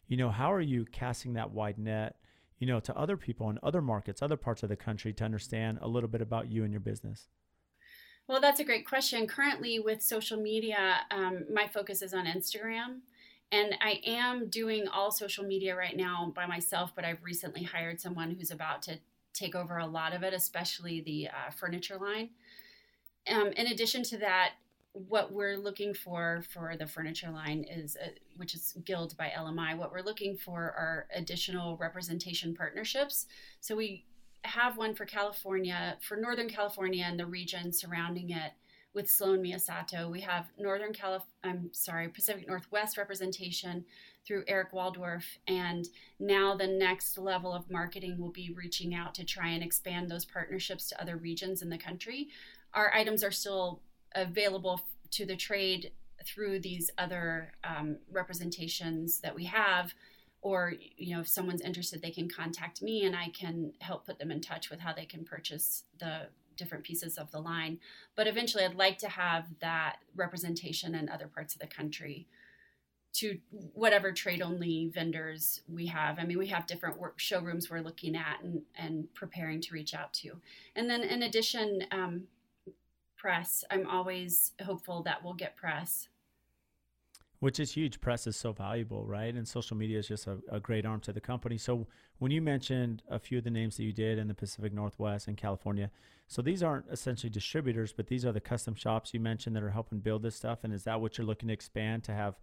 You 0.07 0.17
know, 0.17 0.31
how 0.31 0.51
are 0.51 0.61
you 0.61 0.85
casting 0.85 1.33
that 1.33 1.51
wide 1.51 1.77
net, 1.77 2.15
you 2.59 2.67
know, 2.67 2.79
to 2.79 2.97
other 2.97 3.17
people 3.17 3.49
in 3.49 3.59
other 3.63 3.81
markets, 3.81 4.21
other 4.21 4.37
parts 4.37 4.63
of 4.63 4.69
the 4.69 4.75
country 4.75 5.13
to 5.13 5.23
understand 5.23 5.79
a 5.81 5.87
little 5.87 6.09
bit 6.09 6.21
about 6.21 6.51
you 6.51 6.63
and 6.63 6.71
your 6.71 6.79
business? 6.79 7.27
Well, 8.27 8.39
that's 8.39 8.59
a 8.59 8.63
great 8.63 8.87
question. 8.87 9.27
Currently, 9.27 9.79
with 9.79 10.01
social 10.01 10.39
media, 10.39 11.01
um, 11.11 11.43
my 11.51 11.67
focus 11.67 12.01
is 12.01 12.13
on 12.13 12.25
Instagram. 12.25 12.99
And 13.51 13.75
I 13.81 14.01
am 14.07 14.47
doing 14.49 14.87
all 14.87 15.11
social 15.11 15.43
media 15.43 15.75
right 15.75 15.95
now 15.95 16.31
by 16.35 16.47
myself, 16.47 16.93
but 16.95 17.05
I've 17.05 17.23
recently 17.23 17.61
hired 17.61 18.01
someone 18.01 18.31
who's 18.31 18.49
about 18.49 18.81
to 18.83 18.97
take 19.33 19.53
over 19.53 19.77
a 19.77 19.85
lot 19.85 20.15
of 20.15 20.23
it, 20.23 20.33
especially 20.33 21.01
the 21.01 21.27
uh, 21.27 21.51
furniture 21.51 21.97
line. 21.97 22.29
Um, 23.29 23.47
in 23.49 23.67
addition 23.67 24.03
to 24.03 24.17
that, 24.17 24.53
what 24.93 25.33
we're 25.33 25.57
looking 25.57 25.93
for 25.93 26.43
for 26.53 26.75
the 26.77 26.85
furniture 26.85 27.31
line 27.31 27.65
is, 27.69 27.97
uh, 27.97 28.09
which 28.37 28.53
is 28.53 28.77
Guild 28.85 29.17
by 29.17 29.31
LMI, 29.35 29.75
what 29.75 29.91
we're 29.91 30.01
looking 30.01 30.37
for 30.37 30.59
are 30.61 31.07
additional 31.15 31.77
representation 31.77 32.55
partnerships. 32.55 33.25
So 33.59 33.75
we 33.75 34.05
have 34.43 34.77
one 34.77 34.93
for 34.93 35.05
California, 35.05 35.97
for 36.01 36.15
Northern 36.15 36.49
California 36.49 37.05
and 37.07 37.19
the 37.19 37.25
region 37.25 37.73
surrounding 37.73 38.29
it. 38.29 38.53
with 38.95 39.09
Sloan 39.09 39.41
Miyasato. 39.41 40.07
We 40.11 40.21
have 40.21 40.51
Northern 40.55 40.93
Calif- 40.93 41.23
I'm 41.43 41.73
sorry, 41.73 42.09
Pacific 42.09 42.47
Northwest 42.47 42.95
representation 42.95 43.85
through 44.23 44.43
Eric 44.47 44.71
Waldorf. 44.71 45.39
And 45.47 45.87
now 46.19 46.55
the 46.55 46.67
next 46.67 47.17
level 47.17 47.51
of 47.51 47.71
marketing 47.71 48.19
will 48.19 48.29
be 48.29 48.53
reaching 48.55 48.93
out 48.93 49.15
to 49.15 49.23
try 49.23 49.47
and 49.47 49.63
expand 49.63 50.09
those 50.11 50.25
partnerships 50.25 50.89
to 50.89 51.01
other 51.01 51.17
regions 51.17 51.63
in 51.63 51.69
the 51.69 51.77
country. 51.79 52.27
Our 52.75 52.93
items 52.93 53.23
are 53.23 53.31
still 53.31 53.81
available 54.15 54.81
to 55.11 55.25
the 55.25 55.35
trade 55.35 55.91
through 56.25 56.59
these 56.59 56.89
other 56.97 57.51
um, 57.63 57.97
representations 58.11 59.19
that 59.19 59.35
we 59.35 59.45
have. 59.45 59.93
Or 60.41 60.73
you 60.97 61.15
know 61.15 61.21
if 61.21 61.27
someone's 61.29 61.61
interested 61.61 62.01
they 62.01 62.11
can 62.11 62.29
contact 62.29 62.81
me 62.81 63.05
and 63.05 63.15
i 63.15 63.29
can 63.29 63.71
help 63.79 64.05
put 64.05 64.19
them 64.19 64.29
in 64.29 64.41
touch 64.41 64.69
with 64.69 64.81
how 64.81 64.91
they 64.91 65.05
can 65.05 65.23
purchase 65.23 65.83
the 65.99 66.27
different 66.57 66.83
pieces 66.83 67.17
of 67.17 67.31
the 67.31 67.39
line. 67.39 67.79
But 68.15 68.27
eventually 68.27 68.65
i'd 68.65 68.75
like 68.75 68.97
to 68.99 69.07
have 69.07 69.45
that 69.61 69.97
representation 70.15 70.95
in 70.95 71.07
other 71.07 71.27
parts 71.27 71.53
of 71.53 71.61
the 71.61 71.67
country 71.67 72.27
to 73.13 73.37
whatever 73.73 74.11
trade 74.11 74.41
only 74.41 74.91
vendors 74.93 75.61
we 75.69 75.85
have. 75.85 76.19
I 76.19 76.25
mean 76.25 76.37
we 76.37 76.47
have 76.47 76.67
different 76.67 76.99
work 76.99 77.19
showrooms 77.19 77.69
we're 77.69 77.79
looking 77.79 78.17
at 78.17 78.43
and, 78.43 78.63
and 78.75 79.13
preparing 79.13 79.61
to 79.61 79.73
reach 79.73 79.93
out 79.93 80.11
to. 80.15 80.41
And 80.75 80.89
then 80.89 81.03
in 81.03 81.23
addition 81.23 81.85
um, 81.91 82.23
press 83.23 83.63
i'm 83.71 83.87
always 83.87 84.51
hopeful 84.65 85.01
that 85.01 85.23
we'll 85.23 85.33
get 85.33 85.55
press 85.55 86.09
which 87.43 87.59
is 87.59 87.73
huge. 87.73 87.99
Press 87.99 88.25
is 88.25 88.37
so 88.37 88.53
valuable, 88.53 89.05
right? 89.05 89.35
And 89.35 89.45
social 89.45 89.75
media 89.75 89.99
is 89.99 90.07
just 90.07 90.27
a, 90.27 90.37
a, 90.49 90.61
great 90.61 90.85
arm 90.85 91.01
to 91.01 91.11
the 91.11 91.19
company. 91.19 91.57
So 91.57 91.87
when 92.19 92.31
you 92.31 92.41
mentioned 92.41 93.03
a 93.09 93.19
few 93.19 93.39
of 93.39 93.43
the 93.43 93.49
names 93.49 93.75
that 93.75 93.83
you 93.83 93.91
did 93.91 94.17
in 94.17 94.29
the 94.29 94.33
Pacific 94.33 94.71
Northwest 94.71 95.27
and 95.27 95.35
California, 95.35 95.91
so 96.29 96.41
these 96.41 96.63
aren't 96.63 96.85
essentially 96.89 97.29
distributors, 97.29 97.91
but 97.91 98.07
these 98.07 98.25
are 98.25 98.31
the 98.31 98.39
custom 98.39 98.75
shops 98.75 99.13
you 99.13 99.19
mentioned 99.19 99.57
that 99.57 99.63
are 99.63 99.71
helping 99.71 99.99
build 99.99 100.23
this 100.23 100.37
stuff. 100.37 100.63
And 100.63 100.73
is 100.73 100.85
that 100.85 101.01
what 101.01 101.17
you're 101.17 101.27
looking 101.27 101.47
to 101.49 101.53
expand 101.53 102.05
to 102.05 102.13
have 102.13 102.39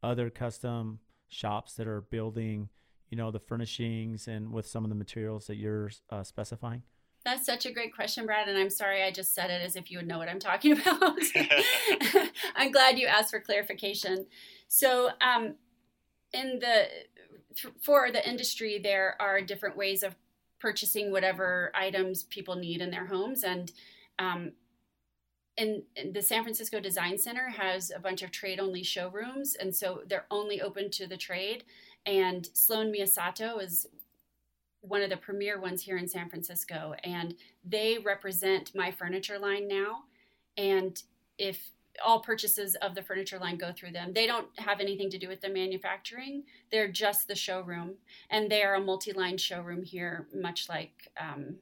other 0.00 0.30
custom 0.30 1.00
shops 1.26 1.74
that 1.74 1.88
are 1.88 2.02
building, 2.02 2.68
you 3.10 3.16
know, 3.16 3.32
the 3.32 3.40
furnishings 3.40 4.28
and 4.28 4.52
with 4.52 4.68
some 4.68 4.84
of 4.84 4.90
the 4.90 4.94
materials 4.94 5.48
that 5.48 5.56
you're 5.56 5.90
uh, 6.10 6.22
specifying? 6.22 6.84
That's 7.26 7.44
such 7.44 7.66
a 7.66 7.72
great 7.72 7.92
question, 7.92 8.24
Brad. 8.24 8.48
And 8.48 8.56
I'm 8.56 8.70
sorry 8.70 9.02
I 9.02 9.10
just 9.10 9.34
said 9.34 9.50
it 9.50 9.60
as 9.60 9.74
if 9.74 9.90
you 9.90 9.98
would 9.98 10.06
know 10.06 10.16
what 10.16 10.28
I'm 10.28 10.38
talking 10.38 10.72
about. 10.80 11.18
I'm 12.54 12.70
glad 12.70 13.00
you 13.00 13.08
asked 13.08 13.30
for 13.30 13.40
clarification. 13.40 14.26
So, 14.68 15.10
um, 15.20 15.56
in 16.32 16.60
the 16.60 16.84
for 17.82 18.12
the 18.12 18.26
industry, 18.28 18.78
there 18.78 19.16
are 19.20 19.40
different 19.40 19.76
ways 19.76 20.04
of 20.04 20.14
purchasing 20.60 21.10
whatever 21.10 21.72
items 21.74 22.22
people 22.22 22.54
need 22.54 22.80
in 22.80 22.92
their 22.92 23.06
homes, 23.06 23.42
and 23.42 23.72
um, 24.20 24.52
and, 25.58 25.82
the 26.12 26.22
San 26.22 26.44
Francisco 26.44 26.78
Design 26.78 27.18
Center 27.18 27.48
has 27.48 27.90
a 27.90 27.98
bunch 27.98 28.22
of 28.22 28.30
trade 28.30 28.60
only 28.60 28.84
showrooms, 28.84 29.56
and 29.56 29.74
so 29.74 30.02
they're 30.06 30.26
only 30.30 30.60
open 30.60 30.90
to 30.92 31.08
the 31.08 31.16
trade. 31.16 31.64
And 32.04 32.48
Sloan 32.52 32.92
Miyasato 32.92 33.60
is 33.60 33.88
one 34.86 35.02
of 35.02 35.10
the 35.10 35.16
premier 35.16 35.60
ones 35.60 35.82
here 35.82 35.96
in 35.96 36.08
San 36.08 36.28
Francisco, 36.28 36.94
and 37.04 37.34
they 37.64 37.98
represent 37.98 38.74
my 38.74 38.90
furniture 38.90 39.38
line 39.38 39.68
now. 39.68 40.04
And 40.56 41.02
if 41.38 41.70
all 42.04 42.20
purchases 42.20 42.74
of 42.76 42.94
the 42.94 43.02
furniture 43.02 43.38
line 43.38 43.56
go 43.56 43.72
through 43.72 43.92
them, 43.92 44.12
they 44.12 44.26
don't 44.26 44.48
have 44.58 44.80
anything 44.80 45.10
to 45.10 45.18
do 45.18 45.28
with 45.28 45.40
the 45.40 45.48
manufacturing. 45.48 46.44
They're 46.70 46.90
just 46.90 47.26
the 47.26 47.34
showroom, 47.34 47.94
and 48.30 48.50
they 48.50 48.62
are 48.62 48.74
a 48.74 48.80
multi-line 48.80 49.38
showroom 49.38 49.82
here, 49.82 50.26
much 50.34 50.68
like 50.68 51.10
um, 51.18 51.56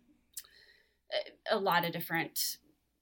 a 1.50 1.58
lot 1.58 1.84
of 1.84 1.92
different 1.92 2.58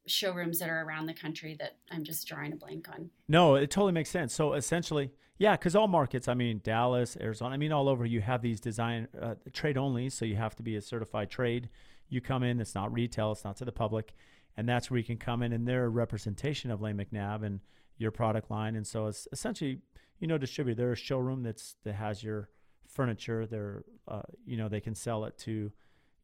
showrooms 0.07 0.59
that 0.59 0.69
are 0.69 0.83
around 0.83 1.07
the 1.07 1.15
country 1.15 1.57
that 1.59 1.77
I'm 1.91 2.05
just 2.05 2.27
drawing 2.27 2.53
a 2.53 2.57
blank 2.57 2.89
on. 2.89 3.11
No, 3.29 3.55
it 3.55 3.71
totally 3.71 3.93
makes 3.93 4.11
sense. 4.11 4.35
So 4.35 4.55
essentially, 4.55 5.11
yeah, 5.43 5.57
because 5.57 5.75
all 5.75 5.89
markets, 5.89 6.29
I 6.29 6.35
mean, 6.35 6.61
Dallas, 6.63 7.17
Arizona, 7.21 7.53
I 7.53 7.57
mean, 7.57 7.73
all 7.73 7.89
over, 7.89 8.07
you 8.07 8.21
have 8.21 8.43
these 8.43 8.61
design 8.61 9.09
uh, 9.21 9.35
trade 9.53 9.77
only. 9.77 10.09
So 10.09 10.25
you 10.25 10.37
have 10.37 10.55
to 10.55 10.63
be 10.63 10.77
a 10.77 10.81
certified 10.81 11.31
trade. 11.31 11.69
You 12.09 12.21
come 12.21 12.45
in, 12.45 12.61
it's 12.61 12.77
not 12.77 12.93
retail, 12.93 13.33
it's 13.33 13.43
not 13.43 13.57
to 13.57 13.65
the 13.65 13.73
public. 13.73 14.15
And 14.57 14.69
that's 14.69 14.89
where 14.89 14.99
you 14.99 15.05
can 15.05 15.17
come 15.17 15.43
in 15.43 15.53
and 15.53 15.67
they're 15.67 15.87
a 15.87 15.89
representation 15.89 16.71
of 16.71 16.81
Lane 16.81 16.97
McNabb 16.97 17.45
and 17.45 17.59
your 17.99 18.13
product 18.13 18.53
line. 18.53 18.77
And 18.77 18.87
so 18.87 19.09
it's 19.09 19.27
essentially, 19.33 19.79
you 20.21 20.29
know, 20.29 20.39
distributed. 20.39 20.81
They're 20.81 20.93
a 20.93 20.97
showroom 20.97 21.43
that's 21.43 21.75
that 21.83 21.95
has 21.95 22.23
your 22.23 22.49
furniture. 22.87 23.45
They're, 23.45 23.83
uh, 24.07 24.23
you 24.47 24.57
know, 24.57 24.69
they 24.69 24.81
can 24.81 24.95
sell 24.95 25.25
it 25.25 25.37
to, 25.39 25.73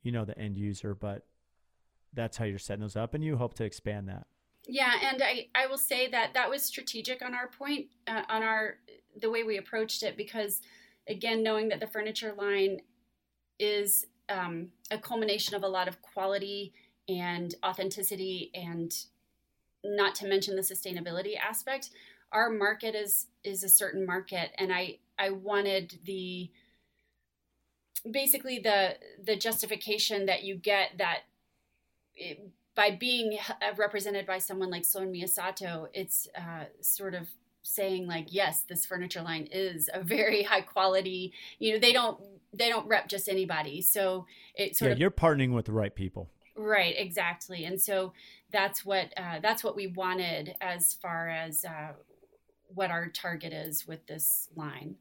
you 0.04 0.12
know, 0.12 0.26
the 0.26 0.38
end 0.38 0.56
user, 0.56 0.94
but 0.94 1.26
that's 2.14 2.36
how 2.36 2.44
you're 2.44 2.60
setting 2.60 2.82
those 2.82 2.94
up. 2.94 3.14
And 3.14 3.24
you 3.24 3.36
hope 3.36 3.54
to 3.54 3.64
expand 3.64 4.08
that. 4.10 4.28
Yeah, 4.70 4.92
and 5.02 5.22
I, 5.22 5.46
I 5.54 5.66
will 5.66 5.78
say 5.78 6.08
that 6.10 6.34
that 6.34 6.50
was 6.50 6.62
strategic 6.62 7.22
on 7.22 7.34
our 7.34 7.48
point, 7.48 7.86
uh, 8.06 8.22
on 8.28 8.42
our 8.42 8.76
the 9.20 9.30
way 9.30 9.42
we 9.42 9.56
approached 9.56 10.02
it, 10.02 10.16
because 10.16 10.60
again, 11.08 11.42
knowing 11.42 11.70
that 11.70 11.80
the 11.80 11.86
furniture 11.86 12.34
line 12.36 12.82
is 13.58 14.04
um, 14.28 14.68
a 14.90 14.98
culmination 14.98 15.54
of 15.54 15.62
a 15.62 15.68
lot 15.68 15.88
of 15.88 16.02
quality 16.02 16.74
and 17.08 17.54
authenticity, 17.64 18.50
and 18.54 18.94
not 19.82 20.14
to 20.16 20.28
mention 20.28 20.54
the 20.54 20.62
sustainability 20.62 21.38
aspect, 21.38 21.88
our 22.30 22.50
market 22.50 22.94
is 22.94 23.28
is 23.42 23.64
a 23.64 23.68
certain 23.70 24.04
market, 24.04 24.50
and 24.58 24.70
I 24.70 24.98
I 25.18 25.30
wanted 25.30 25.98
the 26.04 26.50
basically 28.10 28.58
the 28.58 28.96
the 29.24 29.34
justification 29.36 30.26
that 30.26 30.44
you 30.44 30.56
get 30.56 30.98
that 30.98 31.20
it, 32.14 32.50
by 32.78 32.92
being 32.92 33.36
uh, 33.50 33.74
represented 33.76 34.24
by 34.24 34.38
someone 34.38 34.70
like 34.70 34.84
Sloan 34.84 35.12
Miyasato, 35.12 35.88
it's 35.92 36.28
uh, 36.38 36.66
sort 36.80 37.12
of 37.12 37.26
saying 37.62 38.06
like, 38.06 38.28
yes, 38.28 38.62
this 38.68 38.86
furniture 38.86 39.20
line 39.20 39.48
is 39.50 39.90
a 39.92 40.00
very 40.00 40.42
high 40.50 40.60
quality. 40.60 41.32
You 41.58 41.72
know, 41.72 41.80
they 41.80 41.92
don't 41.92 42.20
they 42.54 42.68
don't 42.68 42.86
rep 42.86 43.08
just 43.08 43.28
anybody. 43.28 43.82
So 43.82 44.26
it's 44.54 44.80
yeah, 44.80 44.90
of, 44.90 44.98
you're 45.00 45.10
partnering 45.10 45.52
with 45.52 45.64
the 45.64 45.72
right 45.72 45.92
people. 45.92 46.30
Right, 46.56 46.94
exactly, 46.96 47.64
and 47.64 47.80
so 47.80 48.12
that's 48.52 48.84
what 48.84 49.12
uh, 49.16 49.40
that's 49.42 49.64
what 49.64 49.74
we 49.74 49.88
wanted 49.88 50.54
as 50.60 50.94
far 50.94 51.28
as 51.28 51.64
uh, 51.64 51.94
what 52.72 52.92
our 52.92 53.08
target 53.08 53.52
is 53.52 53.88
with 53.88 54.06
this 54.06 54.50
line. 54.54 54.94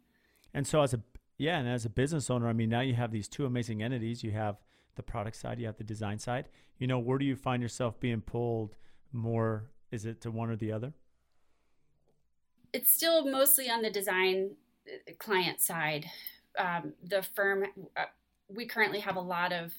And 0.51 0.65
so, 0.65 0.81
as 0.81 0.95
a 0.95 1.01
yeah, 1.37 1.59
and 1.59 1.69
as 1.69 1.85
a 1.85 1.89
business 1.89 2.31
owner, 2.31 2.47
I 2.47 2.53
mean, 2.53 2.69
now 2.69 2.81
you 2.81 2.95
have 2.95 3.11
these 3.11 3.27
two 3.27 3.45
amazing 3.45 3.83
entities. 3.83 4.23
You 4.23 4.31
have 4.31 4.57
the 4.97 5.03
product 5.03 5.37
side, 5.37 5.59
you 5.59 5.65
have 5.65 5.77
the 5.77 5.83
design 5.83 6.19
side. 6.19 6.49
You 6.79 6.87
know, 6.87 6.99
where 6.99 7.17
do 7.17 7.25
you 7.25 7.35
find 7.35 7.61
yourself 7.61 7.99
being 7.99 8.21
pulled 8.21 8.75
more? 9.13 9.69
Is 9.91 10.05
it 10.05 10.21
to 10.21 10.31
one 10.31 10.49
or 10.49 10.55
the 10.55 10.71
other? 10.71 10.93
It's 12.73 12.91
still 12.91 13.25
mostly 13.25 13.69
on 13.69 13.81
the 13.81 13.89
design 13.89 14.51
uh, 14.87 15.13
client 15.17 15.61
side. 15.61 16.05
Um, 16.59 16.93
the 17.03 17.23
firm, 17.23 17.63
uh, 17.95 18.05
we 18.49 18.65
currently 18.65 18.99
have 18.99 19.15
a 19.15 19.21
lot 19.21 19.53
of 19.53 19.73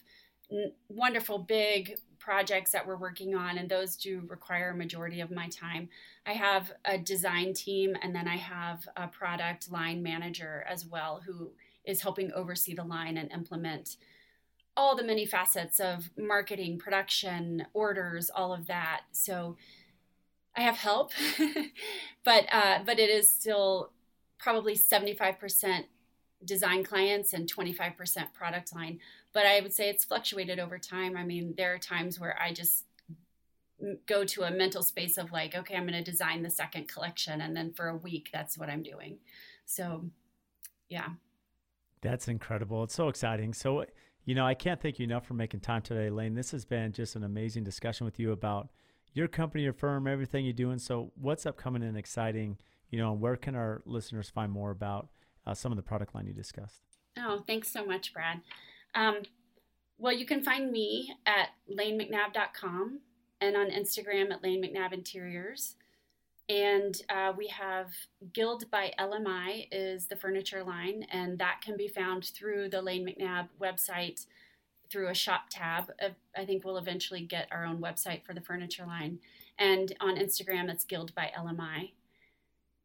n- 0.51 0.73
wonderful 0.89 1.39
big 1.39 1.99
projects 2.19 2.73
that 2.73 2.87
we're 2.87 2.97
working 2.97 3.35
on, 3.35 3.59
and 3.59 3.69
those 3.69 3.97
do 3.97 4.23
require 4.29 4.71
a 4.71 4.77
majority 4.77 5.21
of 5.21 5.31
my 5.31 5.49
time. 5.49 5.89
I 6.27 6.33
have 6.33 6.73
a 6.85 6.99
design 6.99 7.55
team, 7.55 7.97
and 8.03 8.14
then 8.14 8.27
I 8.27 8.37
have 8.37 8.89
a 8.97 9.07
product 9.09 9.71
line 9.71 10.03
manager 10.03 10.64
as 10.69 10.87
well 10.87 11.23
who 11.25 11.53
is 11.85 12.03
helping 12.03 12.33
oversee 12.33 12.75
the 12.75 12.85
line 12.85 13.16
and 13.16 13.31
implement 13.33 13.97
all 14.79 14.95
the 14.95 15.03
many 15.03 15.26
facets 15.26 15.81
of 15.81 16.09
marketing, 16.16 16.79
production, 16.79 17.66
orders, 17.74 18.31
all 18.31 18.55
of 18.55 18.68
that. 18.68 19.03
So 19.11 19.57
I 20.57 20.62
have 20.62 20.76
help, 20.76 21.11
but 22.24 22.47
uh, 22.53 22.79
but 22.87 22.99
it 22.99 23.11
is 23.11 23.29
still 23.31 23.91
probably 24.39 24.76
seventy 24.76 25.14
five 25.14 25.39
percent 25.39 25.87
design 26.45 26.85
clients 26.85 27.33
and 27.33 27.53
25% 27.53 28.33
product 28.33 28.72
line. 28.72 29.01
But 29.33 29.45
I 29.45 29.61
would 29.61 29.72
say 29.72 29.89
it's 29.91 30.05
fluctuated 30.05 30.61
over 30.61 30.79
time. 30.79 31.16
I 31.16 31.24
mean, 31.24 31.55
there 31.57 31.74
are 31.74 31.79
times 31.79 32.20
where 32.20 32.41
I 32.41 32.53
just 32.53 32.85
go 34.07 34.24
to 34.24 34.43
a 34.43 34.51
mental 34.51 34.83
space 34.83 35.18
of 35.18 35.33
like, 35.33 35.55
okay, 35.55 35.74
I'm 35.74 35.87
going 35.87 36.03
to 36.03 36.11
design 36.11 36.43
the 36.43 36.51
second 36.51 36.89
collection. 36.89 37.41
And 37.41 37.57
then 37.57 37.72
for 37.72 37.89
a 37.89 37.97
week, 37.97 38.31
that's 38.33 38.57
what 38.57 38.68
I'm 38.68 38.83
doing. 38.83 39.18
So, 39.66 40.05
yeah. 40.89 41.09
That's 42.01 42.29
incredible. 42.29 42.85
It's 42.85 42.95
so 42.95 43.09
exciting. 43.09 43.53
So, 43.53 43.85
you 44.29 44.35
know, 44.35 44.47
I 44.47 44.53
can't 44.53 44.79
thank 44.79 44.99
you 44.99 45.05
enough 45.05 45.24
for 45.24 45.33
making 45.33 45.61
time 45.61 45.81
today, 45.81 46.11
Lane. 46.11 46.35
This 46.35 46.51
has 46.51 46.66
been 46.66 46.93
just 46.93 47.16
an 47.16 47.24
amazing 47.24 47.64
discussion 47.64 48.05
with 48.05 48.18
you 48.20 48.31
about 48.33 48.68
your 49.14 49.26
company, 49.26 49.64
your 49.64 49.72
firm, 49.72 50.07
everything 50.07 50.45
you're 50.45 50.53
doing. 50.53 50.79
So, 50.79 51.12
what's 51.14 51.47
upcoming 51.47 51.83
and 51.83 51.97
exciting? 51.97 52.59
You 52.91 52.99
know, 52.99 53.14
where 53.14 53.37
can 53.37 53.55
our 53.55 53.81
listeners 53.87 54.29
find 54.29 54.53
more 54.53 54.70
about 54.70 55.09
uh, 55.47 55.55
some 55.55 55.72
of 55.72 55.76
the 55.76 55.83
product 55.83 56.14
line 56.14 56.26
you 56.26 56.35
discussed? 56.35 56.83
Oh, 57.18 57.43
thanks 57.47 57.72
so 57.72 57.87
much, 57.87 58.12
Brad. 58.12 58.43
Um, 58.95 59.22
well, 59.97 60.12
you 60.12 60.26
can 60.26 60.43
find 60.43 60.70
me 60.70 61.11
at 61.24 61.49
lanemcnabb.com 61.74 63.01
and 63.41 63.57
on 63.57 63.70
Instagram 63.70 64.31
at 64.31 64.43
Lane 64.43 64.62
McNabb 64.62 64.93
Interiors. 64.93 65.76
And 66.49 67.01
uh, 67.11 67.33
we 67.37 67.49
have 67.49 67.91
Guild 68.33 68.71
by 68.71 68.93
LMI 68.99 69.69
is 69.71 70.07
the 70.07 70.17
furniture 70.17 70.65
line, 70.65 71.05
and 71.13 71.39
that 71.39 71.61
can 71.63 71.77
be 71.77 71.89
found 71.89 72.25
through 72.25 72.71
the 72.71 72.81
Lane 72.81 73.07
McNabb 73.07 73.49
website 73.61 74.25
through 74.91 75.09
a 75.09 75.15
shop 75.15 75.47
tab. 75.51 75.93
I 76.37 76.45
think 76.47 76.65
we'll 76.65 76.79
eventually 76.79 77.21
get 77.21 77.49
our 77.53 77.67
own 77.67 77.79
website 77.79 78.25
for 78.25 78.33
the 78.33 78.41
furniture 78.41 78.87
line. 78.87 79.19
And 79.59 79.93
on 80.01 80.17
Instagram, 80.17 80.71
it's 80.71 80.85
Guild 80.85 81.15
by 81.15 81.31
LMI. 81.37 81.91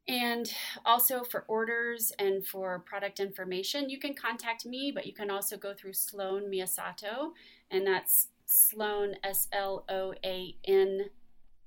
And 0.07 0.53
also 0.85 1.23
for 1.23 1.45
orders 1.47 2.11
and 2.19 2.45
for 2.45 2.79
product 2.79 3.21
information, 3.21 3.89
you 3.89 3.99
can 3.99 4.13
contact 4.13 4.65
me, 4.65 4.91
but 4.93 5.05
you 5.05 5.13
can 5.13 5.31
also 5.31 5.55
go 5.55 5.73
through 5.73 5.93
Sloan 5.93 6.51
Miyasato, 6.51 7.31
and 7.71 7.87
that's 7.87 8.27
Sloan, 8.45 9.15
S 9.23 9.47
L 9.53 9.85
O 9.87 10.13
A 10.25 10.57
N 10.65 11.05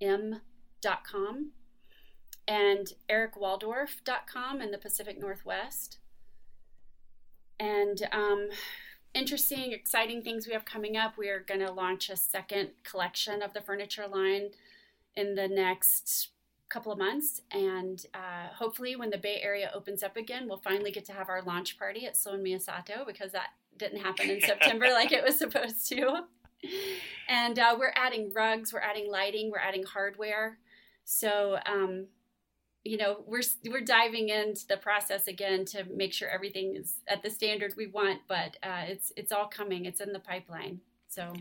M 0.03 0.43
dot 0.83 1.05
com, 1.05 1.53
and 2.49 2.93
ericwaldorf.com 3.09 4.61
in 4.61 4.71
the 4.71 4.79
Pacific 4.79 5.19
Northwest. 5.19 5.99
And 7.59 8.07
um, 8.13 8.49
interesting, 9.15 9.73
exciting 9.73 10.23
things 10.23 10.47
we 10.47 10.53
have 10.53 10.65
coming 10.65 10.97
up. 10.97 11.17
We 11.17 11.29
are 11.29 11.41
going 11.41 11.61
to 11.61 11.73
launch 11.73 12.11
a 12.11 12.17
second 12.17 12.71
collection 12.85 13.43
of 13.43 13.55
the 13.55 13.61
furniture 13.61 14.07
line 14.07 14.51
in 15.15 15.35
the 15.35 15.49
next 15.49 16.29
couple 16.69 16.93
of 16.93 16.99
months. 16.99 17.43
And 17.51 18.05
uh, 18.15 18.49
hopefully, 18.55 18.97
when 18.97 19.11
the 19.11 19.19
Bay 19.19 19.41
Area 19.43 19.71
opens 19.75 20.03
up 20.03 20.17
again, 20.17 20.47
we'll 20.49 20.59
finally 20.59 20.91
get 20.91 21.05
to 21.07 21.13
have 21.13 21.29
our 21.29 21.43
launch 21.43 21.79
party 21.79 22.07
at 22.07 22.17
Sloan 22.17 22.45
Miyasato 22.45 23.07
because 23.07 23.33
that 23.33 23.49
didn't 23.79 24.01
happen 24.01 24.31
in 24.31 24.41
September 24.41 24.87
like 24.93 25.13
it 25.13 25.25
was 25.25 25.39
supposed 25.39 25.89
to. 25.89 26.25
And 27.29 27.59
uh, 27.59 27.77
we're 27.79 27.93
adding 27.95 28.33
rugs, 28.35 28.73
we're 28.73 28.81
adding 28.81 29.11
lighting, 29.11 29.51
we're 29.51 29.59
adding 29.59 29.85
hardware. 29.85 30.59
So, 31.05 31.59
um, 31.67 32.07
you 32.87 32.97
know, 32.97 33.24
we're 33.26 33.43
we're 33.68 33.80
diving 33.80 34.28
into 34.28 34.66
the 34.66 34.76
process 34.76 35.26
again 35.26 35.64
to 35.66 35.84
make 35.84 36.12
sure 36.12 36.28
everything 36.28 36.76
is 36.76 36.97
at 37.09 37.22
the 37.22 37.30
standard 37.30 37.74
we 37.76 37.87
want. 37.87 38.20
But 38.28 38.57
uh, 38.62 38.84
it's 38.87 39.12
it's 39.16 39.32
all 39.32 39.47
coming. 39.47 39.84
It's 39.84 40.01
in 40.01 40.12
the 40.12 40.20
pipeline. 40.20 40.80
So. 41.09 41.32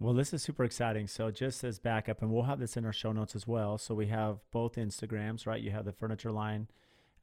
Well, 0.00 0.12
this 0.12 0.34
is 0.34 0.42
super 0.42 0.64
exciting. 0.64 1.06
So, 1.06 1.30
just 1.30 1.62
as 1.62 1.78
backup, 1.78 2.20
and 2.20 2.30
we'll 2.30 2.42
have 2.42 2.58
this 2.58 2.76
in 2.76 2.84
our 2.84 2.92
show 2.92 3.12
notes 3.12 3.36
as 3.36 3.46
well. 3.46 3.78
So, 3.78 3.94
we 3.94 4.08
have 4.08 4.38
both 4.50 4.74
Instagrams, 4.74 5.46
right? 5.46 5.62
You 5.62 5.70
have 5.70 5.84
the 5.84 5.92
furniture 5.92 6.32
line, 6.32 6.66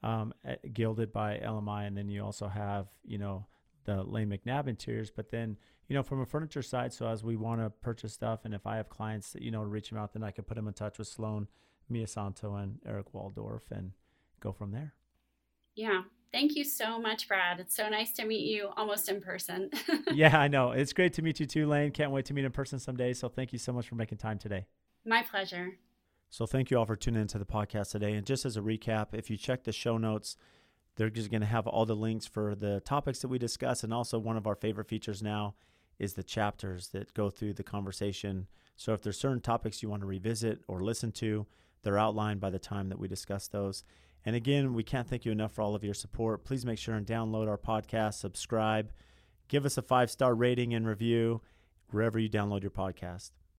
um, 0.01 0.34
gilded 0.72 1.11
by 1.11 1.38
LMI, 1.43 1.86
and 1.86 1.97
then 1.97 2.07
you 2.07 2.24
also 2.24 2.47
have, 2.47 2.88
you 3.05 3.17
know, 3.17 3.45
the 3.84 4.03
Lane 4.03 4.30
McNabb 4.30 4.67
interiors. 4.67 5.11
But 5.11 5.32
then, 5.32 5.57
you 5.89 5.95
know, 5.95 6.01
from 6.01 6.22
a 6.22 6.26
furniture 6.26 6.61
side, 6.61 6.93
so 6.93 7.07
as 7.07 7.26
we 7.26 7.36
want 7.36 7.59
to 7.59 7.69
purchase 7.69 8.13
stuff, 8.13 8.45
and 8.45 8.53
if 8.53 8.65
I 8.65 8.78
have 8.78 8.89
clients 8.89 9.34
that, 9.34 9.41
you 9.41 9.51
know, 9.51 9.61
reach 9.63 9.89
them 9.89 9.99
out, 9.99 10.13
then 10.13 10.24
I 10.24 10.32
can 10.32 10.45
put 10.45 10.55
them 10.55 10.67
in 10.67 10.74
touch 10.74 10.97
with 10.97 11.09
Sloan 11.09 11.49
Miyasato 11.92 12.62
and 12.62 12.80
Eric 12.86 13.14
Waldorf 13.14 13.70
and 13.72 13.92
go 14.39 14.52
from 14.52 14.72
there. 14.72 14.94
Yeah. 15.76 16.04
Thank 16.32 16.56
you 16.56 16.64
so 16.64 16.98
much, 16.98 17.28
Brad. 17.28 17.60
It's 17.60 17.76
so 17.76 17.89
nice 17.89 18.14
to 18.14 18.26
meet 18.26 18.48
you 18.48 18.70
almost 18.78 19.10
in 19.10 19.20
person. 19.20 19.70
yeah, 20.14 20.39
I 20.39 20.48
know. 20.48 20.72
It's 20.72 20.94
great 20.94 21.14
to 21.14 21.22
meet 21.22 21.42
you 21.42 21.46
too, 21.46 21.68
Lane. 21.68 21.92
Can't 21.92 22.12
wait 22.12 22.26
to 22.26 22.34
meet 22.34 22.46
in 22.46 22.52
person 22.52 22.80
someday. 22.80 23.14
So 23.14 23.28
thank 23.28 23.52
you 23.52 23.60
so 23.60 23.74
much 23.74 23.89
for 23.89 23.96
making 23.96 24.18
time 24.18 24.39
today. 24.39 24.66
My 25.06 25.24
pleasure. 25.24 25.74
So 26.30 26.46
thank 26.46 26.72
you 26.72 26.78
all 26.78 26.86
for 26.86 26.96
tuning 26.96 27.22
into 27.22 27.38
the 27.38 27.46
podcast 27.46 27.92
today. 27.92 28.14
And 28.14 28.26
just 28.26 28.46
as 28.46 28.56
a 28.56 28.62
recap, 28.62 29.08
if 29.12 29.30
you 29.30 29.36
check 29.36 29.66
the 29.66 29.74
show 29.74 29.98
notes, 29.98 30.38
they're 30.96 31.10
just 31.10 31.30
going 31.30 31.42
to 31.42 31.48
have 31.48 31.68
all 31.68 31.86
the 31.86 31.96
links 31.96 32.26
for 32.26 32.56
the 32.56 32.80
topics 32.82 33.20
that 33.20 33.28
we 33.28 33.38
discuss. 33.38 33.84
And 33.84 33.94
also, 33.94 34.18
one 34.18 34.38
of 34.38 34.48
our 34.48 34.56
favorite 34.56 34.88
features 34.88 35.22
now 35.22 35.56
is 36.00 36.14
the 36.14 36.24
chapters 36.24 36.88
that 36.89 37.14
go 37.14 37.30
through 37.30 37.54
the 37.54 37.64
conversation. 37.64 38.48
So 38.78 38.94
if 38.94 39.02
there's 39.02 39.20
certain 39.20 39.42
topics 39.42 39.84
you 39.84 39.89
want 39.89 40.02
to 40.02 40.08
revisit 40.08 40.62
or 40.68 40.80
listen 40.80 41.12
to, 41.14 41.46
they're 41.84 42.00
outlined 42.00 42.40
by 42.40 42.50
the 42.50 42.60
time 42.60 42.90
that 42.90 43.00
we 43.00 43.08
discuss 43.08 43.48
those. 43.48 43.84
And 44.26 44.36
again, 44.36 44.74
we 44.74 44.84
can't 44.84 45.08
thank 45.08 45.26
you 45.26 45.32
enough 45.32 45.54
for 45.54 45.62
all 45.62 45.76
of 45.76 45.84
your 45.84 45.94
support. 45.94 46.44
Please 46.44 46.66
make 46.66 46.78
sure 46.78 46.96
and 46.96 47.06
download 47.06 47.48
our 47.48 47.58
podcast, 47.58 48.16
subscribe, 48.16 48.92
give 49.48 49.66
us 49.66 49.78
a 49.78 49.82
five 49.82 50.12
star 50.12 50.36
rating 50.36 50.74
and 50.74 50.88
review 50.88 51.42
wherever 51.90 52.20
you 52.20 52.30
download 52.30 52.62
your 52.62 52.72
podcast. 52.72 53.32